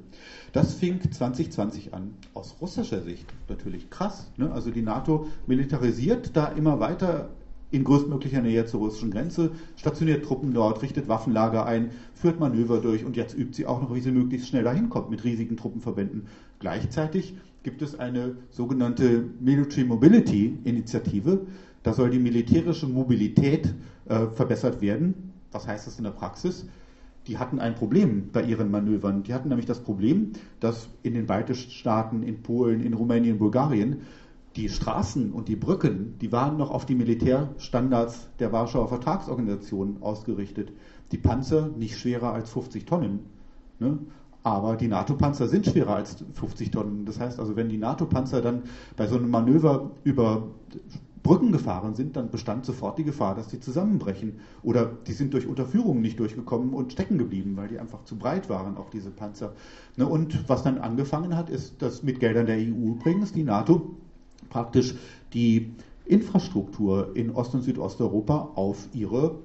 Das 0.54 0.76
fing 0.76 1.02
2020 1.02 1.96
an. 1.96 2.14
Aus 2.36 2.58
russischer 2.62 3.02
Sicht 3.02 3.26
natürlich 3.50 3.90
krass. 3.90 4.32
Ne? 4.38 4.52
Also 4.52 4.70
die 4.70 4.84
NATO 4.84 5.26
militarisiert 5.48 6.38
da 6.38 6.50
immer 6.50 6.80
weiter 6.80 7.30
in 7.72 7.84
größtmöglicher 7.84 8.42
Nähe 8.42 8.66
zur 8.66 8.80
russischen 8.80 9.12
Grenze, 9.12 9.52
stationiert 9.76 10.24
Truppen 10.24 10.54
dort, 10.54 10.82
richtet 10.82 11.08
Waffenlager 11.08 11.66
ein, 11.66 11.92
führt 12.14 12.40
Manöver 12.40 12.80
durch 12.80 13.04
und 13.04 13.18
jetzt 13.18 13.38
übt 13.38 13.54
sie 13.54 13.66
auch 13.66 13.82
noch, 13.82 13.94
wie 13.94 14.00
sie 14.00 14.12
möglichst 14.12 14.48
schnell 14.48 14.64
dahin 14.64 14.90
kommt 14.90 15.10
mit 15.10 15.24
riesigen 15.24 15.58
Truppenverbänden. 15.58 16.28
Gleichzeitig 16.60 17.36
gibt 17.64 17.82
es 17.82 18.00
eine 18.00 18.38
sogenannte 18.50 19.26
Military 19.42 19.84
Mobility 19.84 20.58
Initiative. 20.64 21.42
Da 21.84 21.94
soll 21.94 22.10
die 22.10 22.20
militärische 22.20 22.88
Mobilität 22.88 23.74
äh, 24.06 24.28
verbessert 24.28 24.82
werden. 24.82 25.34
Was 25.52 25.68
heißt 25.68 25.88
das 25.88 25.98
in 25.98 26.06
der 26.06 26.12
Praxis? 26.12 26.66
Die 27.28 27.38
hatten 27.38 27.60
ein 27.60 27.76
Problem 27.76 28.30
bei 28.32 28.44
ihren 28.44 28.72
Manövern. 28.72 29.24
Die 29.24 29.34
hatten 29.34 29.50
nämlich 29.50 29.66
das 29.66 29.82
Problem, 29.82 30.32
dass 30.62 30.88
in 31.04 31.14
den 31.14 31.26
baltischen 31.26 31.72
Staaten, 31.72 32.24
in 32.24 32.42
Polen, 32.42 32.82
in 32.82 32.94
Rumänien, 32.94 33.38
Bulgarien 33.38 33.98
die 34.58 34.70
Straßen 34.70 35.32
und 35.32 35.48
die 35.48 35.56
Brücken, 35.56 36.16
die 36.20 36.32
waren 36.32 36.58
noch 36.58 36.72
auf 36.72 36.86
die 36.86 36.96
Militärstandards 36.96 38.28
der 38.40 38.52
Warschauer 38.52 38.88
Vertragsorganisation 38.88 39.98
ausgerichtet. 40.02 40.74
Die 41.12 41.18
Panzer 41.18 41.70
nicht 41.78 41.98
schwerer 41.98 42.34
als 42.34 42.50
50 42.50 42.86
Tonnen. 42.86 43.20
Ne? 43.80 44.00
Aber 44.42 44.76
die 44.76 44.88
NATO-Panzer 44.88 45.48
sind 45.48 45.68
schwerer 45.68 45.96
als 45.96 46.24
50 46.34 46.72
Tonnen. 46.72 47.06
Das 47.06 47.20
heißt 47.20 47.40
also, 47.40 47.56
wenn 47.56 47.70
die 47.70 47.78
NATO-Panzer 47.78 48.42
dann 48.42 48.64
bei 48.96 49.06
so 49.06 49.18
einem 49.18 49.30
Manöver 49.30 49.92
über 50.04 50.48
Brücken 51.22 51.52
gefahren 51.52 51.94
sind, 51.94 52.16
dann 52.16 52.32
bestand 52.32 52.66
sofort 52.66 52.98
die 52.98 53.04
Gefahr, 53.04 53.36
dass 53.36 53.50
die 53.50 53.60
zusammenbrechen. 53.60 54.40
Oder 54.64 54.86
die 54.86 55.12
sind 55.12 55.34
durch 55.34 55.46
Unterführungen 55.46 56.02
nicht 56.02 56.20
durchgekommen 56.20 56.74
und 56.74 56.94
stecken 56.94 57.18
geblieben, 57.18 57.58
weil 57.58 57.68
die 57.68 57.80
einfach 57.80 58.06
zu 58.06 58.18
breit 58.18 58.50
waren, 58.50 58.78
auch 58.78 58.90
diese 58.90 59.12
Panzer. 59.12 59.54
Ne? 59.98 60.08
Und 60.08 60.50
was 60.50 60.64
dann 60.64 60.80
angefangen 60.80 61.36
hat, 61.36 61.50
ist, 61.50 61.82
dass 61.82 62.02
mit 62.02 62.20
Geldern 62.20 62.48
der 62.48 62.58
EU 62.58 62.92
übrigens 62.92 63.34
die 63.34 63.44
NATO 63.44 63.98
praktisch 64.50 64.96
die 65.34 65.72
Infrastruktur 66.06 67.12
in 67.16 67.32
Ost- 67.32 67.54
und 67.54 67.62
Südosteuropa 67.62 68.52
auf 68.56 68.88
ihre 68.94 69.36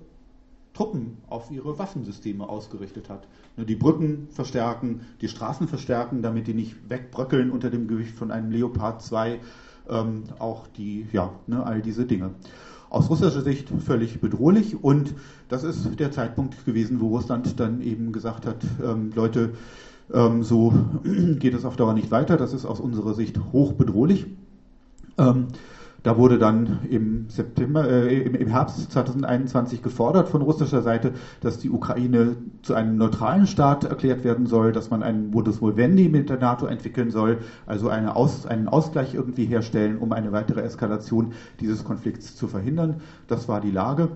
Truppen, 0.75 1.19
auf 1.29 1.51
ihre 1.51 1.79
Waffensysteme 1.79 2.49
ausgerichtet 2.49 3.11
hat. 3.11 3.27
Die 3.57 3.75
Brücken 3.75 4.29
verstärken, 4.31 5.03
die 5.21 5.29
Straßen 5.29 5.69
verstärken, 5.69 6.23
damit 6.23 6.47
die 6.47 6.55
nicht 6.55 6.77
wegbröckeln 6.89 7.51
unter 7.51 7.69
dem 7.69 7.89
Gewicht 7.89 8.15
von 8.15 8.31
einem 8.31 8.51
Leopard 8.51 9.03
2, 9.03 9.41
ähm, 9.91 10.25
auch 10.39 10.67
die, 10.69 11.07
ja, 11.13 11.33
ne, 11.47 11.65
all 11.65 11.83
diese 11.83 12.07
Dinge. 12.07 12.31
Aus 12.89 13.11
russischer 13.11 13.43
Sicht 13.43 13.69
völlig 13.69 14.21
bedrohlich 14.21 14.83
und 14.83 15.15
das 15.49 15.65
ist 15.65 15.99
der 15.99 16.13
Zeitpunkt 16.13 16.65
gewesen, 16.65 17.01
wo 17.01 17.09
Russland 17.09 17.59
dann 17.59 17.81
eben 17.83 18.13
gesagt 18.13 18.47
hat, 18.47 18.65
ähm, 18.83 19.13
Leute, 19.15 19.55
ähm, 20.13 20.43
so 20.43 20.73
geht 21.39 21.55
es 21.55 21.65
auf 21.65 21.77
Dauer 21.77 21.95
nicht 21.95 22.11
weiter, 22.11 22.37
das 22.37 22.53
ist 22.55 22.65
aus 22.65 22.81
unserer 22.81 23.15
Sicht 23.15 23.39
hoch 23.53 23.73
bedrohlich. 23.73 24.27
Ähm, 25.31 25.49
da 26.03 26.19
wurde 26.19 26.39
dann 26.39 26.81
im 26.91 27.29
September, 27.29 27.89
äh, 27.89 28.23
im, 28.23 28.49
Herbst 28.49 28.91
2021 28.91 29.83
gefordert 29.83 30.29
von 30.29 30.43
russischer 30.43 30.83
Seite, 30.83 31.13
dass 31.41 31.59
die 31.59 31.71
Ukraine 31.71 32.37
zu 32.63 32.75
einem 32.75 32.97
neutralen 32.97 33.47
Staat 33.47 33.85
erklärt 33.85 34.25
werden 34.25 34.47
soll, 34.47 34.73
dass 34.73 34.91
man 34.91 35.31
Modus 35.31 35.63
Vivendi 35.63 36.09
mit 36.09 36.29
der 36.29 36.39
NATO 36.39 36.67
entwickeln 36.67 37.11
soll, 37.11 37.39
also 37.67 37.89
eine 37.89 38.17
Aus, 38.17 38.47
einen 38.47 38.69
Ausgleich 38.69 39.15
irgendwie 39.15 39.47
herstellen, 39.47 39.99
um 39.99 40.13
eine 40.13 40.33
weitere 40.33 40.63
Eskalation 40.63 41.33
dieses 41.61 41.85
Konflikts 41.85 42.35
zu 42.35 42.49
verhindern. 42.49 42.97
Das 43.29 43.49
war 43.49 43.61
die 43.61 43.71
Lage. 43.71 44.09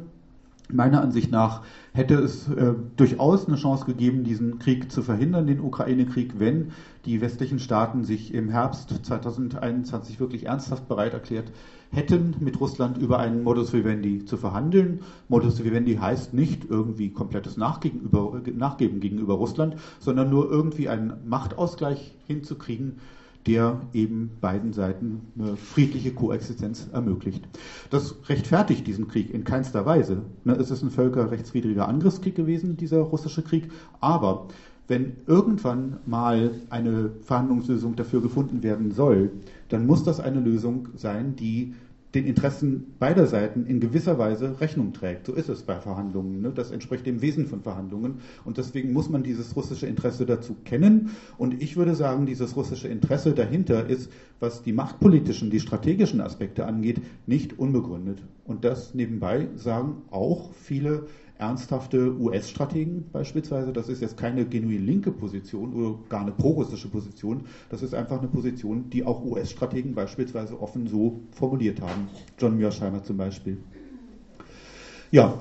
Meiner 0.73 1.01
Ansicht 1.01 1.31
nach 1.31 1.63
hätte 1.93 2.15
es 2.17 2.49
äh, 2.49 2.75
durchaus 2.97 3.47
eine 3.47 3.57
Chance 3.57 3.85
gegeben, 3.85 4.25
diesen 4.25 4.59
Krieg 4.59 4.91
zu 4.91 5.03
verhindern, 5.03 5.47
den 5.47 5.61
Ukraine-Krieg, 5.61 6.41
wenn 6.41 6.73
die 7.05 7.21
westlichen 7.21 7.61
Staaten 7.61 8.03
sich 8.03 8.35
im 8.35 8.49
Herbst 8.49 9.07
2021 9.07 10.19
wirklich 10.19 10.47
ernsthaft 10.47 10.89
bereit 10.89 11.15
erklärt 11.15 11.53
hätten, 11.93 12.35
mit 12.41 12.59
Russland 12.61 12.99
über 12.99 13.21
einen 13.21 13.45
Modus 13.45 13.73
Vivendi 13.73 14.25
zu 14.25 14.37
verhandeln. 14.37 15.03
Modus 15.29 15.63
Vivendi 15.63 15.97
heißt 15.97 16.35
nicht 16.35 16.65
irgendwie 16.69 17.11
komplettes 17.11 17.57
Nachgeben 17.57 19.01
gegenüber 19.01 19.35
Russland, 19.35 19.77
sondern 20.01 20.31
nur 20.31 20.51
irgendwie 20.51 20.89
einen 20.89 21.13
Machtausgleich 21.25 22.17
hinzukriegen, 22.27 22.99
der 23.47 23.81
eben 23.93 24.31
beiden 24.41 24.73
Seiten 24.73 25.21
eine 25.39 25.57
friedliche 25.57 26.13
Koexistenz 26.13 26.89
ermöglicht. 26.93 27.47
Das 27.91 28.17
rechtfertigt 28.29 28.87
diesen 28.87 29.09
Krieg 29.09 29.33
in 29.33 29.45
keinster 29.45 29.87
Weise. 29.87 30.23
Ne, 30.45 30.55
es 30.55 30.71
ist 30.71 30.83
ein 30.83 30.91
völkerrechtswidriger 30.91 31.89
Angriffskrieg 31.89 32.35
gewesen, 32.35 32.77
dieser 32.77 33.01
russische 33.01 33.43
Krieg, 33.43 33.71
aber 34.01 34.49
wenn 34.89 35.17
irgendwann 35.27 35.99
mal 36.07 36.53
eine 36.71 37.11
Verhandlungslösung 37.23 37.97
dafür 37.97 38.23
gefunden 38.23 38.63
werden 38.63 38.93
soll, 38.93 39.33
dann 39.69 39.87
muss 39.87 40.05
das 40.05 40.21
eine 40.21 40.39
Lösung 40.41 40.89
sein, 40.95 41.35
die 41.35 41.75
den 42.17 42.27
Interessen 42.27 42.95
beider 42.99 43.27
Seiten 43.27 43.67
in 43.67 43.79
gewisser 43.79 44.19
Weise 44.19 44.59
Rechnung 44.61 44.95
trägt. 44.95 45.27
So 45.27 45.35
ist 45.35 45.51
es 45.51 45.63
bei 45.63 45.79
Verhandlungen. 45.79 46.41
Ne? 46.41 46.51
Das 46.51 46.71
entspricht 46.71 47.05
dem 47.05 47.21
Wesen 47.21 47.47
von 47.47 47.61
Verhandlungen. 47.63 48.21
Und 48.45 48.57
deswegen 48.57 48.93
muss 48.95 49.11
man 49.11 49.23
dieses 49.23 49.55
russische 49.55 49.87
Interesse 49.87 50.25
dazu 50.25 50.57
kennen. 50.65 51.11
Und 51.37 51.63
ich 51.63 51.77
würde 51.77 51.95
sagen, 51.95 52.25
dieses 52.25 52.57
russische 52.57 52.89
Interesse 52.89 53.35
dahinter 53.35 53.87
ist, 53.87 54.11
was 54.41 54.63
die 54.63 54.73
machtpolitischen, 54.73 55.51
die 55.51 55.61
strategischen 55.61 56.23
Aspekte 56.23 56.65
angeht, 56.65 57.03
nicht 57.27 57.59
unbegründet. 57.59 58.23
Und 58.45 58.65
das 58.65 58.95
nebenbei 58.95 59.49
sagen 59.57 60.03
auch 60.11 60.53
viele 60.55 61.07
ernsthafte 61.39 62.19
US-Strategen 62.19 63.05
beispielsweise. 63.13 63.73
Das 63.73 63.89
ist 63.89 64.01
jetzt 64.01 64.17
keine 64.17 64.47
genuin 64.47 64.85
linke 64.85 65.11
Position 65.13 65.73
oder 65.73 65.97
gar 66.09 66.21
eine 66.21 66.33
prorussische 66.33 66.89
Position. 66.89 67.43
Das 67.69 67.83
ist 67.83 67.95
einfach 67.95 68.19
eine 68.19 68.29
Position, 68.29 68.89
die 68.91 69.05
auch 69.05 69.25
US-Strategen 69.25 69.95
beispielsweise 69.95 70.61
offen 70.61 70.87
so 70.87 71.15
formuliert 71.31 71.81
haben. 71.81 72.09
John 72.39 72.57
Mearsheimer 72.57 73.03
zum 73.03 73.17
Beispiel. 73.17 73.59
Ja, 75.11 75.33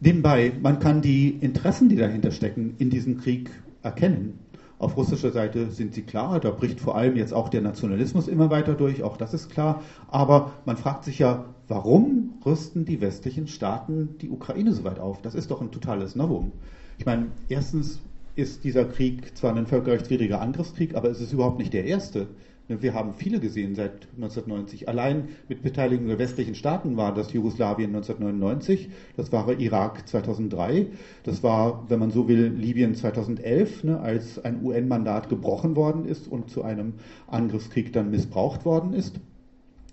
nebenbei, 0.00 0.52
man 0.60 0.78
kann 0.78 1.00
die 1.02 1.36
Interessen, 1.40 1.88
die 1.88 1.96
dahinter 1.96 2.30
stecken, 2.30 2.74
in 2.78 2.90
diesem 2.90 3.16
Krieg 3.16 3.50
erkennen. 3.82 4.38
Auf 4.78 4.96
russischer 4.96 5.30
Seite 5.30 5.70
sind 5.70 5.92
sie 5.92 6.02
klar, 6.02 6.40
da 6.40 6.50
bricht 6.50 6.80
vor 6.80 6.94
allem 6.94 7.16
jetzt 7.16 7.34
auch 7.34 7.48
der 7.50 7.60
Nationalismus 7.60 8.28
immer 8.28 8.48
weiter 8.48 8.74
durch, 8.74 9.02
auch 9.02 9.18
das 9.18 9.34
ist 9.34 9.50
klar. 9.50 9.76
Aber 10.08 10.46
man 10.64 10.78
fragt 10.78 11.04
sich 11.04 11.18
ja, 11.18 11.38
warum 11.70 12.34
rüsten 12.44 12.84
die 12.84 13.00
westlichen 13.00 13.46
Staaten 13.46 14.16
die 14.20 14.28
Ukraine 14.28 14.72
so 14.72 14.82
weit 14.82 14.98
auf? 14.98 15.22
Das 15.22 15.36
ist 15.36 15.52
doch 15.52 15.60
ein 15.60 15.70
totales 15.70 16.16
Novum. 16.16 16.50
Ich 16.98 17.06
meine, 17.06 17.28
erstens 17.48 18.00
ist 18.34 18.64
dieser 18.64 18.84
Krieg 18.84 19.36
zwar 19.36 19.54
ein 19.54 19.66
völkerrechtswidriger 19.66 20.40
Angriffskrieg, 20.40 20.96
aber 20.96 21.08
es 21.08 21.20
ist 21.20 21.32
überhaupt 21.32 21.58
nicht 21.58 21.72
der 21.72 21.84
erste. 21.84 22.26
Wir 22.66 22.94
haben 22.94 23.14
viele 23.14 23.40
gesehen 23.40 23.74
seit 23.74 24.08
1990. 24.16 24.88
Allein 24.88 25.28
mit 25.48 25.62
Beteiligung 25.62 26.08
der 26.08 26.18
westlichen 26.18 26.54
Staaten 26.54 26.96
war 26.96 27.14
das 27.14 27.32
Jugoslawien 27.32 27.94
1999, 27.94 28.90
das 29.16 29.32
war 29.32 29.48
Irak 29.58 30.08
2003, 30.08 30.86
das 31.22 31.42
war, 31.42 31.84
wenn 31.88 31.98
man 31.98 32.10
so 32.10 32.28
will, 32.28 32.48
Libyen 32.48 32.94
2011, 32.94 33.84
ne, 33.84 34.00
als 34.00 34.44
ein 34.44 34.64
UN-Mandat 34.64 35.28
gebrochen 35.28 35.74
worden 35.76 36.04
ist 36.04 36.28
und 36.28 36.50
zu 36.50 36.62
einem 36.62 36.94
Angriffskrieg 37.26 37.92
dann 37.92 38.10
missbraucht 38.10 38.64
worden 38.64 38.92
ist. 38.92 39.20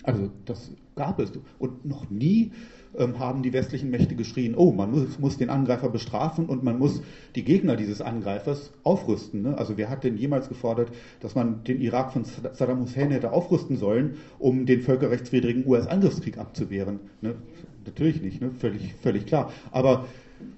Also 0.04 0.30
das 0.46 0.72
gab 0.98 1.20
es. 1.20 1.32
Und 1.60 1.86
noch 1.86 2.10
nie 2.10 2.52
ähm, 2.98 3.20
haben 3.20 3.44
die 3.44 3.54
westlichen 3.54 3.90
Mächte 3.90 4.16
geschrien, 4.16 4.56
oh, 4.56 4.72
man 4.72 4.92
muss, 4.92 5.20
muss, 5.20 5.38
den 5.38 5.50
Angreifer 5.50 5.90
bestrafen 5.90 6.48
und 6.48 6.64
man 6.64 6.78
muss 6.78 7.02
die 7.36 7.44
Gegner 7.44 7.76
dieses 7.76 8.02
Angreifers 8.02 8.72
aufrüsten. 8.84 9.44
Ne? 9.44 9.58
Also 9.58 9.78
wer 9.78 9.90
hat 9.90 10.04
denn 10.04 10.18
jemals 10.18 10.50
gefordert, 10.50 10.90
dass 11.22 11.36
man 11.36 11.64
den 11.64 11.80
Irak 11.80 12.12
von 12.12 12.26
Saddam 12.26 12.82
Hussein 12.82 13.12
hätte 13.12 13.32
aufrüsten 13.32 13.78
sollen, 13.78 14.18
um 14.40 14.66
den 14.66 14.82
völkerrechtswidrigen 14.82 15.66
US-Angriffskrieg 15.66 16.38
abzuwehren? 16.38 17.00
Ne? 17.22 17.36
Natürlich 17.86 18.22
nicht, 18.22 18.42
ne? 18.42 18.52
völlig, 18.52 18.94
völlig 19.02 19.26
klar. 19.26 19.52
Aber 19.72 20.06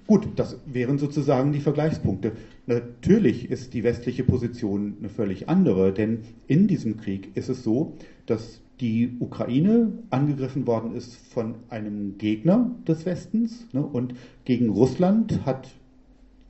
Gut, 0.06 0.28
das 0.36 0.58
wären 0.66 0.98
sozusagen 0.98 1.52
die 1.52 1.60
Vergleichspunkte. 1.60 2.32
Natürlich 2.66 3.50
ist 3.50 3.72
die 3.72 3.84
westliche 3.84 4.24
Position 4.24 4.96
eine 4.98 5.08
völlig 5.08 5.48
andere, 5.48 5.92
denn 5.92 6.24
in 6.48 6.66
diesem 6.66 6.98
Krieg 6.98 7.30
ist 7.34 7.48
es 7.48 7.62
so, 7.62 7.94
dass 8.26 8.60
die 8.80 9.16
Ukraine 9.20 9.92
angegriffen 10.10 10.66
worden 10.66 10.94
ist 10.94 11.14
von 11.14 11.56
einem 11.68 12.16
Gegner 12.18 12.70
des 12.88 13.04
Westens 13.04 13.66
ne, 13.72 13.82
und 13.82 14.14
gegen 14.44 14.70
Russland 14.70 15.44
hat, 15.44 15.68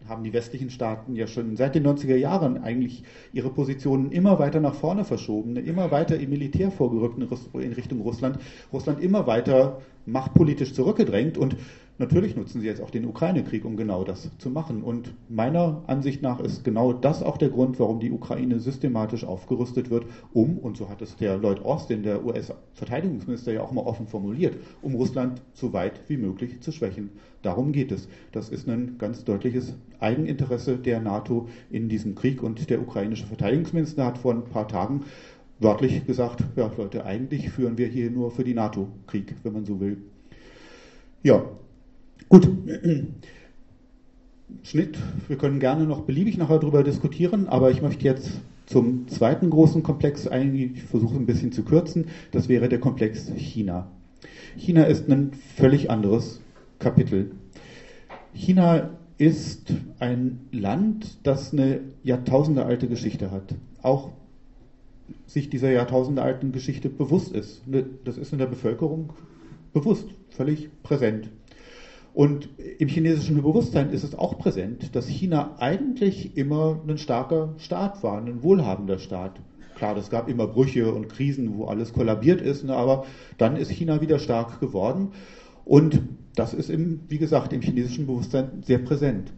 haben 0.09 0.25
die 0.25 0.33
westlichen 0.33 0.71
Staaten 0.71 1.17
ja 1.17 1.27
schon 1.27 1.57
seit 1.57 1.75
den 1.75 1.87
90er 1.87 2.17
Jahren 2.17 2.59
eigentlich 2.59 3.03
ihre 3.33 3.51
Positionen 3.51 4.13
immer 4.13 4.39
weiter 4.39 4.61
nach 4.61 4.75
vorne 4.75 5.05
verschoben, 5.05 5.55
ne, 5.55 5.61
immer 5.61 5.91
weiter 5.91 6.19
im 6.19 6.31
Militär 6.31 6.71
vorgerückt 6.71 7.19
in 7.55 7.73
Richtung 7.73 8.01
Russland, 8.01 8.39
Russland 8.73 9.01
immer 9.01 9.27
weiter 9.27 9.79
machtpolitisch 10.07 10.73
zurückgedrängt 10.73 11.37
und 11.37 11.57
Natürlich 12.01 12.35
nutzen 12.35 12.63
sie 12.63 12.67
jetzt 12.67 12.81
auch 12.81 12.89
den 12.89 13.05
Ukraine-Krieg, 13.05 13.63
um 13.67 13.77
genau 13.77 14.05
das 14.05 14.31
zu 14.39 14.49
machen. 14.49 14.83
Und 14.83 15.13
meiner 15.29 15.83
Ansicht 15.87 16.23
nach 16.23 16.41
ist 16.41 16.65
genau 16.65 16.95
das 16.95 17.23
auch 17.23 17.37
der 17.37 17.51
Grund, 17.51 17.79
warum 17.79 18.01
die 18.01 18.11
Ukraine 18.11 18.59
systematisch 18.59 19.23
aufgerüstet 19.23 19.91
wird, 19.91 20.07
um, 20.33 20.57
und 20.57 20.79
so 20.79 20.89
hat 20.89 21.03
es 21.03 21.17
der 21.17 21.37
Lloyd 21.37 21.63
Austin, 21.63 22.03
der 22.03 22.25
US-Verteidigungsminister, 22.25 23.53
ja 23.53 23.61
auch 23.61 23.73
mal 23.73 23.83
offen 23.83 24.07
formuliert, 24.07 24.57
um 24.81 24.95
Russland 24.95 25.43
so 25.53 25.75
weit 25.75 26.01
wie 26.09 26.17
möglich 26.17 26.63
zu 26.63 26.73
schwächen. 26.73 27.11
Darum 27.43 27.71
geht 27.71 27.93
es. 27.93 28.09
Das 28.33 28.49
ist 28.49 28.67
ein 28.67 28.97
ganz 28.97 29.25
deutliches 29.25 29.75
Eigeninteresse 29.99 30.79
der 30.79 31.01
NATO 31.01 31.49
in 31.71 31.91
diesem 31.91 32.15
Krieg. 32.15 32.43
Und 32.43 32.71
der 32.71 32.81
ukrainische 32.81 33.27
Verteidigungsminister 33.27 34.07
hat 34.07 34.17
vor 34.17 34.33
ein 34.33 34.45
paar 34.45 34.69
Tagen 34.69 35.05
wörtlich 35.59 36.07
gesagt, 36.07 36.45
ja 36.57 36.71
Leute, 36.79 37.05
eigentlich 37.05 37.51
führen 37.51 37.77
wir 37.77 37.89
hier 37.89 38.11
nur 38.11 38.31
für 38.31 38.45
die 38.45 38.55
NATO 38.55 38.89
Krieg, 39.07 39.35
wenn 39.43 39.53
man 39.53 39.67
so 39.67 39.81
will. 39.81 39.99
Ja, 41.23 41.43
gut. 42.31 42.49
Schnitt, 44.63 44.99
wir 45.29 45.37
können 45.37 45.61
gerne 45.61 45.85
noch 45.85 46.03
beliebig 46.03 46.39
nachher 46.39 46.59
darüber 46.59 46.83
diskutieren, 46.83 47.49
aber 47.49 47.71
ich 47.71 47.83
möchte 47.83 48.05
jetzt 48.05 48.41
zum 48.67 49.09
zweiten 49.09 49.51
großen 49.51 49.83
Komplex 49.83 50.27
eingehen. 50.27 50.73
Ich 50.77 50.83
versuche 50.85 51.17
ein 51.17 51.27
bisschen 51.27 51.53
zu 51.53 51.63
kürzen. 51.65 52.07
Das 52.31 52.49
wäre 52.49 52.69
der 52.69 52.81
Komplex 52.81 53.31
China. 53.37 53.91
China 54.57 54.85
ist 54.85 55.11
ein 55.11 55.33
völlig 55.57 55.91
anderes 55.91 56.41
Kapitel. 56.79 57.33
China 58.33 58.91
ist 59.19 59.73
ein 59.99 60.41
Land, 60.53 61.19
das 61.25 61.53
eine 61.53 61.81
jahrtausendealte 62.05 62.89
Geschichte 62.89 63.31
hat. 63.31 63.55
Auch 63.83 64.11
sich 65.27 65.51
dieser 65.51 65.71
jahrtausendealten 65.73 66.53
Geschichte 66.53 66.89
bewusst 66.89 67.33
ist. 67.33 67.63
Das 68.05 68.19
ist 68.19 68.33
in 68.33 68.39
der 68.39 68.47
Bevölkerung 68.47 69.13
bewusst, 69.73 70.07
völlig 70.31 70.71
präsent. 70.83 71.31
Und 72.13 72.49
im 72.79 72.89
chinesischen 72.89 73.37
Bewusstsein 73.37 73.91
ist 73.91 74.03
es 74.03 74.17
auch 74.17 74.39
präsent, 74.39 74.97
dass 74.97 75.07
China 75.07 75.55
eigentlich 75.59 76.37
immer 76.37 76.81
ein 76.87 76.99
starker 76.99 77.55
Staat 77.59 78.03
war, 78.03 78.19
ein 78.19 78.43
wohlhabender 78.43 78.99
Staat. 78.99 79.41
Klar, 79.77 79.97
es 79.97 80.11
gab 80.11 80.29
immer 80.29 80.47
Brüche 80.47 80.93
und 80.93 81.09
Krisen, 81.09 81.57
wo 81.57 81.65
alles 81.67 81.93
kollabiert 81.93 82.41
ist, 82.41 82.65
ne, 82.65 82.75
aber 82.75 83.05
dann 83.39 83.57
ist 83.57 83.71
China 83.71 84.01
wieder 84.01 84.19
stark 84.19 84.61
geworden. 84.61 85.13
Und 85.65 86.03
das 86.35 86.53
ist, 86.53 86.69
im, 86.69 87.01
wie 87.09 87.19
gesagt, 87.19 87.53
im 87.53 87.63
chinesischen 87.63 88.07
Bewusstsein 88.07 88.63
sehr 88.63 88.79
präsent. 88.79 89.33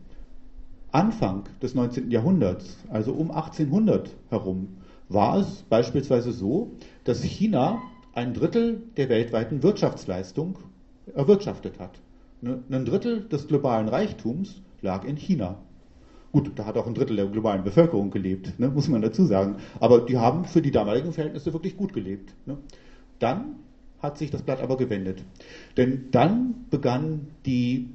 Anfang 0.91 1.45
des 1.63 1.75
19. 1.75 2.11
Jahrhunderts, 2.11 2.79
also 2.89 3.13
um 3.13 3.31
1800 3.31 4.11
herum, 4.31 4.69
war 5.09 5.39
es 5.39 5.65
beispielsweise 5.69 6.33
so, 6.33 6.73
dass 7.05 7.23
China 7.23 7.81
ein 8.15 8.35
Drittel 8.35 8.83
der 8.97 9.09
weltweiten 9.09 9.63
Wirtschaftsleistung 9.63 10.59
erwirtschaftet 11.15 11.79
hat. 11.79 12.01
Ne, 12.43 12.61
ein 12.71 12.85
Drittel 12.85 13.21
des 13.29 13.47
globalen 13.47 13.87
Reichtums 13.87 14.63
lag 14.81 15.05
in 15.05 15.15
China. 15.17 15.59
Gut, 16.33 16.51
da 16.57 16.67
hat 16.67 16.77
auch 16.77 16.89
ein 16.89 16.95
Drittel 16.95 17.15
der 17.15 17.27
globalen 17.27 17.63
Bevölkerung 17.63 18.11
gelebt, 18.11 18.59
ne, 18.59 18.69
muss 18.69 18.89
man 18.89 19.01
dazu 19.01 19.25
sagen. 19.27 19.57
Aber 19.79 20.01
die 20.01 20.19
haben 20.19 20.45
für 20.45 20.61
die 20.61 20.73
damaligen 20.73 21.13
Verhältnisse 21.13 21.53
wirklich 21.53 21.77
gut 21.77 21.93
gelebt. 21.93 22.35
Ne. 22.47 22.59
Dann 23.21 23.57
hat 24.01 24.19
sich 24.19 24.33
das 24.33 24.43
Blatt 24.43 24.61
aber 24.61 24.77
gewendet. 24.77 25.23
Denn 25.77 26.09
dann 26.11 26.67
begann 26.69 27.29
die 27.47 27.91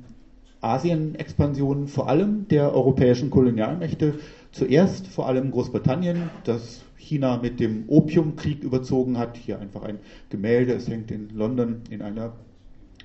Asien-Expansion 0.62 1.90
vor 1.90 2.08
allem 2.08 2.48
der 2.48 2.74
europäischen 2.74 3.30
Kolonialmächte. 3.30 4.14
Zuerst 4.54 5.08
vor 5.08 5.28
allem 5.28 5.52
Großbritannien, 5.52 6.30
das 6.46 6.84
China 6.96 7.38
mit 7.42 7.60
dem 7.60 7.84
Opiumkrieg 7.88 8.64
überzogen 8.64 9.18
hat. 9.18 9.36
Hier 9.36 9.60
einfach 9.60 9.84
ein 9.84 10.00
Gemälde, 10.30 10.72
es 10.72 10.88
hängt 10.88 11.12
in 11.12 11.30
London 11.36 11.82
in 11.90 12.02
einer 12.02 12.32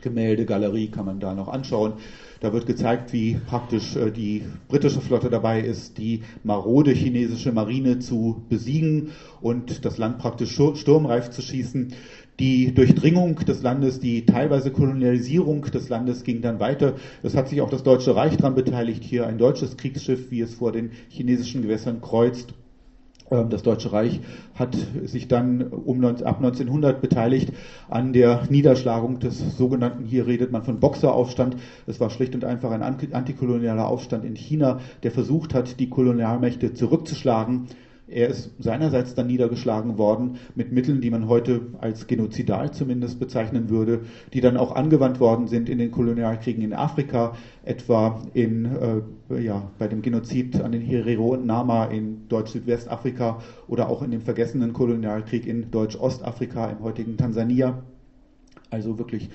Gemäldegalerie 0.03 0.89
kann 0.89 1.07
man 1.07 1.21
da 1.21 1.35
noch 1.35 1.49
anschauen. 1.49 1.95
Da 2.41 2.53
wird 2.53 2.67
gezeigt, 2.67 3.13
wie 3.13 3.39
praktisch 3.47 3.97
äh, 3.97 4.11
die 4.11 4.43
britische 4.69 5.01
Flotte 5.01 5.31
dabei 5.31 5.61
ist, 5.61 5.97
die 5.99 6.21
marode 6.43 6.91
chinesische 6.91 7.53
Marine 7.53 7.99
zu 8.01 8.43
besiegen 8.49 9.11
und 9.41 9.85
das 9.85 9.97
Land 9.99 10.19
praktisch 10.19 10.53
sturmreif 10.53 11.31
zu 11.31 11.41
schießen. 11.41 11.89
Die 12.41 12.73
Durchdringung 12.75 13.37
des 13.37 13.63
Landes, 13.63 14.01
die 14.01 14.27
teilweise 14.27 14.71
Kolonialisierung 14.71 15.63
des 15.63 15.89
Landes 15.89 16.25
ging 16.25 16.41
dann 16.41 16.59
weiter. 16.59 16.95
Es 17.23 17.37
hat 17.37 17.49
sich 17.49 17.61
auch 17.61 17.71
das 17.71 17.83
Deutsche 17.83 18.17
Reich 18.17 18.37
daran 18.37 18.55
beteiligt, 18.55 19.05
hier 19.05 19.27
ein 19.27 19.39
deutsches 19.39 19.77
Kriegsschiff, 19.77 20.31
wie 20.31 20.41
es 20.41 20.55
vor 20.55 20.73
den 20.73 20.91
chinesischen 21.09 21.63
Gewässern 21.63 22.01
kreuzt, 22.01 22.55
das 23.31 23.63
Deutsche 23.63 23.93
Reich 23.93 24.21
hat 24.55 24.77
sich 25.05 25.29
dann 25.29 25.63
um, 25.63 26.05
ab 26.05 26.37
1900 26.37 27.01
beteiligt 27.01 27.53
an 27.89 28.13
der 28.13 28.43
Niederschlagung 28.51 29.19
des 29.21 29.57
sogenannten, 29.57 30.05
hier 30.05 30.27
redet 30.27 30.53
man 30.53 30.63
von 30.63 30.81
Boxeraufstand. 30.81 31.57
Es 31.87 32.01
war 32.01 32.11
schlicht 32.11 32.35
und 32.35 32.45
einfach 32.45 32.71
ein 32.71 32.83
antikolonialer 32.83 33.89
Aufstand 33.89 34.25
in 34.25 34.37
China, 34.37 34.81
der 35.03 35.11
versucht 35.11 35.55
hat, 35.55 35.81
die 35.81 35.89
Kolonialmächte 35.89 36.75
zurückzuschlagen. 36.75 37.69
Er 38.13 38.29
ist 38.29 38.51
seinerseits 38.59 39.15
dann 39.15 39.27
niedergeschlagen 39.27 39.97
worden 39.97 40.33
mit 40.55 40.71
Mitteln, 40.71 41.01
die 41.01 41.11
man 41.11 41.29
heute 41.29 41.63
als 41.79 42.07
genozidal 42.07 42.71
zumindest 42.71 43.19
bezeichnen 43.19 43.71
würde, 43.71 44.01
die 44.33 44.41
dann 44.41 44.57
auch 44.57 44.73
angewandt 44.73 45.19
worden 45.19 45.47
sind 45.47 45.69
in 45.69 45.79
den 45.79 45.91
Kolonialkriegen 45.91 46.63
in 46.63 46.75
Afrika, 46.75 47.33
etwa 47.65 48.21
in, 48.35 48.67
äh, 49.31 49.41
ja, 49.41 49.71
bei 49.79 49.89
dem 49.89 50.03
Genozid 50.03 50.61
an 50.61 50.73
den 50.73 50.83
Herero 50.83 51.33
und 51.33 51.47
Nama 51.47 51.87
in 51.87 52.29
Deutsch-Südwestafrika 52.29 53.39
oder 53.67 53.89
auch 53.89 54.03
in 54.03 54.11
dem 54.11 54.21
vergessenen 54.21 54.73
Kolonialkrieg 54.73 55.47
in 55.47 55.71
Deutsch-Ostafrika 55.71 56.67
im 56.67 56.81
heutigen 56.83 57.17
Tansania. 57.17 57.83
Also 58.71 58.99
wirklich 58.99 59.31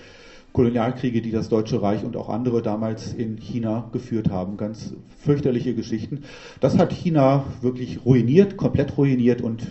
Kolonialkriege, 0.57 1.21
die 1.21 1.29
das 1.29 1.49
Deutsche 1.49 1.83
Reich 1.83 2.03
und 2.03 2.17
auch 2.17 2.29
andere 2.29 2.63
damals 2.63 3.13
in 3.13 3.37
China 3.37 3.89
geführt 3.91 4.31
haben. 4.31 4.57
Ganz 4.57 4.95
fürchterliche 5.19 5.75
Geschichten. 5.75 6.23
Das 6.61 6.79
hat 6.79 6.91
China 6.91 7.45
wirklich 7.61 8.03
ruiniert, 8.03 8.57
komplett 8.57 8.97
ruiniert 8.97 9.43
und 9.43 9.61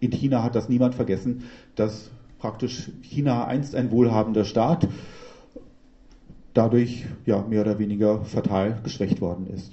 in 0.00 0.10
China 0.10 0.42
hat 0.42 0.56
das 0.56 0.68
niemand 0.68 0.96
vergessen, 0.96 1.44
dass 1.76 2.10
praktisch 2.40 2.90
China 3.02 3.46
einst 3.46 3.76
ein 3.76 3.92
wohlhabender 3.92 4.44
Staat 4.44 4.88
dadurch 6.52 7.04
ja 7.26 7.42
mehr 7.48 7.60
oder 7.60 7.78
weniger 7.78 8.24
fatal 8.24 8.80
geschwächt 8.82 9.20
worden 9.20 9.46
ist. 9.46 9.72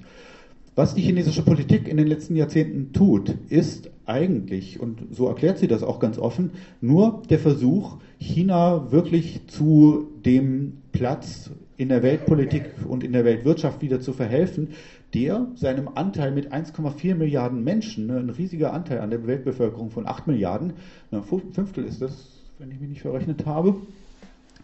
Was 0.75 0.93
die 0.93 1.01
chinesische 1.01 1.41
Politik 1.41 1.87
in 1.87 1.97
den 1.97 2.05
letzten 2.05 2.35
Jahrzehnten 2.35 2.93
tut, 2.93 3.35
ist 3.49 3.89
eigentlich, 4.05 4.79
und 4.79 4.99
so 5.11 5.27
erklärt 5.27 5.57
sie 5.57 5.67
das 5.67 5.83
auch 5.83 5.99
ganz 5.99 6.17
offen, 6.17 6.51
nur 6.81 7.21
der 7.29 7.39
Versuch, 7.39 7.97
China 8.19 8.91
wirklich 8.91 9.47
zu 9.47 10.07
dem 10.25 10.77
Platz 10.91 11.51
in 11.77 11.89
der 11.89 12.03
Weltpolitik 12.03 12.65
und 12.87 13.03
in 13.03 13.13
der 13.13 13.25
Weltwirtschaft 13.25 13.81
wieder 13.81 14.01
zu 14.01 14.13
verhelfen, 14.13 14.69
der 15.13 15.47
seinem 15.55 15.89
Anteil 15.95 16.31
mit 16.31 16.53
1,4 16.53 17.15
Milliarden 17.15 17.63
Menschen, 17.63 18.07
ne, 18.07 18.17
ein 18.17 18.29
riesiger 18.29 18.73
Anteil 18.73 18.99
an 18.99 19.09
der 19.09 19.25
Weltbevölkerung 19.25 19.89
von 19.89 20.07
8 20.07 20.27
Milliarden, 20.27 20.73
ein 21.11 21.23
Fünftel 21.23 21.83
ist 21.85 22.01
das, 22.01 22.13
wenn 22.59 22.71
ich 22.71 22.79
mich 22.79 22.89
nicht 22.89 23.01
verrechnet 23.01 23.45
habe, 23.45 23.75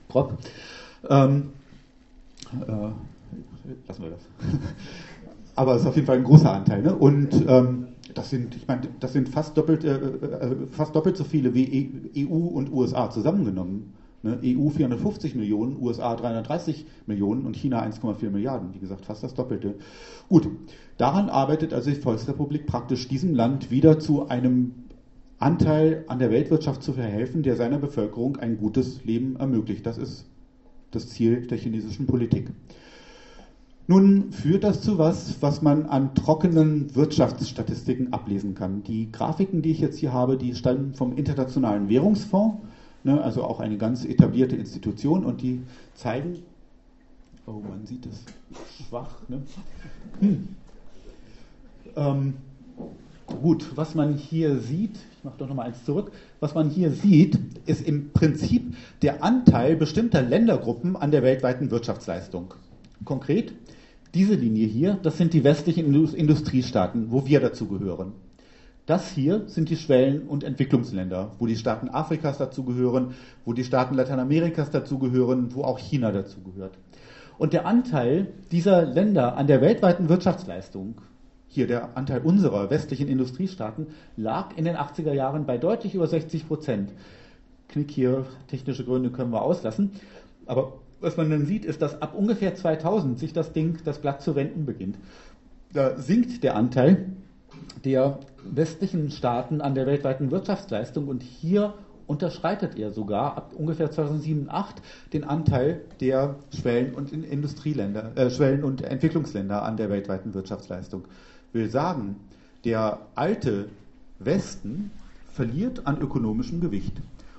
Prop, 0.08 0.38
ähm, 1.10 1.50
äh, 2.54 2.90
lassen 3.88 4.04
wir 4.04 4.12
das. 4.12 4.22
aber 5.58 5.74
es 5.74 5.82
ist 5.82 5.88
auf 5.88 5.96
jeden 5.96 6.06
Fall 6.06 6.18
ein 6.18 6.24
großer 6.24 6.54
Anteil. 6.54 6.84
Ne? 6.84 6.96
Und 6.96 7.34
ähm, 7.48 7.88
das 8.18 8.30
sind, 8.30 8.56
ich 8.56 8.68
meine, 8.68 8.82
das 9.00 9.14
sind 9.14 9.30
fast 9.30 9.58
doppelt, 9.58 9.84
äh, 9.84 9.96
äh, 9.96 10.56
fast 10.72 10.96
doppelt 10.96 11.18
so 11.18 11.24
viele 11.24 11.54
wie 11.54 12.16
EU 12.18 12.34
und 12.34 12.72
USA 12.72 13.10
zusammengenommen. 13.10 13.94
Ne? 14.24 14.40
EU 14.44 14.70
450 14.70 15.36
Millionen, 15.36 15.78
USA 15.80 16.16
330 16.16 16.86
Millionen 17.06 17.46
und 17.46 17.56
China 17.56 17.84
1,4 17.84 18.32
Milliarden. 18.32 18.74
Wie 18.74 18.80
gesagt, 18.80 19.06
fast 19.06 19.24
das 19.24 19.36
Doppelte. 19.36 19.76
Gut, 20.30 20.50
daran 20.98 21.30
arbeitet 21.30 21.74
also 21.74 21.92
die 21.92 21.98
Volksrepublik 21.98 22.66
praktisch 22.66 23.08
diesem 23.08 23.36
Land 23.36 23.70
wieder 23.70 24.00
zu 24.00 24.28
einem 24.28 24.74
Anteil 25.38 26.04
an 26.08 26.18
der 26.18 26.32
Weltwirtschaft 26.32 26.82
zu 26.82 26.94
verhelfen, 26.94 27.44
der 27.44 27.56
seiner 27.56 27.78
Bevölkerung 27.78 28.38
ein 28.38 28.58
gutes 28.58 29.06
Leben 29.06 29.36
ermöglicht. 29.36 29.86
Das 29.86 30.00
ist 30.00 30.26
das 30.90 31.10
Ziel 31.10 31.46
der 31.46 31.60
chinesischen 31.60 32.08
Politik. 32.08 32.50
Nun 33.90 34.34
führt 34.34 34.66
das 34.66 34.82
zu 34.82 34.98
was, 34.98 35.42
was 35.42 35.62
man 35.62 35.86
an 35.86 36.14
trockenen 36.14 36.94
Wirtschaftsstatistiken 36.94 38.12
ablesen 38.12 38.54
kann. 38.54 38.84
Die 38.84 39.10
Grafiken, 39.10 39.62
die 39.62 39.72
ich 39.72 39.80
jetzt 39.80 39.98
hier 39.98 40.12
habe, 40.12 40.36
die 40.38 40.56
stammen 40.56 40.94
vom 40.94 41.16
Internationalen 41.16 41.88
Währungsfonds, 41.88 42.58
ne, 43.06 43.22
also 43.22 43.46
auch 43.46 43.62
eine 43.62 43.78
ganz 43.78 44.04
etablierte 44.04 44.58
Institution, 44.58 45.24
und 45.24 45.42
die 45.42 45.62
zeigen, 45.96 46.40
oh, 47.46 47.62
man 47.68 47.86
sieht 47.86 48.06
es 48.06 48.26
schwach, 48.78 49.22
ne? 49.30 49.42
Hm. 50.20 50.50
Ähm, 51.96 52.34
gut, 53.26 53.72
was 53.76 53.96
man 53.96 54.16
hier 54.16 54.60
sieht, 54.60 54.98
ich 55.18 55.24
mache 55.24 55.38
doch 55.38 55.48
nochmal 55.48 55.68
eins 55.68 55.86
zurück, 55.86 56.12
was 56.42 56.54
man 56.54 56.70
hier 56.70 56.92
sieht, 56.92 57.40
ist 57.66 57.88
im 57.88 58.12
Prinzip 58.12 58.76
der 59.02 59.24
Anteil 59.24 59.78
bestimmter 59.78 60.22
Ländergruppen 60.22 60.98
an 60.98 61.12
der 61.12 61.24
weltweiten 61.24 61.72
Wirtschaftsleistung. 61.72 62.54
Konkret, 63.06 63.54
diese 64.18 64.34
Linie 64.34 64.66
hier, 64.66 64.98
das 65.04 65.16
sind 65.16 65.34
die 65.34 65.44
westlichen 65.44 65.94
Industriestaaten, 65.94 67.12
wo 67.12 67.28
wir 67.28 67.40
dazugehören. 67.40 68.14
Das 68.88 69.12
hier 69.12 69.44
sind 69.46 69.70
die 69.70 69.76
Schwellen- 69.76 70.28
und 70.28 70.44
Entwicklungsländer, 70.44 71.34
wo 71.38 71.46
die 71.46 71.56
Staaten 71.56 71.90
Afrikas 71.90 72.40
dazugehören, 72.40 73.14
wo 73.46 73.54
die 73.54 73.64
Staaten 73.64 73.94
Lateinamerikas 73.94 74.72
dazugehören, 74.72 75.54
wo 75.54 75.62
auch 75.62 75.78
China 75.78 76.12
dazugehört. 76.12 76.80
Und 77.38 77.54
der 77.54 77.68
Anteil 77.68 78.34
dieser 78.52 78.88
Länder 78.88 79.38
an 79.38 79.46
der 79.46 79.62
weltweiten 79.62 80.10
Wirtschaftsleistung, 80.10 80.96
hier 81.48 81.68
der 81.68 81.96
Anteil 81.96 82.22
unserer 82.22 82.72
westlichen 82.72 83.10
Industriestaaten, 83.10 83.86
lag 84.16 84.58
in 84.58 84.66
den 84.66 84.78
80er 84.78 85.14
Jahren 85.14 85.46
bei 85.46 85.60
deutlich 85.60 85.94
über 85.94 86.08
60 86.08 86.48
Prozent. 86.48 86.92
Knick 87.68 87.92
hier, 87.92 88.26
technische 88.48 88.84
Gründe 88.84 89.12
können 89.12 89.32
wir 89.32 89.44
auslassen. 89.44 89.92
Aber 90.48 90.74
was 91.00 91.18
man 91.18 91.30
dann 91.30 91.46
sieht, 91.46 91.66
ist, 91.66 91.82
dass 91.82 92.02
ab 92.02 92.14
ungefähr 92.16 92.56
2000 92.56 93.20
sich 93.20 93.34
das 93.34 93.54
Ding, 93.54 93.78
das 93.86 94.00
Blatt 94.00 94.22
zu 94.22 94.36
wenden 94.36 94.66
beginnt. 94.66 94.98
Da 95.74 95.98
sinkt 95.98 96.44
der 96.44 96.56
Anteil 96.56 97.06
der 97.84 98.20
westlichen 98.44 99.12
Staaten 99.12 99.62
an 99.62 99.76
der 99.76 99.86
weltweiten 99.86 100.32
Wirtschaftsleistung 100.32 101.08
und 101.08 101.22
hier 101.24 101.74
unterschreitet 102.08 102.80
er 102.80 102.92
sogar 102.92 103.38
ab 103.38 103.52
ungefähr 103.56 103.92
2007, 103.92 104.46
2008 104.46 104.82
den 105.14 105.24
Anteil 105.26 105.82
der 106.00 106.36
Schwellen- 106.58 106.96
und 106.96 107.12
Industrieländer, 107.12 108.12
äh, 108.16 108.30
Schwellen- 108.30 108.64
und 108.64 108.82
Entwicklungsländer 108.82 109.62
an 109.64 109.78
der 109.78 109.90
weltweiten 109.90 110.34
Wirtschaftsleistung. 110.34 111.04
Will 111.52 111.70
sagen, 111.70 112.16
der 112.64 113.00
alte 113.16 113.68
Westen 114.20 114.92
verliert 115.32 115.86
an 115.86 116.02
ökonomischem 116.02 116.62
Gewicht. 116.62 116.94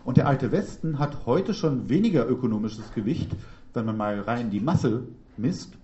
Und 0.08 0.16
der 0.16 0.26
alte 0.26 0.52
Westen 0.52 0.98
hat 0.98 1.26
heute 1.26 1.52
schon 1.52 1.90
weniger 1.90 2.26
ökonomisches 2.26 2.94
Gewicht, 2.94 3.30
wenn 3.74 3.84
man 3.84 3.98
mal 3.98 4.18
rein 4.20 4.48
die 4.48 4.58
Masse 4.58 5.02
misst, 5.36 5.74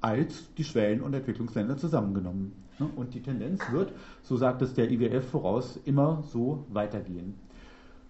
als 0.00 0.54
die 0.54 0.64
Schwellen- 0.64 1.02
und 1.02 1.12
Entwicklungsländer 1.12 1.76
zusammengenommen. 1.76 2.52
Ne? 2.78 2.88
Und 2.96 3.12
die 3.12 3.20
Tendenz 3.20 3.60
wird, 3.70 3.92
so 4.22 4.38
sagt 4.38 4.62
es 4.62 4.72
der 4.72 4.90
IWF 4.90 5.28
voraus, 5.28 5.78
immer 5.84 6.24
so 6.32 6.64
weitergehen. 6.70 7.34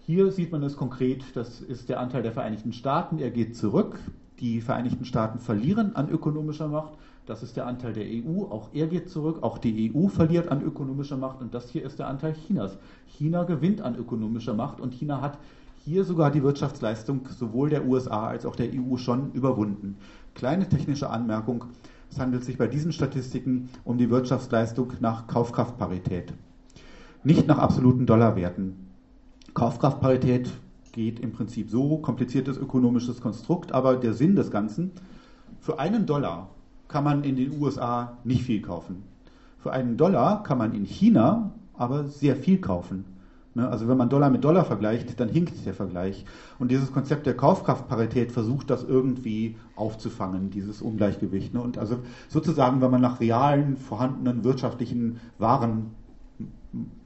Hier 0.05 0.31
sieht 0.31 0.53
man 0.53 0.63
es 0.63 0.77
konkret, 0.77 1.25
das 1.33 1.59
ist 1.59 1.89
der 1.89 1.99
Anteil 1.99 2.23
der 2.23 2.31
Vereinigten 2.31 2.71
Staaten, 2.71 3.19
er 3.19 3.29
geht 3.29 3.57
zurück. 3.57 3.99
Die 4.39 4.61
Vereinigten 4.61 5.03
Staaten 5.03 5.39
verlieren 5.39 5.93
an 5.93 6.07
ökonomischer 6.09 6.69
Macht. 6.69 6.93
Das 7.29 7.43
ist 7.43 7.55
der 7.57 7.67
Anteil 7.67 7.93
der 7.93 8.05
EU, 8.05 8.45
auch 8.45 8.69
er 8.73 8.87
geht 8.87 9.07
zurück. 9.07 9.43
Auch 9.43 9.59
die 9.59 9.93
EU 9.93 10.07
verliert 10.07 10.49
an 10.49 10.63
ökonomischer 10.63 11.15
Macht 11.15 11.41
und 11.41 11.53
das 11.53 11.69
hier 11.69 11.85
ist 11.85 11.99
der 11.99 12.07
Anteil 12.07 12.33
Chinas. 12.33 12.79
China 13.05 13.43
gewinnt 13.43 13.81
an 13.81 13.95
ökonomischer 13.95 14.55
Macht 14.55 14.81
und 14.81 14.95
China 14.95 15.21
hat 15.21 15.37
hier 15.85 16.05
sogar 16.05 16.31
die 16.31 16.41
Wirtschaftsleistung 16.41 17.27
sowohl 17.29 17.69
der 17.69 17.85
USA 17.85 18.25
als 18.25 18.47
auch 18.47 18.55
der 18.55 18.71
EU 18.73 18.97
schon 18.97 19.31
überwunden. 19.33 19.95
Kleine 20.33 20.67
technische 20.67 21.11
Anmerkung. 21.11 21.65
Es 22.09 22.19
handelt 22.19 22.43
sich 22.43 22.57
bei 22.57 22.65
diesen 22.65 22.91
Statistiken 22.91 23.69
um 23.83 23.99
die 23.99 24.09
Wirtschaftsleistung 24.09 24.93
nach 24.99 25.27
Kaufkraftparität, 25.27 26.33
nicht 27.23 27.45
nach 27.45 27.59
absoluten 27.59 28.07
Dollarwerten. 28.07 28.87
Kaufkraftparität 29.53 30.49
geht 30.93 31.19
im 31.19 31.31
Prinzip 31.31 31.69
so, 31.69 31.97
kompliziertes 31.97 32.57
ökonomisches 32.57 33.21
Konstrukt, 33.21 33.71
aber 33.71 33.97
der 33.97 34.15
Sinn 34.15 34.35
des 34.35 34.49
Ganzen, 34.49 34.89
für 35.59 35.77
einen 35.77 36.07
Dollar 36.07 36.49
kann 36.89 37.05
man 37.05 37.23
in 37.23 37.37
den 37.37 37.61
USA 37.61 38.17
nicht 38.25 38.43
viel 38.43 38.61
kaufen. 38.61 39.03
Für 39.59 39.71
einen 39.71 39.95
Dollar 39.95 40.43
kann 40.43 40.57
man 40.57 40.73
in 40.73 40.83
China 40.83 41.51
aber 41.75 42.05
sehr 42.05 42.35
viel 42.35 42.59
kaufen. 42.59 43.05
Ne? 43.53 43.67
Also 43.67 43.87
wenn 43.87 43.97
man 43.97 44.09
Dollar 44.09 44.29
mit 44.29 44.43
Dollar 44.43 44.65
vergleicht, 44.65 45.19
dann 45.19 45.29
hinkt 45.29 45.65
der 45.65 45.73
Vergleich. 45.73 46.25
Und 46.57 46.71
dieses 46.71 46.91
Konzept 46.91 47.25
der 47.25 47.35
Kaufkraftparität 47.35 48.31
versucht 48.31 48.69
das 48.69 48.83
irgendwie 48.83 49.55
aufzufangen, 49.75 50.49
dieses 50.49 50.81
Ungleichgewicht. 50.81 51.53
Ne? 51.53 51.61
Und 51.61 51.77
also 51.77 51.99
sozusagen, 52.27 52.81
wenn 52.81 52.91
man 52.91 53.01
nach 53.01 53.19
realen, 53.19 53.77
vorhandenen 53.77 54.43
wirtschaftlichen 54.43 55.19
Waren, 55.37 55.91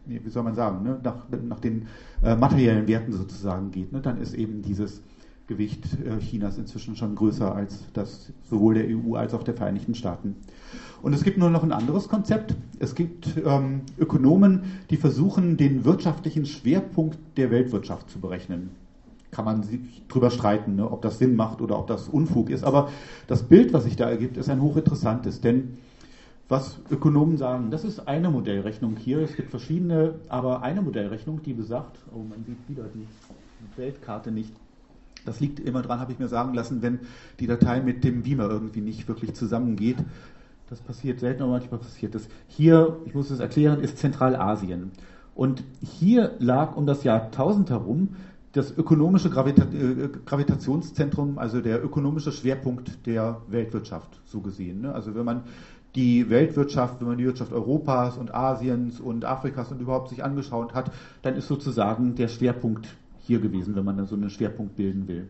wie 0.05 0.29
soll 0.29 0.43
man 0.43 0.55
sagen, 0.55 0.84
ne? 0.84 0.99
nach, 1.03 1.25
nach 1.43 1.59
den 1.59 1.88
äh, 2.21 2.36
materiellen 2.36 2.88
Werten 2.88 3.13
sozusagen 3.13 3.71
geht, 3.71 3.89
dann 4.05 4.19
ist 4.19 4.34
eben 4.34 4.61
dieses 4.61 5.01
Gewicht 5.48 5.86
äh, 6.06 6.20
Chinas 6.20 6.58
inzwischen 6.58 6.96
schon 6.96 7.16
größer 7.16 7.54
als 7.54 7.86
das 7.94 8.32
sowohl 8.50 8.76
der 8.76 8.86
EU 8.88 9.16
als 9.16 9.34
auch 9.34 9.44
der 9.44 9.54
Vereinigten 9.54 9.94
Staaten. 9.94 10.36
Und 11.02 11.14
es 11.14 11.24
gibt 11.24 11.38
nur 11.38 11.50
noch 11.50 11.64
ein 11.64 11.74
anderes 11.74 12.08
Konzept. 12.08 12.56
Es 12.80 12.96
gibt 12.96 13.28
ähm, 13.46 13.82
Ökonomen, 13.98 14.64
die 14.89 14.96
versuchen, 14.96 15.58
den 15.58 15.84
wirtschaftlichen 15.84 16.46
Schwerpunkt 16.46 17.18
der 17.36 17.52
Weltwirtschaft 17.52 18.10
zu 18.10 18.20
berechnen. 18.20 18.70
Kann 19.32 19.44
man 19.44 19.64
sich 19.64 19.80
drüber 20.08 20.32
streiten, 20.32 20.76
ne, 20.76 20.89
ob 20.89 21.02
das 21.02 21.18
Sinn 21.18 21.36
macht 21.36 21.60
oder 21.60 21.78
ob 21.78 21.88
das 21.88 22.08
Unfug 22.08 22.50
ist. 22.50 22.64
Aber 22.64 22.89
das 23.28 23.44
Bild, 23.44 23.74
was 23.74 23.84
sich 23.84 23.98
da 23.98 24.10
ergibt, 24.10 24.38
ist 24.38 24.50
ein 24.50 24.62
hochinteressantes. 24.62 25.41
Denn 25.41 25.78
was 26.48 26.78
Ökonomen 26.89 27.36
sagen, 27.36 27.70
das 27.70 27.84
ist 27.84 28.08
eine 28.08 28.30
Modellrechnung 28.30 28.96
hier. 28.96 29.20
Es 29.20 29.36
gibt 29.36 29.50
verschiedene, 29.50 30.16
aber 30.30 30.62
eine 30.62 30.82
Modellrechnung, 30.82 31.44
die 31.44 31.54
besagt, 31.54 31.98
oh, 32.14 32.20
man 32.20 32.46
sieht 32.46 32.70
wieder 32.70 32.86
die 32.94 33.08
Weltkarte 33.76 34.32
nicht. 34.32 34.54
Das 35.26 35.39
liegt 35.39 35.59
immer 35.59 35.82
dran, 35.82 35.99
habe 35.99 36.11
ich 36.11 36.19
mir 36.19 36.28
sagen 36.28 36.53
lassen, 36.53 36.82
wenn 36.82 36.99
die 37.39 37.47
Datei 37.47 37.82
mit 37.82 38.03
dem 38.03 38.24
Beamer 38.24 38.49
irgendwie 38.49 38.82
nicht 38.82 39.07
wirklich 39.07 39.34
zusammengeht. 39.34 39.97
Das 40.69 40.80
passiert 40.80 41.19
selten, 41.19 41.43
aber 41.43 41.51
manchmal 41.51 41.80
passiert 41.80 42.15
das. 42.15 42.28
Hier, 42.47 42.97
ich 43.05 43.13
muss 43.13 43.30
es 43.30 43.39
erklären, 43.39 43.80
ist 43.80 43.97
Zentralasien. 43.97 44.91
Und 45.36 45.63
hier 45.82 46.36
lag 46.39 46.76
um 46.76 46.86
das 46.86 47.03
Jahr 47.03 47.24
1000 47.26 47.69
herum 47.69 48.09
das 48.53 48.76
ökonomische 48.78 49.32
Gravita 49.32 49.63
äh, 49.63 50.09
Gravitationszentrum, 50.26 51.39
also 51.39 51.59
der 51.59 51.84
ökonomische 51.84 52.32
Schwerpunkt 52.32 53.05
der 53.07 53.41
Weltwirtschaft, 53.47 54.21
so 54.26 54.41
gesehen. 54.41 54.82
Ne? 54.82 54.93
Also 54.93 55.15
wenn 55.15 55.26
man 55.26 55.43
die 55.95 56.30
Weltwirtschaft, 56.30 57.01
wenn 57.01 57.07
man 57.07 57.17
die 57.17 57.26
Wirtschaft 57.26 57.51
Europas 57.51 58.17
und 58.17 58.34
Asiens 58.34 58.99
und 58.99 59.26
Afrikas 59.26 59.71
und 59.71 59.82
überhaupt 59.82 60.09
sich 60.09 60.24
angeschaut 60.24 60.74
hat, 60.74 60.91
dann 61.24 61.36
ist 61.36 61.47
sozusagen 61.47 62.15
der 62.15 62.28
Schwerpunkt 62.28 62.88
hier 63.26 63.39
gewesen, 63.39 63.76
wenn 63.76 63.86
man 63.86 64.05
so 64.05 64.15
einen 64.15 64.30
Schwerpunkt 64.30 64.76
bilden 64.76 65.07
will. 65.07 65.28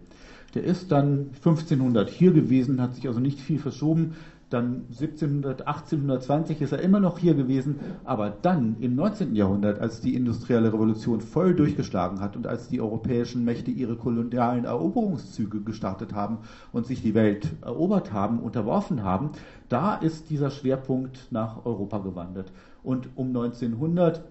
Der 0.56 0.64
ist 0.64 0.92
dann 0.92 1.30
1500 1.36 2.10
hier 2.10 2.32
gewesen, 2.32 2.82
hat 2.82 2.96
sich 2.96 3.08
also 3.08 3.20
nicht 3.20 3.40
viel 3.40 3.60
verschoben. 3.60 4.14
Dann 4.50 4.84
1700, 4.92 5.66
1820 5.66 6.62
ist 6.62 6.74
er 6.74 6.80
immer 6.80 7.00
noch 7.00 7.18
hier 7.18 7.34
gewesen. 7.34 7.80
Aber 8.04 8.30
dann 8.30 8.76
im 8.82 8.94
19. 8.94 9.36
Jahrhundert, 9.36 9.80
als 9.80 10.00
die 10.00 10.14
industrielle 10.14 10.72
Revolution 10.72 11.22
voll 11.22 11.56
durchgeschlagen 11.56 12.20
hat 12.20 12.36
und 12.36 12.46
als 12.46 12.68
die 12.68 12.80
europäischen 12.80 13.44
Mächte 13.46 13.72
ihre 13.72 13.96
kolonialen 13.96 14.66
Eroberungszüge 14.66 15.62
gestartet 15.62 16.14
haben 16.14 16.38
und 16.72 16.86
sich 16.86 17.02
die 17.02 17.16
Welt 17.16 17.48
erobert 17.64 18.14
haben, 18.14 18.40
unterworfen 18.40 19.04
haben, 19.04 19.32
da 19.70 19.96
ist 19.96 20.30
dieser 20.30 20.52
Schwerpunkt 20.52 21.32
nach 21.32 21.66
Europa 21.66 21.98
gewandert. 21.98 22.52
Und 22.84 23.10
um 23.16 23.30
1900 23.30 24.24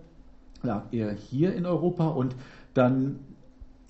lag 0.63 0.85
er 0.93 1.13
hier 1.13 1.53
in 1.55 1.67
Europa 1.67 2.07
und 2.07 2.37
dann 2.75 3.19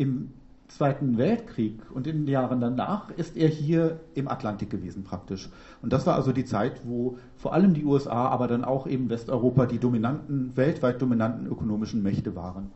im 0.03 0.32
Zweiten 0.66 1.16
Weltkrieg 1.16 1.74
und 1.94 2.07
in 2.09 2.24
den 2.24 2.26
Jahren 2.26 2.61
danach 2.61 3.11
ist 3.11 3.36
er 3.36 3.48
hier 3.48 4.00
im 4.14 4.26
Atlantik 4.26 4.70
gewesen 4.70 5.05
praktisch. 5.05 5.48
Und 5.80 5.92
das 5.92 6.07
war 6.07 6.16
also 6.16 6.32
die 6.32 6.44
Zeit, 6.44 6.80
wo 6.84 7.18
vor 7.36 7.53
allem 7.53 7.72
die 7.74 7.84
USA, 7.84 8.26
aber 8.28 8.48
dann 8.48 8.64
auch 8.64 8.86
eben 8.88 9.11
Westeuropa 9.11 9.66
die 9.66 9.78
dominanten, 9.78 10.57
weltweit 10.57 11.00
dominanten 11.00 11.46
ökonomischen 11.46 12.03
Mächte 12.03 12.34
waren. 12.34 12.70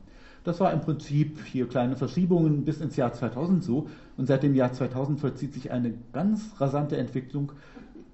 Das 0.44 0.60
war 0.60 0.72
im 0.72 0.82
Prinzip 0.82 1.40
hier 1.44 1.66
kleine 1.66 1.96
Verschiebungen 1.96 2.64
bis 2.64 2.80
ins 2.80 2.94
Jahr 2.94 3.12
2000 3.12 3.64
so. 3.64 3.88
Und 4.16 4.26
seit 4.26 4.44
dem 4.44 4.54
Jahr 4.54 4.72
2000 4.72 5.18
vollzieht 5.18 5.54
sich 5.54 5.72
eine 5.72 5.94
ganz 6.12 6.52
rasante 6.60 6.96
Entwicklung, 6.98 7.50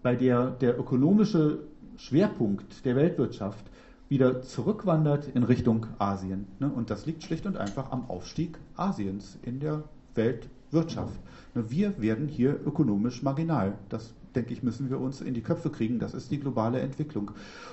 bei 0.02 0.16
der 0.16 0.50
der 0.50 0.78
ökonomische 0.78 1.58
Schwerpunkt 1.96 2.84
der 2.86 2.96
Weltwirtschaft 2.96 3.64
wieder 4.12 4.42
zurückwandert 4.42 5.26
in 5.34 5.42
Richtung 5.42 5.86
Asien. 5.98 6.46
Ne? 6.58 6.70
Und 6.70 6.90
das 6.90 7.06
liegt 7.06 7.22
schlicht 7.22 7.46
und 7.46 7.56
einfach 7.56 7.92
am 7.92 8.10
Aufstieg 8.10 8.58
Asiens 8.76 9.38
in 9.40 9.58
der 9.58 9.84
Weltwirtschaft. 10.14 11.18
Ne? 11.54 11.70
Wir 11.70 11.98
werden 11.98 12.28
hier 12.28 12.60
ökonomisch 12.66 13.22
marginal. 13.22 13.72
Das 13.88 14.12
denke 14.34 14.52
ich, 14.52 14.62
müssen 14.62 14.90
wir 14.90 15.00
uns 15.00 15.22
in 15.22 15.32
die 15.32 15.40
Köpfe 15.40 15.70
kriegen. 15.70 15.98
Das 15.98 16.12
ist 16.12 16.30
die 16.30 16.38
globale 16.38 16.80
Entwicklung. 16.80 17.30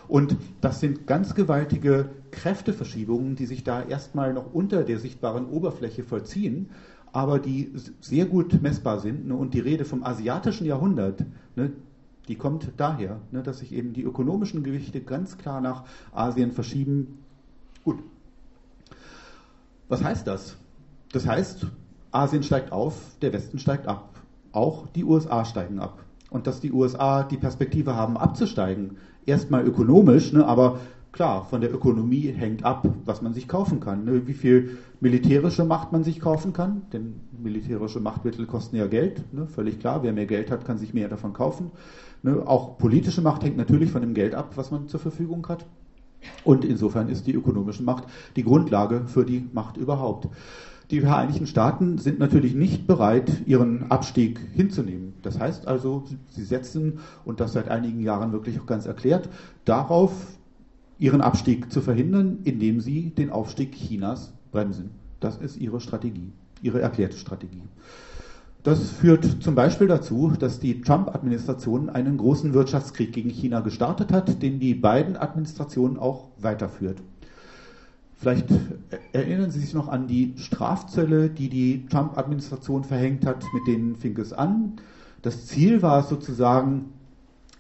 Und 0.08 0.38
das 0.62 0.80
sind 0.80 1.08
ganz 1.08 1.36
gewaltige 1.36 2.10
Kräfteverschiebungen, 2.32 3.36
die 3.36 3.46
sich 3.46 3.66
da 3.66 3.84
erstmal 3.84 4.34
noch 4.34 4.54
unter 4.54 4.84
der 4.84 4.98
sichtbaren 4.98 5.46
Oberfläche 5.46 6.04
vollziehen, 6.04 6.70
aber 7.12 7.40
die 7.40 7.74
sehr 8.00 8.26
gut 8.26 8.62
messbar 8.62 9.02
sind. 9.02 9.28
Ne? 9.28 9.36
Und 9.36 9.54
die 9.54 9.60
Rede 9.60 9.84
vom 9.84 10.04
asiatischen 10.04 10.66
Jahrhundert, 10.66 11.26
ne? 11.58 11.74
Die 12.30 12.36
kommt 12.36 12.72
daher, 12.78 13.20
ne, 13.32 13.42
dass 13.42 13.60
sich 13.60 13.74
eben 13.74 13.92
die 13.92 14.04
ökonomischen 14.04 14.64
Gewichte 14.64 15.02
ganz 15.02 15.38
klar 15.38 15.60
nach 15.60 15.84
Asien 16.14 16.52
verschieben. 16.52 17.18
Gut. 17.84 17.98
Was 19.90 20.04
heißt 20.04 20.28
das? 20.28 20.56
Das 21.12 21.28
heißt, 21.28 21.66
Asien 22.12 22.44
steigt 22.44 22.72
auf, 22.72 23.18
der 23.22 23.34
Westen 23.34 23.58
steigt 23.58 23.88
ab. 23.88 24.22
Auch 24.52 24.88
die 24.88 25.04
USA 25.04 25.44
steigen 25.44 25.80
ab. 25.80 26.04
Und 26.30 26.46
dass 26.46 26.62
die 26.62 26.72
USA 26.72 27.24
die 27.24 27.38
Perspektive 27.38 27.96
haben, 27.96 28.16
abzusteigen, 28.16 28.98
erstmal 29.26 29.66
ökonomisch, 29.66 30.32
ne, 30.32 30.46
aber 30.46 30.80
klar, 31.12 31.44
von 31.46 31.62
der 31.62 31.74
Ökonomie 31.74 32.32
hängt 32.32 32.64
ab, 32.64 32.88
was 33.06 33.22
man 33.22 33.34
sich 33.34 33.48
kaufen 33.48 33.80
kann. 33.80 34.04
Ne, 34.06 34.28
wie 34.28 34.34
viel 34.34 34.78
militärische 35.00 35.66
Macht 35.66 35.92
man 35.92 36.04
sich 36.04 36.20
kaufen 36.20 36.54
kann, 36.54 36.84
denn 36.94 37.22
militärische 37.42 38.00
Machtmittel 38.00 38.46
kosten 38.46 38.76
ja 38.76 38.88
Geld, 38.88 39.34
ne, 39.34 39.48
völlig 39.48 39.80
klar. 39.80 40.04
Wer 40.04 40.14
mehr 40.14 40.26
Geld 40.26 40.52
hat, 40.52 40.66
kann 40.66 40.78
sich 40.78 40.94
mehr 40.94 41.08
davon 41.08 41.34
kaufen. 41.34 41.72
Ne, 42.22 42.46
auch 42.46 42.78
politische 42.78 43.22
Macht 43.22 43.44
hängt 43.44 43.58
natürlich 43.58 43.92
von 43.92 44.02
dem 44.02 44.14
Geld 44.14 44.36
ab, 44.36 44.52
was 44.56 44.72
man 44.72 44.88
zur 44.88 45.00
Verfügung 45.00 45.48
hat. 45.48 45.66
Und 46.44 46.66
insofern 46.66 47.08
ist 47.08 47.28
die 47.28 47.34
ökonomische 47.34 47.84
Macht 47.84 48.04
die 48.36 48.44
Grundlage 48.44 49.04
für 49.08 49.26
die 49.26 49.48
Macht 49.54 49.78
überhaupt. 49.78 50.28
Die 50.92 51.02
Vereinigten 51.02 51.46
Staaten 51.46 52.00
sind 52.00 52.18
natürlich 52.18 52.56
nicht 52.56 52.88
bereit, 52.88 53.44
ihren 53.46 53.92
Abstieg 53.92 54.40
hinzunehmen. 54.54 55.14
Das 55.22 55.40
heißt 55.40 55.68
also, 55.68 56.04
sie 56.30 56.44
setzen, 56.44 57.00
und 57.26 57.40
das 57.40 57.54
seit 57.54 57.70
einigen 57.70 58.00
Jahren 58.00 58.32
wirklich 58.32 58.60
auch 58.60 58.66
ganz 58.66 58.88
erklärt, 58.88 59.30
darauf, 59.66 60.12
ihren 60.98 61.22
Abstieg 61.22 61.72
zu 61.72 61.82
verhindern, 61.82 62.40
indem 62.44 62.82
sie 62.82 63.12
den 63.12 63.30
Aufstieg 63.30 63.74
Chinas 63.74 64.34
bremsen. 64.52 64.90
Das 65.20 65.38
ist 65.38 65.58
ihre 65.58 65.80
Strategie, 65.80 66.32
ihre 66.62 66.82
erklärte 66.82 67.18
Strategie. 67.18 67.62
Das 68.70 68.92
führt 68.92 69.42
zum 69.42 69.56
Beispiel 69.56 69.88
dazu, 69.88 70.32
dass 70.38 70.60
die 70.60 70.82
Trump-Administration 70.82 71.90
einen 71.90 72.18
großen 72.18 72.54
Wirtschaftskrieg 72.54 73.12
gegen 73.12 73.32
China 73.32 73.62
gestartet 73.62 74.12
hat, 74.12 74.44
den 74.44 74.60
die 74.60 74.76
beiden 74.76 75.18
Administrationen 75.18 75.98
auch 75.98 76.28
weiterführt. 76.38 77.00
Vielleicht 78.16 78.46
erinnern 79.12 79.50
Sie 79.50 79.60
sich 79.60 79.74
noch 79.74 79.88
an 79.88 80.06
die 80.06 80.36
Strafzölle, 80.38 81.32
die 81.32 81.50
die 81.50 81.88
Trump-Administration 81.88 82.84
verhängt 82.84 83.26
hat, 83.26 83.44
mit 83.56 83.66
denen 83.66 83.96
fing 83.96 84.16
es 84.20 84.34
an. 84.34 84.74
Das 85.24 85.48
Ziel 85.48 85.82
war 85.82 86.02
es 86.02 86.10
sozusagen, 86.10 86.94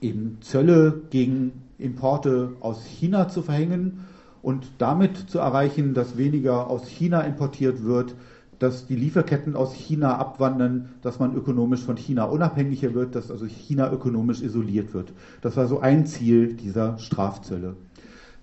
eben 0.01 0.38
Zölle 0.41 1.01
gegen 1.10 1.53
Importe 1.80 2.51
aus 2.60 2.86
China 2.86 3.30
zu 3.30 3.41
verhängen 3.41 4.05
und 4.43 4.68
damit 4.78 5.18
zu 5.18 5.39
erreichen, 5.39 5.95
dass 5.95 6.20
weniger 6.20 6.70
aus 6.70 6.88
China 6.88 7.22
importiert 7.22 7.84
wird, 7.84 8.14
dass 8.60 8.86
die 8.86 8.95
Lieferketten 8.95 9.55
aus 9.55 9.74
China 9.74 10.18
abwandern, 10.18 10.89
dass 11.01 11.20
man 11.20 11.36
ökonomisch 11.36 11.82
von 11.82 11.95
China 11.97 12.26
unabhängiger 12.26 12.93
wird, 12.93 13.16
dass 13.16 13.32
also 13.32 13.45
China 13.45 13.91
ökonomisch 13.91 14.41
isoliert 14.41 14.93
wird. 14.93 15.14
Das 15.41 15.55
war 15.55 15.68
so 15.68 15.80
ein 15.80 16.05
Ziel 16.05 16.53
dieser 16.53 16.97
Strafzölle. 16.99 17.76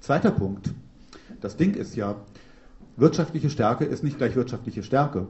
Zweiter 0.01 0.31
Punkt. 0.31 0.73
Das 1.41 1.57
Ding 1.57 1.75
ist 1.75 1.97
ja, 1.97 2.17
wirtschaftliche 2.97 3.51
Stärke 3.51 3.85
ist 3.85 4.03
nicht 4.03 4.17
gleich 4.17 4.37
wirtschaftliche 4.37 4.83
Stärke. 4.83 5.27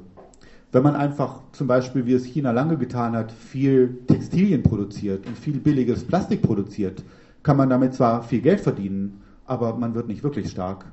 Wenn 0.72 0.82
man 0.82 0.94
einfach 0.94 1.40
zum 1.52 1.66
Beispiel, 1.66 2.06
wie 2.06 2.14
es 2.14 2.24
China 2.24 2.52
lange 2.52 2.76
getan 2.76 3.16
hat, 3.16 3.32
viel 3.32 3.98
Textilien 4.06 4.62
produziert 4.62 5.26
und 5.26 5.36
viel 5.36 5.58
billiges 5.58 6.04
Plastik 6.04 6.42
produziert, 6.42 7.02
kann 7.42 7.56
man 7.56 7.70
damit 7.70 7.94
zwar 7.94 8.22
viel 8.22 8.40
Geld 8.40 8.60
verdienen, 8.60 9.22
aber 9.46 9.76
man 9.76 9.94
wird 9.94 10.08
nicht 10.08 10.22
wirklich 10.22 10.50
stark. 10.50 10.86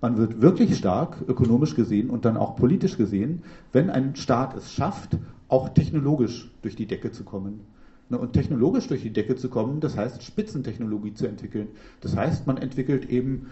Man 0.00 0.16
wird 0.16 0.40
wirklich 0.40 0.76
stark, 0.76 1.24
ökonomisch 1.28 1.74
gesehen 1.74 2.08
und 2.08 2.24
dann 2.24 2.36
auch 2.36 2.56
politisch 2.56 2.96
gesehen, 2.96 3.42
wenn 3.72 3.90
ein 3.90 4.16
Staat 4.16 4.56
es 4.56 4.72
schafft, 4.72 5.18
auch 5.48 5.68
technologisch 5.68 6.50
durch 6.62 6.76
die 6.76 6.86
Decke 6.86 7.12
zu 7.12 7.24
kommen. 7.24 7.60
Und 8.08 8.32
technologisch 8.32 8.88
durch 8.88 9.02
die 9.02 9.12
Decke 9.12 9.36
zu 9.36 9.48
kommen, 9.48 9.78
das 9.78 9.96
heißt 9.96 10.22
Spitzentechnologie 10.24 11.14
zu 11.14 11.26
entwickeln. 11.26 11.68
Das 12.00 12.16
heißt, 12.16 12.46
man 12.46 12.56
entwickelt 12.56 13.08
eben 13.08 13.46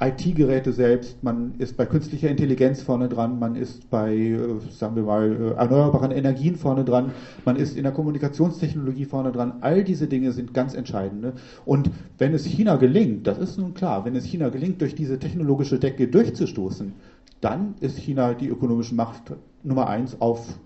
IT-Geräte 0.00 0.72
selbst, 0.72 1.22
man 1.22 1.54
ist 1.58 1.76
bei 1.76 1.86
künstlicher 1.86 2.28
Intelligenz 2.28 2.82
vorne 2.82 3.08
dran, 3.08 3.38
man 3.38 3.54
ist 3.54 3.88
bei, 3.90 4.14
äh, 4.14 4.38
sagen 4.70 4.96
wir 4.96 5.04
mal, 5.04 5.32
äh, 5.32 5.50
erneuerbaren 5.52 6.10
Energien 6.10 6.56
vorne 6.56 6.84
dran, 6.84 7.12
man 7.44 7.56
ist 7.56 7.76
in 7.76 7.84
der 7.84 7.92
Kommunikationstechnologie 7.92 9.04
vorne 9.04 9.30
dran. 9.30 9.54
All 9.60 9.84
diese 9.84 10.08
Dinge 10.08 10.32
sind 10.32 10.52
ganz 10.52 10.74
entscheidend. 10.74 11.22
Ne? 11.22 11.32
Und 11.64 11.90
wenn 12.18 12.34
es 12.34 12.44
China 12.44 12.76
gelingt, 12.76 13.26
das 13.26 13.38
ist 13.38 13.56
nun 13.56 13.74
klar, 13.74 14.04
wenn 14.04 14.16
es 14.16 14.24
China 14.24 14.48
gelingt, 14.48 14.80
durch 14.80 14.96
diese 14.96 15.18
technologische 15.18 15.78
Decke 15.78 16.08
durchzustoßen, 16.08 16.92
dann 17.40 17.74
ist 17.80 17.98
China 17.98 18.34
die 18.34 18.48
ökonomische 18.48 18.94
Macht 18.94 19.32
Nummer 19.62 19.88
eins 19.88 20.20
auf 20.20 20.58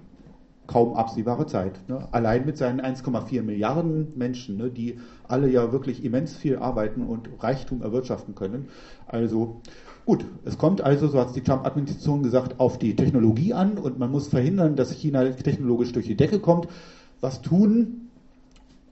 kaum 0.68 0.94
absehbare 0.94 1.46
Zeit. 1.46 1.80
Ne? 1.88 2.06
Allein 2.12 2.46
mit 2.46 2.56
seinen 2.56 2.80
1,4 2.80 3.42
Milliarden 3.42 4.12
Menschen, 4.14 4.58
ne, 4.58 4.70
die 4.70 4.98
alle 5.26 5.48
ja 5.50 5.72
wirklich 5.72 6.04
immens 6.04 6.36
viel 6.36 6.58
arbeiten 6.58 7.02
und 7.02 7.28
Reichtum 7.40 7.82
erwirtschaften 7.82 8.34
können. 8.36 8.68
Also 9.06 9.60
gut, 10.04 10.24
es 10.44 10.58
kommt 10.58 10.82
also, 10.82 11.08
so 11.08 11.18
hat 11.18 11.28
es 11.28 11.32
die 11.32 11.40
Trump-Administration 11.40 12.22
gesagt, 12.22 12.60
auf 12.60 12.78
die 12.78 12.94
Technologie 12.94 13.54
an 13.54 13.78
und 13.78 13.98
man 13.98 14.10
muss 14.10 14.28
verhindern, 14.28 14.76
dass 14.76 14.92
China 14.92 15.24
technologisch 15.30 15.92
durch 15.92 16.06
die 16.06 16.16
Decke 16.16 16.38
kommt. 16.38 16.68
Was 17.20 17.40
tun? 17.40 18.10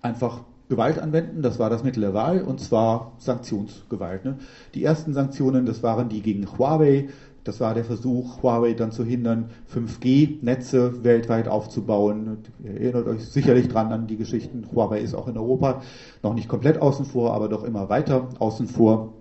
Einfach 0.01 0.41
Gewalt 0.69 0.99
anwenden, 0.99 1.43
das 1.43 1.59
war 1.59 1.71
das 1.71 1.85
Mittel 1.85 2.01
der 2.01 2.15
Wahl, 2.15 2.43
und 2.43 2.59
zwar 2.61 3.13
Sanktionsgewalt. 3.19 4.25
Ne? 4.25 4.39
Die 4.75 4.83
ersten 4.83 5.13
Sanktionen, 5.13 5.67
das 5.67 5.83
waren 5.83 6.09
die 6.09 6.23
gegen 6.23 6.47
Huawei, 6.59 7.09
das 7.47 7.61
war 7.61 7.75
der 7.75 7.85
Versuch, 7.85 8.43
Huawei 8.43 8.75
dann 8.75 8.91
zu 8.91 9.05
hindern, 9.05 9.51
5G-Netze 9.73 11.05
weltweit 11.05 11.47
aufzubauen. 11.47 12.39
Ihr 12.65 12.73
erinnert 12.73 13.07
euch 13.07 13.25
sicherlich 13.25 13.69
dran 13.69 13.93
an 13.93 14.07
die 14.07 14.17
Geschichten. 14.17 14.67
Huawei 14.75 15.01
ist 15.01 15.15
auch 15.15 15.29
in 15.29 15.39
Europa 15.39 15.83
noch 16.23 16.35
nicht 16.35 16.49
komplett 16.49 16.79
außen 16.79 17.05
vor, 17.05 17.35
aber 17.35 17.49
doch 17.49 17.63
immer 17.63 17.89
weiter 17.89 18.29
außen 18.41 18.67
vor. 18.67 19.13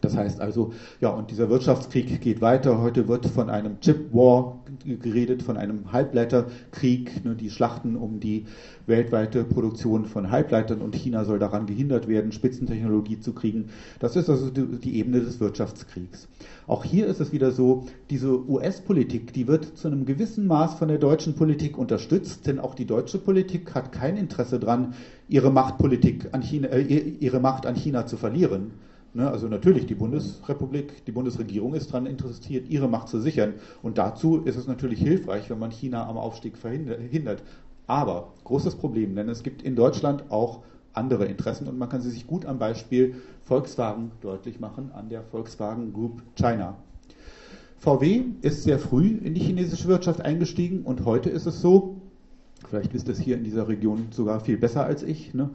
Das 0.00 0.16
heißt 0.16 0.40
also, 0.40 0.72
ja, 1.00 1.10
und 1.10 1.30
dieser 1.30 1.50
Wirtschaftskrieg 1.50 2.20
geht 2.20 2.40
weiter. 2.40 2.80
Heute 2.80 3.08
wird 3.08 3.26
von 3.26 3.50
einem 3.50 3.80
Chip 3.80 4.14
War 4.14 4.57
geredet, 4.84 5.42
von 5.42 5.56
einem 5.56 5.92
Halbleiterkrieg, 5.92 7.24
ne, 7.24 7.34
die 7.34 7.50
Schlachten 7.50 7.96
um 7.96 8.20
die 8.20 8.46
weltweite 8.86 9.44
Produktion 9.44 10.06
von 10.06 10.30
Halbleitern 10.30 10.80
und 10.80 10.94
China 10.94 11.24
soll 11.24 11.38
daran 11.38 11.66
gehindert 11.66 12.08
werden, 12.08 12.32
Spitzentechnologie 12.32 13.20
zu 13.20 13.32
kriegen. 13.32 13.70
Das 13.98 14.16
ist 14.16 14.30
also 14.30 14.50
die, 14.50 14.66
die 14.78 14.96
Ebene 14.96 15.20
des 15.20 15.40
Wirtschaftskriegs. 15.40 16.28
Auch 16.66 16.84
hier 16.84 17.06
ist 17.06 17.20
es 17.20 17.32
wieder 17.32 17.50
so, 17.50 17.86
diese 18.10 18.48
US-Politik, 18.48 19.32
die 19.32 19.46
wird 19.46 19.76
zu 19.76 19.88
einem 19.88 20.04
gewissen 20.04 20.46
Maß 20.46 20.74
von 20.74 20.88
der 20.88 20.98
deutschen 20.98 21.34
Politik 21.34 21.78
unterstützt, 21.78 22.46
denn 22.46 22.58
auch 22.58 22.74
die 22.74 22.86
deutsche 22.86 23.18
Politik 23.18 23.74
hat 23.74 23.92
kein 23.92 24.16
Interesse 24.16 24.58
daran, 24.58 24.94
ihre 25.28 25.48
äh, 25.48 26.98
ihre 27.20 27.40
Macht 27.40 27.66
an 27.66 27.74
China 27.74 28.06
zu 28.06 28.16
verlieren 28.16 28.72
also 29.16 29.48
natürlich, 29.48 29.86
die 29.86 29.94
Bundesrepublik, 29.94 31.04
die 31.06 31.12
Bundesregierung 31.12 31.74
ist 31.74 31.92
daran 31.92 32.06
interessiert, 32.06 32.68
ihre 32.68 32.88
Macht 32.88 33.08
zu 33.08 33.20
sichern. 33.20 33.54
Und 33.82 33.98
dazu 33.98 34.42
ist 34.42 34.56
es 34.56 34.66
natürlich 34.66 35.00
hilfreich, 35.00 35.48
wenn 35.50 35.58
man 35.58 35.70
China 35.70 36.06
am 36.06 36.18
Aufstieg 36.18 36.56
verhindert. 36.56 37.42
Aber 37.86 38.34
großes 38.44 38.76
Problem, 38.76 39.16
denn 39.16 39.28
es 39.28 39.42
gibt 39.42 39.62
in 39.62 39.74
Deutschland 39.74 40.30
auch 40.30 40.60
andere 40.92 41.24
Interessen 41.24 41.68
und 41.68 41.78
man 41.78 41.88
kann 41.88 42.02
sie 42.02 42.10
sich 42.10 42.26
gut 42.26 42.44
am 42.44 42.58
Beispiel 42.58 43.14
Volkswagen 43.44 44.10
deutlich 44.20 44.60
machen, 44.60 44.90
an 44.92 45.08
der 45.08 45.22
Volkswagen 45.22 45.92
Group 45.92 46.22
China. 46.34 46.76
VW 47.78 48.24
ist 48.42 48.64
sehr 48.64 48.78
früh 48.78 49.18
in 49.22 49.34
die 49.34 49.40
chinesische 49.40 49.88
Wirtschaft 49.88 50.20
eingestiegen 50.20 50.82
und 50.82 51.04
heute 51.04 51.30
ist 51.30 51.46
es 51.46 51.60
so, 51.60 52.00
vielleicht 52.68 52.92
wisst 52.92 53.08
ihr 53.08 53.12
es 53.12 53.20
hier 53.20 53.36
in 53.36 53.44
dieser 53.44 53.68
Region 53.68 54.08
sogar 54.10 54.40
viel 54.40 54.58
besser 54.58 54.84
als 54.84 55.02
ich, 55.02 55.32
ne? 55.32 55.50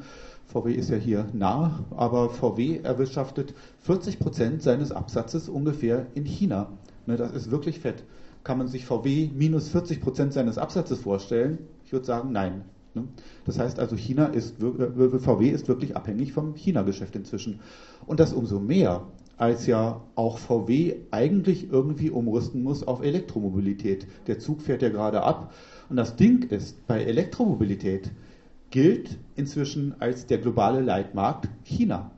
VW 0.48 0.74
ist 0.74 0.90
ja 0.90 0.98
hier 0.98 1.28
nah, 1.34 1.84
aber 1.96 2.30
VW 2.30 2.80
erwirtschaftet 2.84 3.54
40 3.80 4.20
Prozent 4.20 4.62
seines 4.62 4.92
Absatzes 4.92 5.50
ungefähr 5.50 6.08
in 6.14 6.26
China. 6.26 6.70
Ne, 7.06 7.18
das 7.18 7.32
ist 7.32 7.52
wirklich 7.52 7.80
fett. 7.80 8.04
Kann 8.44 8.58
man 8.58 8.68
sich 8.68 8.86
VW 8.86 9.30
minus 9.34 9.70
40 9.70 10.02
Prozent 10.02 10.34
seines 10.34 10.58
Absatzes 10.58 11.00
vorstellen? 11.00 11.60
Ich 11.86 11.94
würde 11.94 12.06
sagen, 12.06 12.32
nein. 12.32 12.66
Ne? 12.94 13.08
Das 13.46 13.58
heißt 13.58 13.80
also, 13.80 13.96
China 13.96 14.26
ist, 14.28 14.58
VW 14.60 15.50
ist 15.50 15.68
wirklich 15.68 15.96
abhängig 15.96 16.34
vom 16.34 16.56
China-Geschäft 16.56 17.16
inzwischen. 17.16 17.60
Und 18.06 18.20
das 18.20 18.34
umso 18.34 18.60
mehr, 18.60 19.08
als 19.38 19.66
ja 19.66 20.02
auch 20.16 20.38
VW 20.38 20.96
eigentlich 21.12 21.72
irgendwie 21.72 22.10
umrüsten 22.10 22.64
muss 22.64 22.86
auf 22.86 23.02
Elektromobilität. 23.02 24.08
Der 24.28 24.40
Zug 24.40 24.62
fährt 24.62 24.82
ja 24.82 24.90
gerade 24.90 25.24
ab. 25.24 25.54
Und 25.90 25.96
das 25.96 26.16
Ding 26.16 26.44
ist, 26.44 26.86
bei 26.88 27.04
Elektromobilität, 27.04 28.12
gilt 28.74 29.20
inzwischen 29.36 29.94
als 30.00 30.26
der 30.26 30.40
globale 30.40 30.82
Leitmarkt 30.82 31.48
China. 31.64 32.10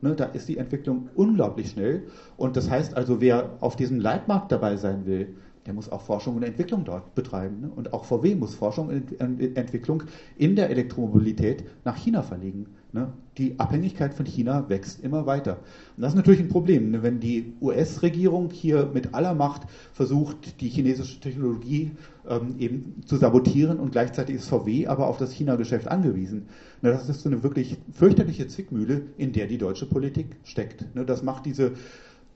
Ne, 0.00 0.14
da 0.14 0.26
ist 0.26 0.48
die 0.48 0.58
Entwicklung 0.58 1.08
unglaublich 1.16 1.70
schnell. 1.70 2.04
Und 2.36 2.56
das 2.56 2.70
heißt 2.70 2.96
also, 2.96 3.20
wer 3.20 3.56
auf 3.58 3.74
diesem 3.74 3.98
Leitmarkt 3.98 4.52
dabei 4.52 4.76
sein 4.76 5.06
will, 5.06 5.34
der 5.66 5.74
muss 5.74 5.90
auch 5.90 6.02
Forschung 6.02 6.36
und 6.36 6.44
Entwicklung 6.44 6.84
dort 6.84 7.16
betreiben. 7.16 7.62
Ne? 7.62 7.70
Und 7.74 7.92
auch 7.92 8.04
VW 8.04 8.36
muss 8.36 8.54
Forschung 8.54 8.88
und 8.90 9.20
Entwicklung 9.20 10.04
in 10.36 10.54
der 10.54 10.70
Elektromobilität 10.70 11.64
nach 11.84 11.96
China 11.96 12.22
verlegen. 12.22 12.66
Ne? 12.94 13.12
Die 13.38 13.58
Abhängigkeit 13.58 14.14
von 14.14 14.24
China 14.24 14.68
wächst 14.68 15.02
immer 15.02 15.26
weiter. 15.26 15.58
Und 15.96 16.02
das 16.02 16.12
ist 16.12 16.16
natürlich 16.16 16.38
ein 16.38 16.48
Problem, 16.48 16.92
ne? 16.92 17.02
wenn 17.02 17.18
die 17.18 17.54
US-Regierung 17.60 18.50
hier 18.50 18.88
mit 18.94 19.14
aller 19.14 19.34
Macht 19.34 19.62
versucht, 19.92 20.60
die 20.60 20.68
chinesische 20.68 21.18
Technologie 21.18 21.90
ähm, 22.28 22.54
eben 22.60 23.02
zu 23.04 23.16
sabotieren 23.16 23.80
und 23.80 23.90
gleichzeitig 23.90 24.36
ist 24.36 24.48
VW 24.48 24.86
aber 24.86 25.08
auf 25.08 25.18
das 25.18 25.32
China-Geschäft 25.32 25.88
angewiesen. 25.88 26.46
Ne? 26.82 26.90
Das 26.90 27.08
ist 27.08 27.22
so 27.22 27.28
eine 27.28 27.42
wirklich 27.42 27.78
fürchterliche 27.92 28.46
Zwickmühle, 28.46 29.02
in 29.16 29.32
der 29.32 29.48
die 29.48 29.58
deutsche 29.58 29.86
Politik 29.86 30.36
steckt. 30.44 30.94
Ne? 30.94 31.04
Das 31.04 31.24
macht 31.24 31.46
diese 31.46 31.72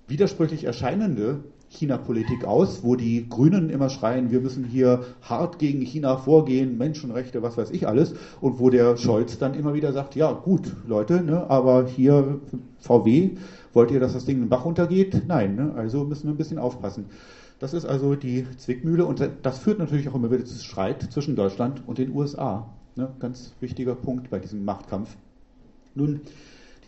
widersprüchlich 0.09 0.65
erscheinende 0.65 1.45
China-Politik 1.79 2.45
aus, 2.45 2.83
wo 2.83 2.97
die 2.97 3.29
Grünen 3.29 3.71
immer 3.71 3.89
schreien, 3.89 4.31
wir 4.31 4.41
müssen 4.41 4.65
hier 4.65 5.05
hart 5.23 5.59
gegen 5.59 5.81
China 5.81 6.17
vorgehen, 6.17 6.77
Menschenrechte, 6.77 7.41
was 7.43 7.57
weiß 7.57 7.71
ich 7.71 7.87
alles, 7.87 8.15
und 8.41 8.59
wo 8.59 8.69
der 8.69 8.97
Scholz 8.97 9.39
dann 9.39 9.55
immer 9.55 9.75
wieder 9.75 9.93
sagt, 9.93 10.17
ja 10.17 10.33
gut, 10.33 10.73
Leute, 10.87 11.23
ne, 11.23 11.49
aber 11.49 11.87
hier 11.87 12.41
VW, 12.81 13.31
wollt 13.73 13.91
ihr, 13.91 14.01
dass 14.01 14.15
das 14.15 14.25
Ding 14.25 14.37
in 14.37 14.43
den 14.43 14.49
Bach 14.49 14.65
runtergeht? 14.65 15.23
Nein, 15.29 15.55
ne, 15.55 15.73
also 15.77 16.05
müssen 16.05 16.25
wir 16.25 16.35
ein 16.35 16.39
bisschen 16.39 16.59
aufpassen. 16.59 17.07
Das 17.61 17.75
ist 17.75 17.87
also 17.87 18.15
die 18.15 18.47
Zwickmühle 18.57 19.05
und 19.05 19.29
das 19.43 19.59
führt 19.59 19.79
natürlich 19.79 20.09
auch 20.09 20.15
immer 20.15 20.31
wieder 20.31 20.45
zu 20.45 20.63
Streit 20.63 21.03
zwischen 21.13 21.37
Deutschland 21.37 21.83
und 21.87 21.99
den 21.99 22.15
USA. 22.15 22.69
Ne, 22.97 23.09
ganz 23.21 23.53
wichtiger 23.61 23.95
Punkt 23.95 24.31
bei 24.31 24.39
diesem 24.39 24.65
Machtkampf. 24.65 25.17
Nun, 25.95 26.21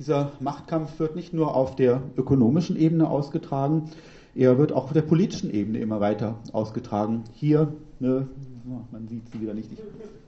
dieser 0.01 0.33
Machtkampf 0.41 0.99
wird 0.99 1.15
nicht 1.15 1.35
nur 1.35 1.55
auf 1.55 1.77
der 1.77 2.01
ökonomischen 2.17 2.77
Ebene 2.77 3.09
ausgetragen, 3.09 3.91
er 4.41 4.57
wird 4.57 4.73
auch 4.73 4.85
auf 4.85 4.93
der 4.95 5.03
politischen 5.03 5.51
Ebene 5.51 5.81
immer 5.81 6.01
weiter 6.01 6.39
ausgetragen. 6.53 7.25
Hier, 7.35 7.75
ne, 7.99 8.27
man 8.91 9.07
sieht 9.07 9.31
sie 9.31 9.43
wieder 9.43 9.53
nicht, 9.53 9.69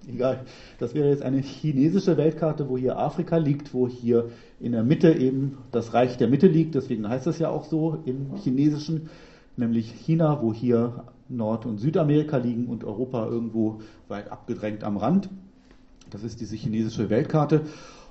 egal. 0.06 0.44
Das 0.78 0.94
wäre 0.94 1.08
jetzt 1.08 1.22
eine 1.22 1.38
chinesische 1.38 2.18
Weltkarte, 2.18 2.68
wo 2.68 2.76
hier 2.76 2.98
Afrika 2.98 3.38
liegt, 3.38 3.72
wo 3.72 3.88
hier 3.88 4.28
in 4.60 4.72
der 4.72 4.84
Mitte 4.84 5.14
eben 5.14 5.56
das 5.70 5.94
Reich 5.94 6.18
der 6.18 6.28
Mitte 6.28 6.46
liegt. 6.46 6.74
Deswegen 6.74 7.08
heißt 7.08 7.26
es 7.26 7.38
ja 7.38 7.48
auch 7.48 7.64
so 7.64 8.02
im 8.04 8.34
Chinesischen, 8.36 9.08
nämlich 9.56 9.90
China, 9.90 10.42
wo 10.42 10.52
hier 10.52 11.04
Nord- 11.30 11.64
und 11.64 11.78
Südamerika 11.78 12.36
liegen 12.36 12.66
und 12.66 12.84
Europa 12.84 13.26
irgendwo 13.26 13.80
weit 14.08 14.30
abgedrängt 14.30 14.84
am 14.84 14.98
Rand. 14.98 15.30
Das 16.10 16.22
ist 16.22 16.38
diese 16.42 16.56
chinesische 16.56 17.08
Weltkarte. 17.08 17.62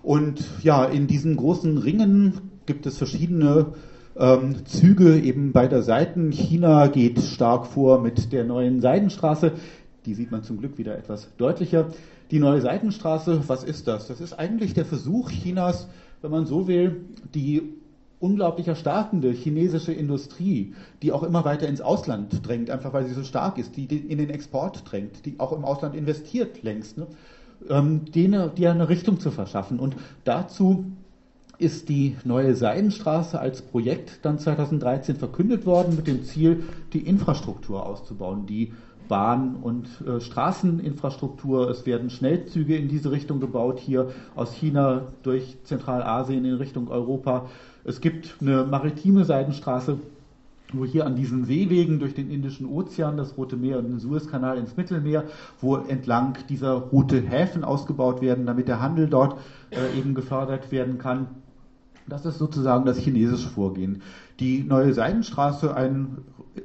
Und 0.01 0.43
ja, 0.63 0.83
in 0.83 1.05
diesen 1.05 1.35
großen 1.35 1.77
Ringen 1.77 2.41
gibt 2.65 2.87
es 2.87 2.97
verschiedene 2.97 3.73
ähm, 4.17 4.65
Züge 4.65 5.19
eben 5.19 5.51
beider 5.51 5.81
Seiten. 5.81 6.31
China 6.31 6.87
geht 6.87 7.19
stark 7.21 7.65
vor 7.65 8.01
mit 8.01 8.31
der 8.31 8.43
neuen 8.43 8.81
Seidenstraße. 8.81 9.53
Die 10.05 10.13
sieht 10.13 10.31
man 10.31 10.43
zum 10.43 10.57
Glück 10.57 10.77
wieder 10.77 10.97
etwas 10.97 11.29
deutlicher. 11.37 11.87
Die 12.31 12.39
neue 12.39 12.61
Seidenstraße, 12.61 13.43
was 13.47 13.63
ist 13.63 13.87
das? 13.87 14.07
Das 14.07 14.21
ist 14.21 14.33
eigentlich 14.33 14.73
der 14.73 14.85
Versuch 14.85 15.29
Chinas, 15.29 15.87
wenn 16.21 16.31
man 16.31 16.45
so 16.45 16.67
will, 16.67 17.05
die 17.33 17.73
unglaublich 18.19 18.67
erstarkende 18.67 19.31
chinesische 19.31 19.91
Industrie, 19.91 20.75
die 21.01 21.11
auch 21.11 21.23
immer 21.23 21.43
weiter 21.43 21.67
ins 21.67 21.81
Ausland 21.81 22.47
drängt, 22.47 22.69
einfach 22.69 22.93
weil 22.93 23.05
sie 23.05 23.13
so 23.13 23.23
stark 23.23 23.57
ist, 23.57 23.75
die 23.75 23.85
in 23.85 24.19
den 24.19 24.29
Export 24.29 24.83
drängt, 24.89 25.25
die 25.25 25.39
auch 25.39 25.51
im 25.51 25.65
Ausland 25.65 25.95
investiert 25.95 26.61
längst, 26.61 26.97
ne? 26.97 27.07
ähm, 27.69 28.05
denen, 28.11 28.51
die 28.55 28.67
eine 28.67 28.89
Richtung 28.89 29.19
zu 29.19 29.31
verschaffen. 29.31 29.79
Und 29.79 29.95
dazu 30.23 30.85
ist 31.61 31.89
die 31.89 32.15
neue 32.23 32.55
Seidenstraße 32.55 33.39
als 33.39 33.61
Projekt 33.61 34.19
dann 34.23 34.39
2013 34.39 35.15
verkündet 35.15 35.65
worden 35.65 35.95
mit 35.95 36.07
dem 36.07 36.23
Ziel, 36.23 36.63
die 36.93 37.07
Infrastruktur 37.07 37.85
auszubauen, 37.85 38.47
die 38.47 38.73
Bahn- 39.07 39.57
und 39.61 39.87
äh, 40.07 40.21
Straßeninfrastruktur. 40.21 41.69
Es 41.69 41.85
werden 41.85 42.09
Schnellzüge 42.09 42.77
in 42.77 42.87
diese 42.87 43.11
Richtung 43.11 43.39
gebaut, 43.39 43.77
hier 43.77 44.11
aus 44.35 44.53
China 44.53 45.03
durch 45.21 45.57
Zentralasien 45.65 46.45
in 46.45 46.55
Richtung 46.55 46.87
Europa. 46.87 47.47
Es 47.83 48.01
gibt 48.01 48.37
eine 48.39 48.63
maritime 48.63 49.25
Seidenstraße, 49.25 49.99
wo 50.73 50.85
hier 50.85 51.05
an 51.05 51.15
diesen 51.15 51.45
Seewegen 51.45 51.99
durch 51.99 52.13
den 52.13 52.31
Indischen 52.31 52.65
Ozean, 52.65 53.17
das 53.17 53.37
Rote 53.37 53.57
Meer 53.57 53.79
und 53.79 53.89
den 53.89 53.99
Suezkanal 53.99 54.57
ins 54.57 54.77
Mittelmeer, 54.77 55.25
wo 55.59 55.75
entlang 55.75 56.37
dieser 56.47 56.71
Route 56.73 57.21
Häfen 57.21 57.63
ausgebaut 57.63 58.21
werden, 58.21 58.45
damit 58.45 58.67
der 58.67 58.81
Handel 58.81 59.07
dort 59.07 59.37
äh, 59.71 59.97
eben 59.97 60.15
gefördert 60.15 60.71
werden 60.71 60.97
kann. 60.97 61.27
Das 62.07 62.25
ist 62.25 62.37
sozusagen 62.37 62.85
das 62.85 62.97
chinesische 62.97 63.49
Vorgehen. 63.49 64.01
Die 64.39 64.63
neue 64.63 64.93
Seidenstraße, 64.93 65.75
ein 65.75 66.17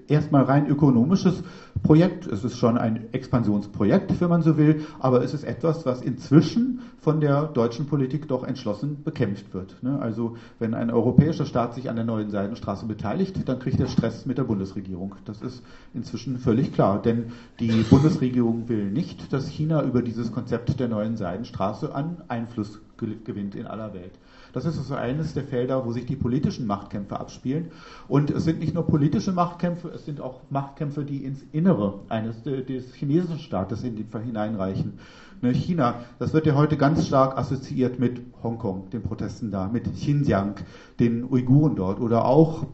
erstmal 0.08 0.44
rein 0.44 0.66
ökonomisches 0.66 1.42
Projekt. 1.82 2.26
Es 2.26 2.44
ist 2.44 2.56
schon 2.56 2.78
ein 2.78 3.12
Expansionsprojekt, 3.12 4.20
wenn 4.20 4.28
man 4.28 4.42
so 4.42 4.56
will, 4.56 4.82
aber 4.98 5.22
es 5.22 5.34
ist 5.34 5.44
etwas, 5.44 5.86
was 5.86 6.02
inzwischen 6.02 6.80
von 6.98 7.20
der 7.20 7.44
deutschen 7.44 7.86
Politik 7.86 8.26
doch 8.28 8.42
entschlossen 8.42 9.02
bekämpft 9.04 9.54
wird. 9.54 9.82
Ne? 9.82 9.98
Also 10.00 10.36
wenn 10.58 10.74
ein 10.74 10.90
europäischer 10.90 11.46
Staat 11.46 11.74
sich 11.74 11.88
an 11.88 11.96
der 11.96 12.04
neuen 12.04 12.30
Seidenstraße 12.30 12.86
beteiligt, 12.86 13.48
dann 13.48 13.58
kriegt 13.58 13.78
er 13.78 13.86
Stress 13.86 14.26
mit 14.26 14.38
der 14.38 14.44
Bundesregierung. 14.44 15.14
Das 15.24 15.42
ist 15.42 15.62
inzwischen 15.94 16.38
völlig 16.38 16.72
klar, 16.72 17.00
denn 17.00 17.26
die 17.60 17.84
Bundesregierung 17.88 18.68
will 18.68 18.90
nicht, 18.90 19.32
dass 19.32 19.48
China 19.48 19.82
über 19.84 20.02
dieses 20.02 20.32
Konzept 20.32 20.80
der 20.80 20.88
neuen 20.88 21.16
Seidenstraße 21.16 21.94
an 21.94 22.22
Einfluss 22.28 22.80
gewinnt 22.96 23.54
in 23.54 23.66
aller 23.66 23.92
Welt. 23.94 24.12
Das 24.56 24.64
ist 24.64 24.78
also 24.78 24.94
eines 24.94 25.34
der 25.34 25.44
Felder, 25.44 25.84
wo 25.84 25.92
sich 25.92 26.06
die 26.06 26.16
politischen 26.16 26.66
Machtkämpfe 26.66 27.20
abspielen. 27.20 27.66
Und 28.08 28.30
es 28.30 28.44
sind 28.44 28.58
nicht 28.58 28.72
nur 28.72 28.86
politische 28.86 29.30
Machtkämpfe, 29.30 29.88
es 29.88 30.06
sind 30.06 30.18
auch 30.18 30.40
Machtkämpfe, 30.48 31.04
die 31.04 31.26
ins 31.26 31.44
Innere 31.52 32.00
eines 32.08 32.42
des 32.42 32.94
chinesischen 32.94 33.38
Staates 33.38 33.82
hineinreichen. 33.82 34.94
Ne, 35.42 35.52
China, 35.52 35.96
das 36.18 36.32
wird 36.32 36.46
ja 36.46 36.54
heute 36.54 36.78
ganz 36.78 37.06
stark 37.06 37.36
assoziiert 37.36 37.98
mit 37.98 38.22
Hongkong, 38.42 38.88
den 38.88 39.02
Protesten 39.02 39.50
da, 39.50 39.68
mit 39.68 39.92
Xinjiang, 39.92 40.54
den 41.00 41.30
Uiguren 41.30 41.76
dort 41.76 42.00
oder 42.00 42.24
auch 42.24 42.64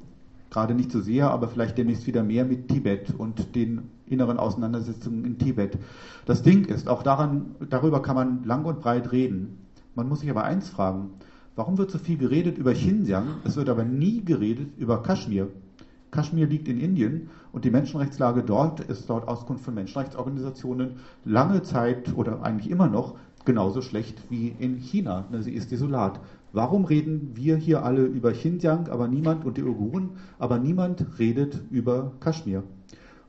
gerade 0.50 0.74
nicht 0.74 0.92
so 0.92 1.00
sehr, 1.00 1.32
aber 1.32 1.48
vielleicht 1.48 1.78
demnächst 1.78 2.06
wieder 2.06 2.22
mehr 2.22 2.44
mit 2.44 2.68
Tibet 2.68 3.12
und 3.18 3.56
den 3.56 3.90
inneren 4.06 4.38
Auseinandersetzungen 4.38 5.24
in 5.24 5.36
Tibet. 5.36 5.76
Das 6.26 6.44
Ding 6.44 6.64
ist, 6.64 6.88
auch 6.88 7.02
daran, 7.02 7.56
darüber 7.70 8.00
kann 8.02 8.14
man 8.14 8.44
lang 8.44 8.66
und 8.66 8.78
breit 8.78 9.10
reden. 9.10 9.58
Man 9.96 10.08
muss 10.08 10.20
sich 10.20 10.30
aber 10.30 10.44
eins 10.44 10.68
fragen, 10.68 11.10
Warum 11.54 11.76
wird 11.76 11.90
so 11.90 11.98
viel 11.98 12.16
geredet 12.16 12.56
über 12.56 12.72
Xinjiang? 12.72 13.26
Es 13.44 13.56
wird 13.56 13.68
aber 13.68 13.84
nie 13.84 14.24
geredet 14.24 14.68
über 14.78 15.02
Kaschmir. 15.02 15.50
Kaschmir 16.10 16.46
liegt 16.46 16.66
in 16.66 16.80
Indien 16.80 17.28
und 17.52 17.66
die 17.66 17.70
Menschenrechtslage 17.70 18.42
dort 18.42 18.80
ist 18.80 19.10
dort 19.10 19.28
Auskunft 19.28 19.62
von 19.62 19.74
Menschenrechtsorganisationen 19.74 20.92
lange 21.26 21.62
Zeit 21.62 22.16
oder 22.16 22.42
eigentlich 22.42 22.70
immer 22.70 22.88
noch 22.88 23.16
genauso 23.44 23.82
schlecht 23.82 24.22
wie 24.30 24.48
in 24.48 24.78
China. 24.78 25.26
Sie 25.40 25.52
ist 25.52 25.70
desolat. 25.70 26.20
Warum 26.52 26.86
reden 26.86 27.32
wir 27.34 27.56
hier 27.56 27.84
alle 27.84 28.04
über 28.06 28.32
Xinjiang, 28.32 28.88
aber 28.88 29.06
niemand 29.06 29.44
und 29.44 29.58
die 29.58 29.62
Uiguren, 29.62 30.12
aber 30.38 30.58
niemand 30.58 31.18
redet 31.18 31.60
über 31.70 32.12
Kaschmir? 32.20 32.62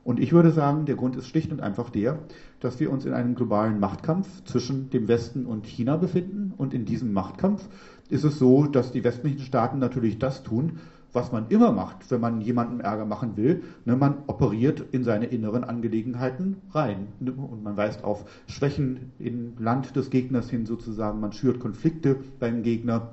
Und 0.04 0.20
ich 0.20 0.34
würde 0.34 0.52
sagen, 0.52 0.86
der 0.86 0.96
Grund 0.96 1.16
ist 1.16 1.28
schlicht 1.28 1.52
und 1.52 1.62
einfach 1.62 1.90
der, 1.90 2.20
dass 2.60 2.80
wir 2.80 2.92
uns 2.92 3.06
in 3.06 3.14
einem 3.14 3.36
globalen 3.36 3.80
Machtkampf 3.80 4.44
zwischen 4.44 4.90
dem 4.90 5.08
Westen 5.08 5.46
und 5.46 5.66
China 5.66 5.96
befinden. 5.96 6.54
Und 6.58 6.74
in 6.74 6.86
diesem 6.86 7.14
Machtkampf 7.14 7.68
ist 8.10 8.26
es 8.26 8.38
so, 8.38 8.66
dass 8.66 8.92
die 8.92 9.04
westlichen 9.04 9.40
Staaten 9.40 9.80
natürlich 9.80 10.20
das 10.20 10.44
tun, 10.44 10.80
was 11.14 11.32
man 11.32 11.48
immer 11.50 11.72
macht, 11.72 12.10
wenn 12.12 12.20
man 12.20 12.42
jemandem 12.42 12.82
Ärger 12.82 13.06
machen 13.06 13.38
will. 13.38 13.64
Ne, 13.86 13.96
man 13.96 14.24
operiert 14.28 14.84
in 14.92 15.04
seine 15.04 15.28
inneren 15.28 15.64
Angelegenheiten 15.64 16.58
rein. 16.72 17.08
Ne, 17.20 17.32
und 17.32 17.64
man 17.64 17.78
weist 17.78 18.04
auf 18.04 18.26
Schwächen 18.48 19.12
im 19.20 19.54
Land 19.60 19.96
des 19.96 20.10
Gegners 20.10 20.50
hin 20.50 20.66
sozusagen. 20.66 21.22
Man 21.22 21.32
schürt 21.32 21.60
Konflikte 21.60 22.18
beim 22.40 22.64
Gegner. 22.64 23.12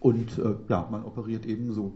Und 0.00 0.38
äh, 0.38 0.54
ja, 0.68 0.86
man 0.90 1.04
operiert 1.04 1.44
eben 1.44 1.72
so. 1.72 1.92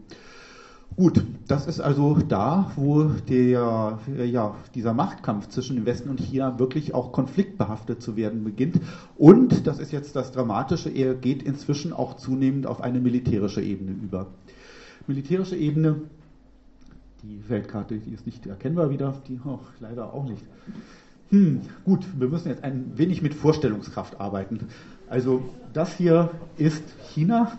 Gut, 0.95 1.25
das 1.47 1.67
ist 1.67 1.81
also 1.81 2.17
da, 2.25 2.71
wo 2.77 3.03
der, 3.03 3.99
ja, 4.25 4.55
dieser 4.73 4.93
Machtkampf 4.93 5.49
zwischen 5.49 5.75
dem 5.75 5.85
Westen 5.85 6.09
und 6.09 6.21
China 6.21 6.57
wirklich 6.57 6.93
auch 6.93 7.11
konfliktbehaftet 7.11 8.01
zu 8.01 8.15
werden 8.15 8.45
beginnt. 8.45 8.79
Und, 9.17 9.67
das 9.67 9.79
ist 9.79 9.91
jetzt 9.91 10.15
das 10.15 10.31
Dramatische, 10.31 10.89
er 10.89 11.13
geht 11.13 11.43
inzwischen 11.43 11.91
auch 11.91 12.15
zunehmend 12.15 12.65
auf 12.65 12.79
eine 12.79 13.01
militärische 13.01 13.61
Ebene 13.61 13.91
über. 13.91 14.27
Militärische 15.05 15.57
Ebene, 15.57 16.01
die 17.23 17.41
Weltkarte, 17.49 17.97
die 17.97 18.13
ist 18.13 18.25
nicht 18.25 18.45
erkennbar 18.45 18.89
wieder, 18.89 19.15
die 19.27 19.37
oh, 19.43 19.59
leider 19.81 20.13
auch 20.13 20.23
nicht. 20.23 20.43
Hm, 21.31 21.61
gut, 21.83 22.05
wir 22.17 22.29
müssen 22.29 22.47
jetzt 22.47 22.63
ein 22.63 22.91
wenig 22.95 23.21
mit 23.21 23.33
Vorstellungskraft 23.33 24.21
arbeiten. 24.21 24.61
Also 25.09 25.43
das 25.73 25.93
hier 25.97 26.31
ist 26.57 26.83
China 27.13 27.51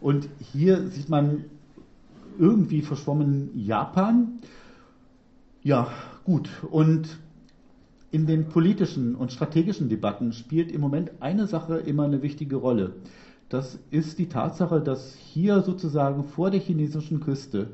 und 0.00 0.30
hier 0.52 0.88
sieht 0.88 1.10
man 1.10 1.44
irgendwie 2.40 2.80
verschwommen 2.80 3.50
Japan. 3.54 4.40
Ja, 5.62 5.88
gut. 6.24 6.48
Und 6.70 7.18
in 8.10 8.26
den 8.26 8.48
politischen 8.48 9.14
und 9.14 9.30
strategischen 9.30 9.88
Debatten 9.88 10.32
spielt 10.32 10.72
im 10.72 10.80
Moment 10.80 11.12
eine 11.20 11.46
Sache 11.46 11.76
immer 11.76 12.04
eine 12.04 12.22
wichtige 12.22 12.56
Rolle. 12.56 12.94
Das 13.50 13.78
ist 13.90 14.18
die 14.18 14.28
Tatsache, 14.28 14.80
dass 14.80 15.14
hier 15.14 15.60
sozusagen 15.60 16.24
vor 16.24 16.50
der 16.50 16.60
chinesischen 16.60 17.20
Küste, 17.20 17.68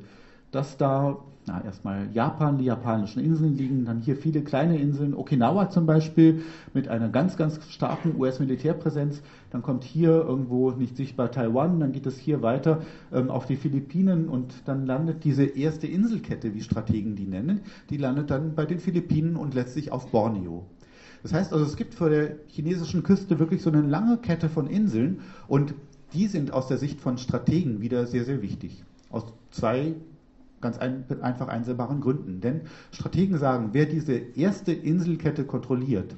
dass 0.51 0.77
da 0.77 1.19
na, 1.47 1.63
erstmal 1.65 2.09
Japan, 2.13 2.59
die 2.59 2.65
japanischen 2.65 3.21
Inseln 3.21 3.57
liegen, 3.57 3.85
dann 3.85 4.01
hier 4.01 4.17
viele 4.17 4.43
kleine 4.43 4.79
Inseln, 4.79 5.15
Okinawa 5.15 5.71
zum 5.71 5.87
Beispiel 5.87 6.43
mit 6.75 6.89
einer 6.89 7.09
ganz, 7.09 7.37
ganz 7.37 7.61
starken 7.71 8.17
US-Militärpräsenz. 8.19 9.23
Dann 9.51 9.63
kommt 9.63 9.85
hier 9.85 10.11
irgendwo 10.11 10.73
nicht 10.73 10.97
sichtbar 10.97 11.31
Taiwan, 11.31 11.79
dann 11.79 11.93
geht 11.93 12.07
es 12.07 12.19
hier 12.19 12.43
weiter 12.43 12.83
ähm, 13.13 13.31
auf 13.31 13.47
die 13.47 13.57
Philippinen 13.57 14.29
und 14.29 14.55
dann 14.65 14.87
landet 14.87 15.23
diese 15.23 15.45
erste 15.45 15.87
Inselkette, 15.87 16.53
wie 16.53 16.63
Strategen 16.63 17.15
die 17.15 17.27
nennen, 17.27 17.61
die 17.91 17.97
landet 17.97 18.31
dann 18.31 18.57
bei 18.57 18.67
den 18.67 18.81
Philippinen 18.81 19.37
und 19.37 19.55
letztlich 19.55 19.93
auf 19.93 20.11
Borneo. 20.11 20.67
Das 21.23 21.33
heißt 21.33 21.53
also, 21.53 21.65
es 21.65 21.77
gibt 21.77 21.95
vor 21.95 22.11
der 22.11 22.37
chinesischen 22.49 23.05
Küste 23.05 23.39
wirklich 23.39 23.63
so 23.63 23.71
eine 23.71 23.83
lange 23.83 24.19
Kette 24.19 24.49
von 24.49 24.67
Inseln 24.67 25.21
und 25.47 25.75
die 26.13 26.27
sind 26.27 26.53
aus 26.53 26.67
der 26.67 26.79
Sicht 26.79 27.01
von 27.01 27.19
Strategen 27.19 27.81
wieder 27.81 28.07
sehr, 28.07 28.25
sehr 28.25 28.43
wichtig. 28.43 28.85
Aus 29.11 29.25
zwei 29.51 29.95
ganz 30.61 30.79
ein, 30.79 31.05
einfach 31.23 31.49
einsehbaren 31.49 32.01
Gründen. 32.01 32.41
Denn 32.41 32.63
Strategen 32.91 33.39
sagen, 33.39 33.71
wer 33.73 33.87
diese 33.87 34.15
erste 34.15 34.73
Inselkette 34.73 35.45
kontrolliert, 35.45 36.15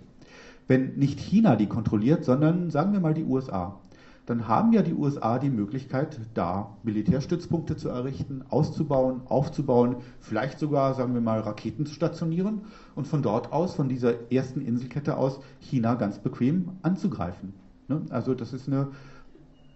wenn 0.66 0.96
nicht 0.96 1.20
China 1.20 1.56
die 1.56 1.66
kontrolliert, 1.66 2.24
sondern 2.24 2.70
sagen 2.70 2.92
wir 2.92 3.00
mal 3.00 3.14
die 3.14 3.24
USA, 3.24 3.80
dann 4.28 4.46
haben 4.46 4.74
ja 4.74 4.82
die 4.82 4.92
USA 4.92 5.38
die 5.38 5.48
Möglichkeit, 5.48 6.20
da 6.34 6.76
Militärstützpunkte 6.82 7.78
zu 7.78 7.88
errichten, 7.88 8.44
auszubauen, 8.50 9.22
aufzubauen, 9.24 9.96
vielleicht 10.20 10.58
sogar, 10.58 10.92
sagen 10.92 11.14
wir 11.14 11.22
mal, 11.22 11.40
Raketen 11.40 11.86
zu 11.86 11.94
stationieren 11.94 12.60
und 12.94 13.06
von 13.06 13.22
dort 13.22 13.54
aus, 13.54 13.74
von 13.74 13.88
dieser 13.88 14.30
ersten 14.30 14.60
Inselkette 14.60 15.16
aus, 15.16 15.40
China 15.60 15.94
ganz 15.94 16.18
bequem 16.18 16.72
anzugreifen. 16.82 17.54
Ne? 17.88 18.02
Also 18.10 18.34
das 18.34 18.52
ist 18.52 18.68
eine 18.68 18.88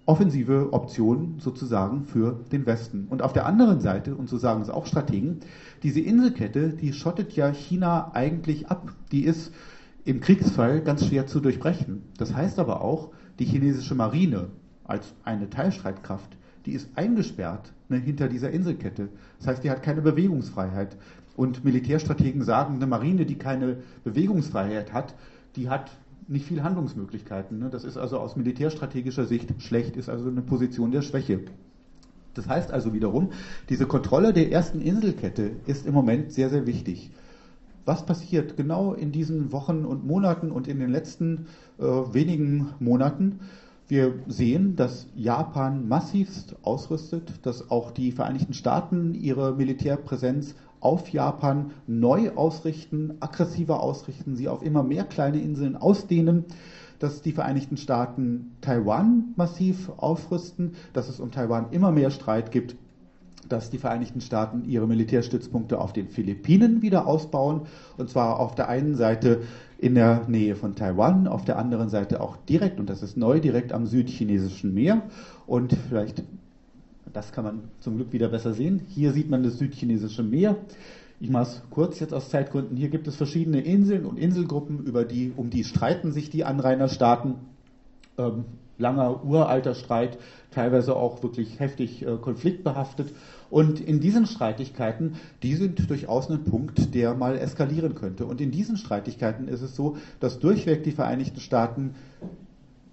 offensive 0.07 0.73
Option 0.73 1.37
sozusagen 1.39 2.05
für 2.05 2.41
den 2.51 2.67
Westen. 2.67 3.07
Und 3.09 3.23
auf 3.23 3.33
der 3.33 3.47
anderen 3.47 3.81
Seite, 3.81 4.15
und 4.15 4.29
so 4.29 4.37
sagen 4.37 4.63
es 4.63 4.71
auch 4.71 4.87
Strategen, 4.87 5.41
diese 5.83 6.01
Inselkette, 6.01 6.71
die 6.71 6.93
schottet 6.93 7.33
ja 7.33 7.53
China 7.53 8.11
eigentlich 8.15 8.69
ab. 8.69 8.93
Die 9.13 9.25
ist 9.25 9.53
im 10.05 10.21
Kriegsfall 10.21 10.81
ganz 10.81 11.07
schwer 11.07 11.27
zu 11.27 11.41
durchbrechen. 11.41 12.03
Das 12.19 12.35
heißt 12.35 12.59
aber 12.59 12.83
auch, 12.83 13.11
die 13.39 13.45
chinesische 13.45 13.95
Marine 13.95 14.49
als 14.85 15.15
eine 15.25 15.49
Teilstreitkraft, 15.49 16.37
die 16.67 16.73
ist 16.73 16.89
eingesperrt 16.97 17.73
ne, 17.89 17.99
hinter 17.99 18.29
dieser 18.29 18.51
Inselkette. 18.51 19.09
Das 19.39 19.47
heißt, 19.47 19.65
die 19.65 19.71
hat 19.71 19.83
keine 19.83 20.03
Bewegungsfreiheit. 20.03 20.97
Und 21.37 21.65
Militärstrategen 21.65 22.43
sagen, 22.43 22.75
eine 22.75 22.87
Marine, 22.87 23.25
die 23.25 23.37
keine 23.37 23.79
Bewegungsfreiheit 24.05 24.93
hat, 24.93 25.15
die 25.57 25.71
hat 25.71 25.91
nicht 26.29 26.47
viel 26.47 26.62
Handlungsmöglichkeiten. 26.62 27.59
Ne? 27.59 27.70
Das 27.70 27.85
ist 27.85 27.97
also 27.97 28.18
aus 28.18 28.37
militärstrategischer 28.37 29.27
Sicht 29.27 29.61
schlecht, 29.62 29.97
ist 29.97 30.09
also 30.09 30.29
eine 30.29 30.43
Position 30.43 30.91
der 30.91 31.03
Schwäche. 31.03 31.41
Das 32.35 32.49
heißt 32.49 32.73
also 32.73 32.95
wiederum, 32.95 33.31
diese 33.68 33.87
Kontrolle 33.87 34.33
der 34.33 34.51
ersten 34.51 34.81
Inselkette 34.81 35.53
ist 35.66 35.87
im 35.87 35.95
Moment 35.95 36.33
sehr, 36.33 36.49
sehr 36.49 36.66
wichtig. 36.66 37.11
Was 37.85 38.07
passiert 38.07 38.57
genau 38.57 38.95
in 38.95 39.12
diesen 39.12 39.53
Wochen 39.53 39.85
und 39.85 40.07
Monaten 40.07 40.51
und 40.53 40.68
in 40.68 40.79
den 40.79 40.91
letzten 40.91 41.47
äh, 41.79 41.85
wenigen 41.85 42.68
Monaten? 42.79 43.41
Wir 43.89 44.14
sehen, 44.29 44.77
dass 44.77 45.09
Japan 45.16 45.89
massivst 45.89 46.57
ausrüstet, 46.62 47.45
dass 47.45 47.70
auch 47.70 47.91
die 47.91 48.12
Vereinigten 48.12 48.55
Staaten 48.55 49.14
ihre 49.14 49.55
Militärpräsenz 49.55 50.55
auf 50.83 51.09
Japan 51.09 51.70
neu 51.87 52.33
ausrichten, 52.35 53.14
aggressiver 53.20 53.83
ausrichten, 53.83 54.37
sie 54.37 54.49
auf 54.49 54.62
immer 54.62 54.83
mehr 54.83 55.05
kleine 55.05 55.41
Inseln 55.41 55.76
ausdehnen 55.76 56.45
dass 57.03 57.20
die 57.20 57.33
Vereinigten 57.33 57.76
Staaten 57.76 58.53
Taiwan 58.61 59.35
massiv 59.35 59.91
aufrüsten, 59.97 60.74
dass 60.93 61.09
es 61.09 61.18
um 61.18 61.33
Taiwan 61.33 61.72
immer 61.72 61.91
mehr 61.91 62.12
Streit 62.12 62.53
gibt, 62.53 62.76
dass 63.49 63.70
die 63.70 63.78
Vereinigten 63.78 64.20
Staaten 64.20 64.64
ihre 64.64 64.87
Militärstützpunkte 64.87 65.80
auf 65.80 65.93
den 65.93 66.09
Philippinen 66.09 66.80
wieder 66.80 67.09
ausbauen. 67.09 67.62
Und 67.97 68.09
zwar 68.09 68.39
auf 68.39 68.55
der 68.55 68.68
einen 68.68 68.95
Seite 68.95 69.43
in 69.78 69.97
der 69.97 70.28
Nähe 70.28 70.55
von 70.55 70.76
Taiwan, 70.76 71.26
auf 71.26 71.45
der 71.45 71.59
anderen 71.59 71.89
Seite 71.89 72.20
auch 72.20 72.37
direkt, 72.49 72.78
und 72.78 72.89
das 72.89 73.03
ist 73.03 73.16
neu, 73.16 73.41
direkt 73.41 73.72
am 73.72 73.87
südchinesischen 73.87 74.72
Meer. 74.72 75.03
Und 75.45 75.76
vielleicht, 75.89 76.22
das 77.13 77.33
kann 77.33 77.45
man 77.45 77.61
zum 77.81 77.97
Glück 77.97 78.13
wieder 78.13 78.29
besser 78.29 78.53
sehen. 78.53 78.83
Hier 78.89 79.13
sieht 79.13 79.31
man 79.31 79.43
das 79.43 79.59
südchinesische 79.59 80.23
Meer. 80.23 80.57
Ich 81.21 81.31
mache 81.31 81.45
es 81.45 81.63
kurz 81.71 82.01
jetzt 82.01 82.15
aus 82.15 82.31
Zeitgründen. 82.31 82.77
Hier 82.77 82.89
gibt 82.89 83.07
es 83.07 83.17
verschiedene 83.17 83.61
Inseln 83.61 84.07
und 84.07 84.19
Inselgruppen, 84.19 84.85
über 84.85 85.05
die, 85.05 85.33
um 85.37 85.51
die 85.51 85.65
streiten 85.65 86.13
sich 86.13 86.31
die 86.31 86.45
Anrainerstaaten. 86.45 87.35
Ähm, 88.19 88.45
langer, 88.79 89.25
uralter 89.25 89.75
Streit, 89.75 90.19
teilweise 90.51 90.97
auch 90.97 91.23
wirklich 91.23 91.61
heftig 91.61 92.05
äh, 92.05 92.17
konfliktbehaftet. 92.17 93.13
Und 93.49 93.81
in 93.81 94.01
diesen 94.01 94.27
Streitigkeiten, 94.27 95.15
die 95.43 95.55
sind 95.55 95.89
durchaus 95.89 96.31
ein 96.31 96.45
Punkt, 96.45 96.95
der 96.95 97.15
mal 97.15 97.39
eskalieren 97.39 97.95
könnte. 97.95 98.27
Und 98.27 98.41
in 98.41 98.51
diesen 98.51 98.77
Streitigkeiten 98.77 99.49
ist 99.49 99.63
es 99.63 99.77
so, 99.77 99.97
dass 100.21 100.39
durchweg 100.39 100.83
die 100.83 100.93
Vereinigten 100.93 101.41
Staaten 101.41 101.95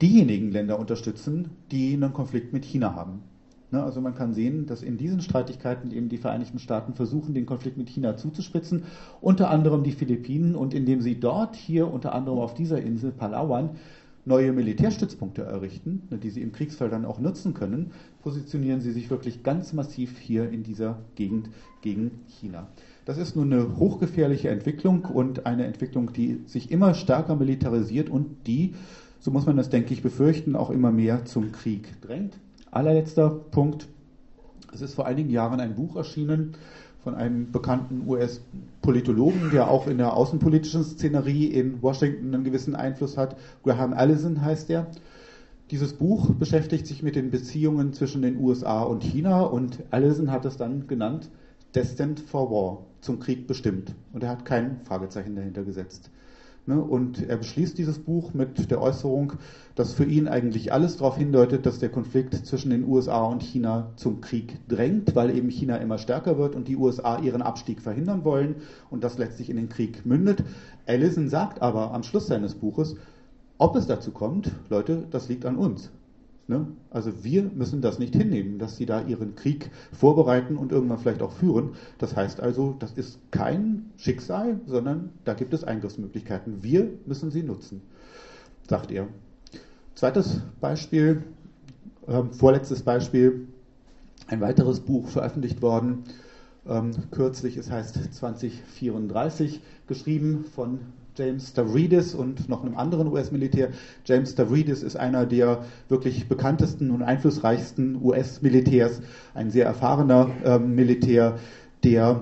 diejenigen 0.01 0.51
Länder 0.51 0.79
unterstützen, 0.79 1.49
die 1.71 1.93
einen 1.93 2.13
Konflikt 2.13 2.53
mit 2.53 2.65
China 2.65 2.93
haben. 2.93 3.23
Ne, 3.71 3.83
also 3.83 4.01
man 4.01 4.15
kann 4.15 4.33
sehen, 4.33 4.65
dass 4.65 4.81
in 4.81 4.97
diesen 4.97 5.21
Streitigkeiten 5.21 5.91
eben 5.91 6.09
die 6.09 6.17
Vereinigten 6.17 6.57
Staaten 6.57 6.93
versuchen, 6.93 7.35
den 7.35 7.45
Konflikt 7.45 7.77
mit 7.77 7.87
China 7.89 8.17
zuzuspitzen, 8.17 8.85
unter 9.21 9.51
anderem 9.51 9.83
die 9.83 9.91
Philippinen 9.91 10.55
und 10.55 10.73
indem 10.73 11.01
sie 11.01 11.19
dort 11.19 11.55
hier 11.55 11.91
unter 11.91 12.13
anderem 12.13 12.39
auf 12.39 12.55
dieser 12.55 12.81
Insel 12.81 13.11
Palawan 13.11 13.69
neue 14.25 14.53
Militärstützpunkte 14.53 15.43
errichten, 15.43 16.07
ne, 16.09 16.17
die 16.17 16.31
sie 16.31 16.41
im 16.41 16.51
Kriegsfall 16.51 16.89
dann 16.89 17.05
auch 17.05 17.19
nutzen 17.19 17.53
können, 17.53 17.91
positionieren 18.21 18.81
sie 18.81 18.91
sich 18.91 19.09
wirklich 19.09 19.43
ganz 19.43 19.73
massiv 19.73 20.17
hier 20.17 20.49
in 20.49 20.63
dieser 20.63 20.97
Gegend 21.15 21.49
gegen 21.81 22.11
China. 22.27 22.67
Das 23.05 23.17
ist 23.17 23.35
nun 23.35 23.53
eine 23.53 23.77
hochgefährliche 23.77 24.49
Entwicklung 24.49 25.05
und 25.05 25.45
eine 25.45 25.65
Entwicklung, 25.65 26.11
die 26.11 26.39
sich 26.45 26.71
immer 26.71 26.93
stärker 26.95 27.35
militarisiert 27.35 28.09
und 28.09 28.47
die, 28.47 28.73
so 29.19 29.31
muss 29.31 29.45
man 29.45 29.57
das 29.57 29.69
denke 29.69 29.93
ich 29.93 30.01
befürchten, 30.01 30.55
auch 30.55 30.69
immer 30.69 30.91
mehr 30.91 31.25
zum 31.25 31.51
Krieg 31.51 31.99
drängt. 32.01 32.39
Allerletzter 32.71 33.29
Punkt. 33.29 33.87
Es 34.71 34.81
ist 34.81 34.93
vor 34.93 35.07
einigen 35.07 35.29
Jahren 35.29 35.59
ein 35.59 35.75
Buch 35.75 35.95
erschienen 35.95 36.53
von 37.03 37.15
einem 37.15 37.51
bekannten 37.51 38.07
US-Politologen, 38.07 39.51
der 39.51 39.71
auch 39.71 39.87
in 39.87 39.97
der 39.97 40.15
außenpolitischen 40.15 40.83
Szenerie 40.83 41.45
in 41.47 41.81
Washington 41.81 42.35
einen 42.35 42.43
gewissen 42.43 42.75
Einfluss 42.75 43.17
hat. 43.17 43.35
Graham 43.63 43.93
Allison 43.93 44.41
heißt 44.41 44.69
er. 44.69 44.87
Dieses 45.71 45.93
Buch 45.93 46.31
beschäftigt 46.31 46.87
sich 46.87 47.03
mit 47.03 47.15
den 47.15 47.31
Beziehungen 47.31 47.93
zwischen 47.93 48.21
den 48.21 48.39
USA 48.39 48.81
und 48.81 49.03
China 49.03 49.41
und 49.41 49.83
Allison 49.91 50.31
hat 50.31 50.45
es 50.45 50.57
dann 50.57 50.87
genannt 50.87 51.29
Destined 51.75 52.19
for 52.19 52.49
War, 52.49 52.85
zum 53.01 53.19
Krieg 53.19 53.47
bestimmt. 53.47 53.93
Und 54.11 54.23
er 54.23 54.29
hat 54.29 54.45
kein 54.45 54.81
Fragezeichen 54.83 55.35
dahinter 55.35 55.63
gesetzt. 55.63 56.09
Ne? 56.65 56.81
Und 56.81 57.27
er 57.27 57.37
beschließt 57.37 57.77
dieses 57.77 57.99
Buch 57.99 58.33
mit 58.33 58.69
der 58.71 58.81
Äußerung, 58.81 59.33
dass 59.75 59.93
für 59.93 60.05
ihn 60.05 60.27
eigentlich 60.27 60.71
alles 60.71 60.97
darauf 60.97 61.17
hindeutet, 61.17 61.65
dass 61.65 61.79
der 61.79 61.89
Konflikt 61.89 62.33
zwischen 62.45 62.69
den 62.69 62.85
USA 62.87 63.23
und 63.23 63.43
China 63.43 63.91
zum 63.95 64.21
Krieg 64.21 64.59
drängt, 64.67 65.15
weil 65.15 65.35
eben 65.35 65.49
China 65.49 65.77
immer 65.77 65.97
stärker 65.97 66.37
wird 66.37 66.55
und 66.55 66.67
die 66.67 66.75
USA 66.77 67.19
ihren 67.19 67.41
Abstieg 67.41 67.81
verhindern 67.81 68.23
wollen 68.23 68.55
und 68.89 69.03
das 69.03 69.17
letztlich 69.17 69.49
in 69.49 69.55
den 69.55 69.69
Krieg 69.69 70.05
mündet. 70.05 70.43
Allison 70.85 71.29
sagt 71.29 71.61
aber 71.61 71.93
am 71.93 72.03
Schluss 72.03 72.27
seines 72.27 72.55
Buches, 72.55 72.95
ob 73.57 73.75
es 73.75 73.87
dazu 73.87 74.11
kommt, 74.11 74.51
Leute, 74.69 75.05
das 75.11 75.27
liegt 75.27 75.45
an 75.45 75.57
uns. 75.57 75.91
Ne? 76.49 76.65
Also 76.89 77.23
wir 77.23 77.43
müssen 77.43 77.79
das 77.79 77.99
nicht 77.99 78.15
hinnehmen, 78.15 78.57
dass 78.57 78.75
sie 78.75 78.87
da 78.87 79.01
ihren 79.05 79.35
Krieg 79.35 79.69
vorbereiten 79.93 80.57
und 80.57 80.71
irgendwann 80.71 80.97
vielleicht 80.97 81.21
auch 81.21 81.31
führen. 81.31 81.75
Das 81.99 82.15
heißt 82.15 82.39
also, 82.39 82.75
das 82.79 82.91
ist 82.93 83.19
kein 83.29 83.91
Schicksal, 83.97 84.59
sondern 84.65 85.11
da 85.25 85.35
gibt 85.35 85.53
es 85.53 85.63
Eingriffsmöglichkeiten. 85.63 86.63
Wir 86.63 86.89
müssen 87.05 87.29
sie 87.29 87.43
nutzen, 87.43 87.83
sagt 88.67 88.91
er. 88.91 89.07
Zweites 89.93 90.41
Beispiel, 90.59 91.21
äh, 92.07 92.23
vorletztes 92.31 92.81
Beispiel, 92.81 93.47
ein 94.25 94.41
weiteres 94.41 94.79
Buch 94.79 95.07
veröffentlicht 95.07 95.61
worden, 95.61 96.05
ähm, 96.67 96.91
kürzlich, 97.11 97.57
es 97.57 97.69
heißt 97.69 98.11
2034, 98.11 99.61
geschrieben 99.85 100.45
von 100.55 100.79
James 101.19 101.49
Stavridis 101.49 102.15
und 102.15 102.47
noch 102.47 102.63
einem 102.63 102.77
anderen 102.77 103.07
US-Militär. 103.07 103.69
James 104.05 104.31
Stavridis 104.31 104.83
ist 104.83 104.95
einer 104.95 105.25
der 105.25 105.65
wirklich 105.89 106.29
bekanntesten 106.29 106.91
und 106.91 107.03
einflussreichsten 107.03 108.01
US-Militärs, 108.01 109.01
ein 109.33 109.51
sehr 109.51 109.65
erfahrener 109.65 110.29
äh, 110.45 110.57
Militär, 110.57 111.37
der 111.83 112.21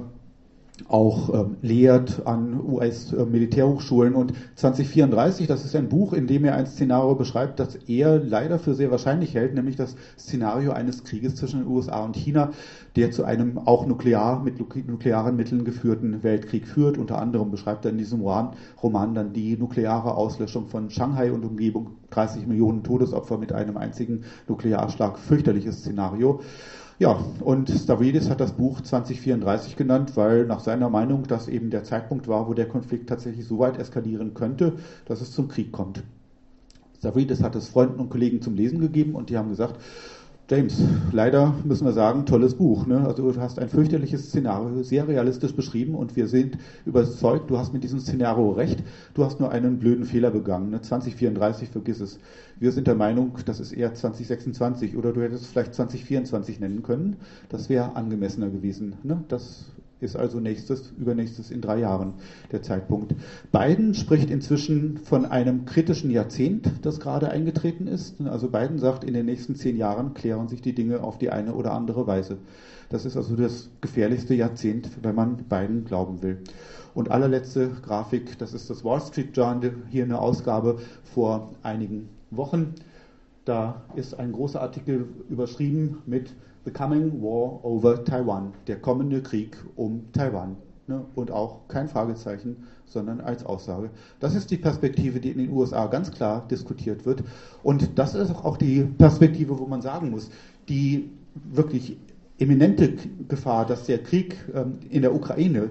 auch 0.88 1.34
ähm, 1.34 1.57
lehrt 1.61 2.25
an 2.25 2.59
US-Militärhochschulen. 2.61 4.15
Und 4.15 4.34
2034, 4.55 5.47
das 5.47 5.65
ist 5.65 5.75
ein 5.75 5.89
Buch, 5.89 6.13
in 6.13 6.28
dem 6.28 6.45
er 6.45 6.55
ein 6.55 6.65
Szenario 6.65 7.15
beschreibt, 7.15 7.59
das 7.59 7.75
er 7.88 8.19
leider 8.19 8.59
für 8.59 8.73
sehr 8.73 8.91
wahrscheinlich 8.91 9.34
hält, 9.34 9.53
nämlich 9.55 9.75
das 9.75 9.95
Szenario 10.17 10.71
eines 10.71 11.03
Krieges 11.03 11.36
zwischen 11.36 11.61
den 11.61 11.67
USA 11.67 12.03
und 12.03 12.15
China, 12.15 12.51
der 12.95 13.11
zu 13.11 13.23
einem 13.23 13.57
auch 13.57 13.86
nuklear, 13.86 14.41
mit 14.43 14.59
nuklearen 14.59 15.36
Mitteln 15.36 15.65
geführten 15.65 16.23
Weltkrieg 16.23 16.67
führt. 16.67 16.97
Unter 16.97 17.19
anderem 17.19 17.51
beschreibt 17.51 17.86
er 17.86 17.91
in 17.91 17.97
diesem 17.97 18.21
Roman, 18.21 19.13
dann 19.13 19.34
die 19.34 19.57
nukleare 19.57 20.15
Auslöschung 20.15 20.67
von 20.67 20.89
Shanghai 20.89 21.32
und 21.32 21.43
Umgebung, 21.43 21.91
30 22.11 22.47
Millionen 22.47 22.84
Todesopfer 22.84 23.38
mit 23.38 23.51
einem 23.51 23.78
einzigen 23.78 24.23
Nuklearschlag, 24.47 25.19
fürchterliches 25.19 25.80
Szenario. 25.80 26.41
Ja, 27.00 27.16
und 27.41 27.70
Stavridis 27.70 28.28
hat 28.28 28.39
das 28.39 28.54
Buch 28.54 28.82
2034 28.82 29.76
genannt, 29.76 30.14
weil 30.18 30.45
nach 30.45 30.60
seiner 30.60 30.89
Meinung 30.89 31.28
das 31.28 31.48
eben 31.48 31.70
der 31.70 31.84
Zeitpunkt 31.84 32.28
war, 32.28 32.48
wo 32.48 32.56
der 32.56 32.66
Konflikt 32.66 33.08
tatsächlich 33.08 33.45
so 33.45 33.60
weit 33.60 33.78
eskalieren 33.78 34.34
könnte, 34.34 34.74
dass 35.06 35.22
es 35.22 35.32
zum 35.32 35.48
Krieg 35.48 35.72
kommt. 35.72 36.04
Stavridis 36.98 37.43
hat 37.43 37.56
es 37.56 37.68
Freunden 37.68 38.00
und 38.00 38.10
Kollegen 38.10 38.41
zum 38.41 38.56
Lesen 38.56 38.80
gegeben 38.80 39.14
und 39.14 39.30
die 39.30 39.38
haben 39.38 39.50
gesagt, 39.50 39.80
James, 40.50 40.82
leider 41.12 41.56
müssen 41.66 41.86
wir 41.86 41.91
sagen, 41.91 42.26
tolles 42.26 42.56
Buch. 42.56 42.86
Ne? 42.86 43.06
Also 43.06 43.34
du 43.34 43.41
hast 43.41 43.60
ein 43.60 43.68
fürchterliches 43.68 44.30
Szenario 44.30 44.82
sehr 44.82 45.06
realistisch 45.06 45.54
beschrieben 45.54 45.93
und 45.93 46.16
wir 46.16 46.28
sind 46.28 46.58
überzeugt, 46.86 47.50
du 47.50 47.58
hast 47.58 47.74
mit 47.74 47.84
diesem 47.84 48.00
Szenario 48.00 48.51
recht. 48.51 48.82
Du 49.13 49.26
hast 49.26 49.42
nur 49.42 49.51
einen 49.51 49.78
blöden 49.78 50.05
Fehler 50.05 50.32
begangen. 50.32 50.70
Ne? 50.70 50.80
2034, 50.80 51.67
vergiss 51.67 52.00
es. 52.00 52.20
Wir 52.62 52.71
sind 52.71 52.88
der 52.88 52.96
Meinung, 52.96 53.34
das 53.46 53.59
ist 53.59 53.74
eher 53.74 53.93
2026 53.93 54.96
oder 54.96 55.12
du 55.12 55.21
hättest 55.21 55.43
es 55.43 55.50
vielleicht 55.50 55.74
2024 55.74 56.62
nennen 56.62 56.82
können. 56.82 57.17
Das 57.50 57.67
wäre 57.67 57.97
angemessener 57.97 58.50
gewesen. 58.50 58.96
Ne? 59.04 59.26
Das 59.28 59.66
ist 59.99 60.15
also 60.15 60.39
nächstes, 60.39 60.91
übernächstes 60.97 61.51
in 61.51 61.61
drei 61.61 61.79
Jahren 61.79 62.13
der 62.51 62.61
Zeitpunkt. 62.61 63.15
Biden 63.51 63.93
spricht 63.93 64.29
inzwischen 64.29 64.97
von 64.97 65.25
einem 65.25 65.65
kritischen 65.65 66.11
Jahrzehnt, 66.11 66.71
das 66.83 66.99
gerade 66.99 67.29
eingetreten 67.29 67.87
ist. 67.87 68.21
Also 68.21 68.49
Biden 68.49 68.78
sagt, 68.78 69.03
in 69.03 69.13
den 69.13 69.25
nächsten 69.25 69.55
zehn 69.55 69.78
Jahren 69.78 70.13
klären 70.13 70.47
sich 70.47 70.61
die 70.61 70.75
Dinge 70.75 71.01
auf 71.01 71.17
die 71.17 71.32
eine 71.32 71.53
oder 71.53 71.74
andere 71.74 72.05
Weise. 72.07 72.37
Das 72.89 73.05
ist 73.05 73.17
also 73.17 73.36
das 73.36 73.69
gefährlichste 73.82 74.33
Jahrzehnt, 74.33 74.89
wenn 75.01 75.15
man 75.15 75.37
Biden 75.37 75.83
glauben 75.83 76.21
will. 76.21 76.37
Und 76.93 77.11
allerletzte 77.11 77.69
Grafik, 77.82 78.37
das 78.37 78.53
ist 78.53 78.69
das 78.69 78.83
Wall 78.83 79.01
Street 79.01 79.36
Journal, 79.36 79.74
hier 79.89 80.03
eine 80.03 80.19
Ausgabe 80.19 80.79
vor 81.03 81.51
einigen 81.63 82.09
Wochen. 82.32 82.75
Da 83.45 83.83
ist 83.95 84.17
ein 84.17 84.32
großer 84.32 84.61
Artikel 84.61 85.07
überschrieben 85.29 85.99
mit 86.05 86.33
The 86.68 86.74
Coming 86.74 87.22
War 87.22 87.64
over 87.64 88.04
Taiwan, 88.04 88.54
der 88.68 88.76
kommende 88.76 89.22
Krieg 89.22 89.56
um 89.78 90.12
Taiwan. 90.12 90.58
Ne? 90.88 91.06
Und 91.16 91.32
auch 91.32 91.70
kein 91.70 91.88
Fragezeichen, 91.88 92.58
sondern 92.86 93.22
als 93.22 93.46
Aussage. 93.46 93.89
Das 94.20 94.36
ist 94.36 94.52
die 94.52 94.58
Perspektive, 94.58 95.22
die 95.22 95.32
in 95.32 95.38
den 95.38 95.50
USA 95.50 95.88
ganz 95.88 96.12
klar 96.12 96.46
diskutiert 96.52 97.06
wird. 97.06 97.24
Und 97.64 97.98
das 97.98 98.16
ist 98.16 98.32
auch 98.32 98.58
die 98.58 98.84
Perspektive, 98.84 99.58
wo 99.58 99.66
man 99.66 99.82
sagen 99.82 100.10
muss, 100.10 100.30
die 100.68 101.10
wirklich 101.54 101.96
eminente 102.38 102.96
Gefahr, 103.30 103.66
dass 103.66 103.86
der 103.86 104.04
Krieg 104.04 104.36
ähm, 104.54 104.80
in 104.89 105.04
der 105.04 105.16
Ukraine 105.16 105.70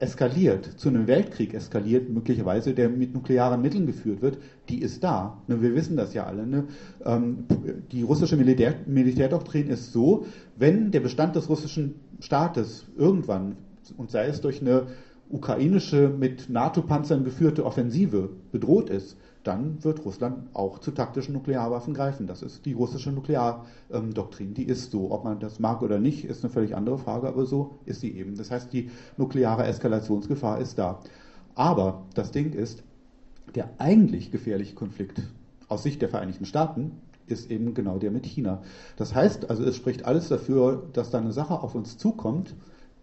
eskaliert, 0.00 0.64
zu 0.78 0.88
einem 0.88 1.06
Weltkrieg 1.06 1.54
eskaliert, 1.54 2.08
möglicherweise, 2.08 2.74
der 2.74 2.88
mit 2.88 3.14
nuklearen 3.14 3.60
Mitteln 3.60 3.86
geführt 3.86 4.22
wird, 4.22 4.38
die 4.68 4.80
ist 4.80 5.02
da. 5.02 5.38
Ne, 5.46 5.60
wir 5.60 5.74
wissen 5.74 5.96
das 5.96 6.14
ja 6.14 6.24
alle. 6.24 6.46
Ne? 6.46 6.64
Ähm, 7.04 7.44
die 7.92 8.02
russische 8.02 8.36
Militär, 8.36 8.74
Militärdoktrin 8.86 9.68
ist 9.68 9.92
so, 9.92 10.26
wenn 10.56 10.90
der 10.90 11.00
Bestand 11.00 11.36
des 11.36 11.48
russischen 11.48 11.96
Staates 12.20 12.86
irgendwann, 12.96 13.56
und 13.96 14.10
sei 14.10 14.26
es 14.26 14.40
durch 14.40 14.60
eine 14.60 14.86
ukrainische 15.30 16.08
mit 16.08 16.48
NATO-Panzern 16.48 17.24
geführte 17.24 17.64
Offensive 17.64 18.30
bedroht 18.52 18.90
ist, 18.90 19.16
dann 19.48 19.82
wird 19.82 20.04
Russland 20.04 20.54
auch 20.54 20.78
zu 20.78 20.90
taktischen 20.90 21.32
Nuklearwaffen 21.32 21.94
greifen. 21.94 22.26
Das 22.26 22.42
ist 22.42 22.66
die 22.66 22.74
russische 22.74 23.10
Nukleardoktrin. 23.10 24.52
Die 24.52 24.64
ist 24.64 24.90
so. 24.90 25.10
Ob 25.10 25.24
man 25.24 25.40
das 25.40 25.58
mag 25.58 25.82
oder 25.82 25.98
nicht, 25.98 26.24
ist 26.24 26.44
eine 26.44 26.52
völlig 26.52 26.76
andere 26.76 26.98
Frage, 26.98 27.26
aber 27.28 27.46
so 27.46 27.78
ist 27.86 28.00
sie 28.00 28.14
eben. 28.14 28.36
Das 28.36 28.50
heißt, 28.50 28.72
die 28.72 28.90
nukleare 29.16 29.64
Eskalationsgefahr 29.64 30.60
ist 30.60 30.78
da. 30.78 31.00
Aber 31.54 32.02
das 32.14 32.30
Ding 32.30 32.52
ist, 32.52 32.82
der 33.54 33.70
eigentlich 33.78 34.30
gefährliche 34.30 34.74
Konflikt 34.74 35.22
aus 35.68 35.82
Sicht 35.82 36.02
der 36.02 36.10
Vereinigten 36.10 36.44
Staaten 36.44 36.92
ist 37.26 37.50
eben 37.50 37.74
genau 37.74 37.98
der 37.98 38.10
mit 38.10 38.26
China. 38.26 38.62
Das 38.96 39.14
heißt, 39.14 39.50
also 39.50 39.64
es 39.64 39.76
spricht 39.76 40.04
alles 40.04 40.28
dafür, 40.28 40.88
dass 40.92 41.10
da 41.10 41.18
eine 41.18 41.32
Sache 41.32 41.60
auf 41.62 41.74
uns 41.74 41.98
zukommt, 41.98 42.54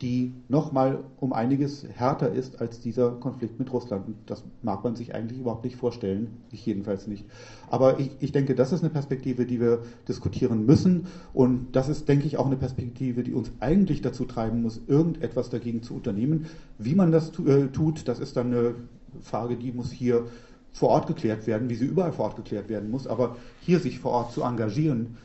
die 0.02 0.34
nochmal 0.50 1.06
um 1.22 1.32
einiges 1.32 1.86
härter 1.88 2.32
ist 2.32 2.60
als 2.60 2.82
dieser 2.82 3.12
Konflikt 3.12 3.60
mit 3.60 3.72
Russland. 3.72 4.06
Das 4.26 4.44
mag 4.62 4.84
man 4.84 4.96
sich 4.96 5.16
eigentlich 5.16 5.40
überhaupt 5.40 5.64
nicht 5.64 5.78
vorstellen, 5.78 6.38
ich 6.52 6.66
jedenfalls 6.66 7.08
nicht. 7.08 7.26
Aber 7.70 8.00
ich, 8.00 8.12
ich 8.20 8.34
denke, 8.34 8.56
das 8.56 8.74
ist 8.74 8.82
eine 8.82 8.90
Perspektive, 8.90 9.46
die 9.46 9.62
wir 9.62 9.84
diskutieren 10.08 10.66
müssen. 10.66 11.08
Und 11.34 11.76
das 11.78 11.88
ist, 11.88 12.10
denke 12.10 12.28
ich, 12.28 12.38
auch 12.38 12.46
eine 12.46 12.58
Perspektive, 12.58 13.24
die 13.24 13.34
uns 13.34 13.52
eigentlich 13.62 14.02
dazu 14.02 14.26
treiben 14.26 14.62
muss, 14.62 14.82
irgendetwas 14.88 15.50
dagegen 15.50 15.82
zu 15.82 15.94
unternehmen. 15.94 16.48
Wie 16.78 16.96
man 16.96 17.14
das 17.14 17.30
äh, 17.40 17.68
tut, 17.68 18.08
das 18.10 18.20
ist 18.20 18.36
dann 18.36 18.48
eine 18.48 18.76
Frage, 19.22 19.56
die 19.56 19.72
muss 19.72 19.92
hier 19.92 20.26
vor 20.74 20.90
Ort 20.90 21.08
geklärt 21.08 21.48
werden, 21.48 21.70
wie 21.70 21.76
sie 21.76 21.86
überall 21.86 22.12
vor 22.12 22.26
Ort 22.26 22.36
geklärt 22.36 22.68
werden 22.68 22.92
muss. 22.92 23.08
Aber 23.08 23.38
hier 23.62 23.80
sich 23.80 24.00
vor 24.00 24.12
Ort 24.12 24.34
zu 24.34 24.42
engagieren, 24.42 25.16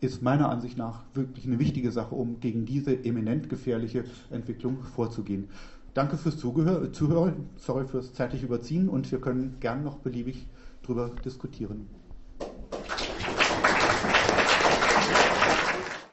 ist 0.00 0.22
meiner 0.22 0.48
Ansicht 0.48 0.76
nach 0.78 1.02
wirklich 1.14 1.46
eine 1.46 1.58
wichtige 1.58 1.90
Sache, 1.90 2.14
um 2.14 2.40
gegen 2.40 2.64
diese 2.64 3.04
eminent 3.04 3.48
gefährliche 3.48 4.04
Entwicklung 4.30 4.84
vorzugehen. 4.84 5.48
Danke 5.94 6.16
fürs 6.16 6.38
Zugehör, 6.38 6.92
Zuhören, 6.92 7.48
sorry 7.56 7.86
fürs 7.86 8.12
zeitliche 8.12 8.46
Überziehen 8.46 8.88
und 8.88 9.10
wir 9.10 9.20
können 9.20 9.56
gern 9.58 9.82
noch 9.82 9.96
beliebig 9.98 10.46
darüber 10.82 11.10
diskutieren. 11.24 11.86